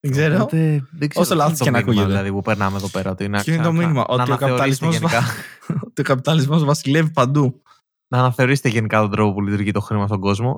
Δεν 0.00 0.10
ξέρω. 0.12 0.34
Οπότε, 0.34 0.84
δεν 0.90 1.08
ξέρω 1.08 1.24
Όσο 1.24 1.30
τι 1.30 1.36
λάθος 1.36 1.58
είναι 1.58 1.58
και 1.58 1.64
το 1.64 1.70
να 1.70 1.76
μήνυμα, 1.78 1.90
ακούγεται. 2.02 2.06
Δηλαδή 2.06 2.30
που 2.32 2.42
περνάμε 2.42 2.76
εδώ 2.76 2.88
πέρα. 2.88 3.10
Ότι 3.10 3.28
να, 3.28 3.42
Ποιο 3.42 3.54
είναι 3.54 3.62
το 3.62 3.70
ξα- 3.72 3.80
μήνυμα, 3.82 4.04
να 4.08 4.12
ότι 4.12 4.12
ο 4.12 4.14
αναθεωρήσετε 4.22 4.46
καπιταλισμός 4.46 4.94
γενικά, 4.96 5.22
Ότι 5.88 6.00
ο 6.00 6.04
καπιταλισμός 6.04 6.64
βασιλεύει 6.64 7.10
παντού. 7.10 7.62
να 8.08 8.18
αναθεωρήσετε 8.18 8.68
γενικά 8.68 9.00
τον 9.00 9.10
τρόπο 9.10 9.32
που 9.32 9.42
λειτουργεί 9.42 9.70
το 9.70 9.80
χρήμα 9.80 10.06
στον 10.06 10.20
κόσμο. 10.20 10.56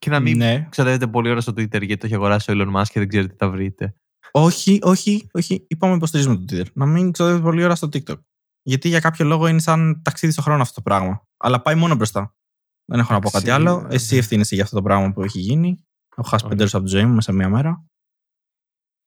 και 0.00 0.10
να 0.10 0.20
μην 0.20 0.36
Ναι. 0.36 0.66
ξοδεύετε 0.70 1.06
πολλή 1.06 1.30
ώρα 1.30 1.40
στο 1.40 1.52
Twitter 1.52 1.68
γιατί 1.82 1.96
το 1.96 2.06
έχει 2.06 2.14
αγοράσει 2.14 2.50
ο 2.50 2.54
Elon 2.56 2.76
Musk 2.80 2.86
και 2.86 2.98
δεν 2.98 3.08
ξέρετε 3.08 3.30
τι 3.32 3.36
θα 3.38 3.50
βρείτε. 3.50 3.94
Όχι, 4.30 4.78
όχι, 4.82 5.28
όχι. 5.32 5.64
Είπαμε 5.68 5.94
υποστηρίζουμε 5.94 6.36
το 6.36 6.42
Twitter. 6.50 6.64
Να 6.72 6.86
μην 6.86 7.12
ξοδεύετε 7.12 7.42
πολλή 7.42 7.64
ώρα 7.64 7.74
στο 7.74 7.86
TikTok. 7.92 8.18
Γιατί 8.62 8.88
για 8.88 9.00
κάποιο 9.00 9.24
λόγο 9.24 9.46
είναι 9.46 9.60
σαν 9.60 10.02
ταξίδι 10.04 10.32
στο 10.32 10.42
χρόνο 10.42 10.62
αυτό 10.62 10.74
το 10.74 10.80
πράγμα. 10.82 11.22
Αλλά 11.36 11.60
πάει 11.62 11.74
μόνο 11.74 11.94
μπροστά. 11.94 12.34
Δεν 12.90 12.98
έχω 12.98 13.12
να 13.12 13.18
πω 13.20 13.30
κάτι 13.30 13.44
Ταξίδι, 13.44 13.68
άλλο. 13.68 13.80
ναι. 13.80 13.94
Εσύ 13.94 14.16
ευθύνεσαι 14.16 14.54
για 14.54 14.64
αυτό 14.64 14.76
το 14.76 14.82
πράγμα 14.82 15.12
που 15.12 15.22
έχει 15.22 15.38
γίνει. 15.40 15.84
Έχω 16.16 16.28
χάσει 16.28 16.44
Όχι. 16.44 16.48
πέντε 16.48 16.60
ώρες 16.62 16.74
από 16.74 16.84
τη 16.84 16.90
ζωή 16.90 17.04
μου 17.04 17.14
μέσα 17.14 17.30
σε 17.30 17.36
μία 17.36 17.48
μέρα. 17.48 17.84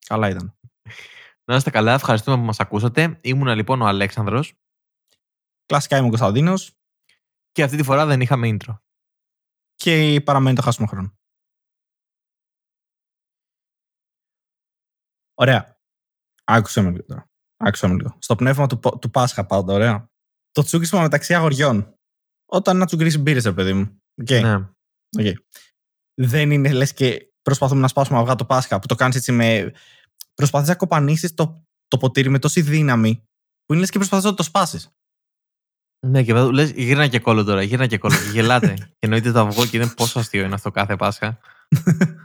Καλά 0.06 0.30
ήταν. 0.30 0.58
Να 1.46 1.56
είστε 1.56 1.70
καλά, 1.70 1.94
ευχαριστούμε 1.94 2.38
που 2.38 2.44
μας 2.44 2.60
ακούσατε. 2.60 3.20
Ήμουνα 3.24 3.56
λοιπόν 3.56 3.82
ο 3.82 3.86
Αλέξανδρος 3.86 4.54
Κλασικά 5.66 5.98
είμαι 5.98 6.06
ο 6.06 6.10
Κωνσταντίνος 6.10 6.74
και 7.52 7.64
αυτή 7.64 7.78
τη 7.78 7.84
φορά 7.84 8.06
δεν 8.06 8.22
είχαμε 8.22 8.48
intro. 8.52 8.78
και 9.76 10.22
παραμένει 10.26 10.56
το 10.56 10.62
χάσιμο 10.62 10.88
χρόνο. 10.88 11.14
Ωραία. 15.34 15.78
Άκουσε 16.44 16.82
με 16.82 16.90
λίγο 16.92 17.04
τώρα. 17.06 17.30
Άκουσε 17.58 17.88
με 17.88 17.94
λίγο. 17.94 18.16
Στο 18.20 18.36
πνεύμα 18.36 18.68
του, 18.68 18.80
Πο- 18.80 19.00
του 19.00 19.10
Πάσχα 19.10 19.46
πάντα, 19.46 19.74
ωραία. 19.74 20.08
Το 20.52 20.64
τσούγκρισμα 20.64 21.02
μεταξύ 21.02 21.34
αγοριών. 21.36 21.96
Όταν 22.54 22.78
να 22.78 22.86
τσουγκρίσει 22.86 23.18
μπύρες, 23.18 23.44
ρε 23.44 23.52
παιδί 23.52 23.74
μου. 23.74 24.02
Οκ. 24.22 24.30
Ναι. 24.30 24.56
Οκ. 25.20 25.38
Δεν 26.14 26.52
είναι 26.52 26.72
λες 26.72 26.94
και 26.94 27.28
προσπαθούμε 27.42 27.82
να 27.82 27.88
σπάσουμε 27.88 28.20
αυγά 28.20 28.36
το 28.36 28.46
Πάσχα 28.46 28.80
που 28.80 28.88
το 28.88 28.96
κάνεις 28.96 29.16
έτσι 29.16 29.32
με. 29.32 29.74
Προσπαθείς 30.34 30.68
να 30.68 30.76
κοπανίσεις 30.76 31.34
το, 31.34 31.64
το 31.88 31.98
ποτήρι 31.98 32.30
με 32.30 32.40
τόση 32.40 32.62
δύναμη 32.62 33.16
που 33.66 33.74
είναι 33.74 33.80
λες 33.80 33.90
και 33.90 33.98
προσπαθείς 33.98 34.26
να 34.26 34.34
το 34.34 34.44
σπάσεις. 34.44 34.90
Ναι, 36.08 36.24
και 36.24 36.34
μετά 36.34 36.52
λες 36.52 36.72
γύρνα 36.72 37.08
και 37.08 37.20
κώλο 37.20 37.44
τώρα, 37.44 37.62
γύρνα 37.62 37.88
και 37.88 37.98
κώλο. 37.98 38.16
Και 38.16 38.30
γελάτε. 38.32 38.74
και 39.00 39.00
εννοείται 39.00 39.32
το 39.32 39.40
αυγό 39.40 39.66
και 39.66 39.78
είναι 39.78 39.88
πόσο 39.88 40.20
αστείο 40.20 40.44
είναι 40.44 40.54
αυτό 40.54 40.72
κάθε 40.72 40.96
Πάσχα. 40.96 41.40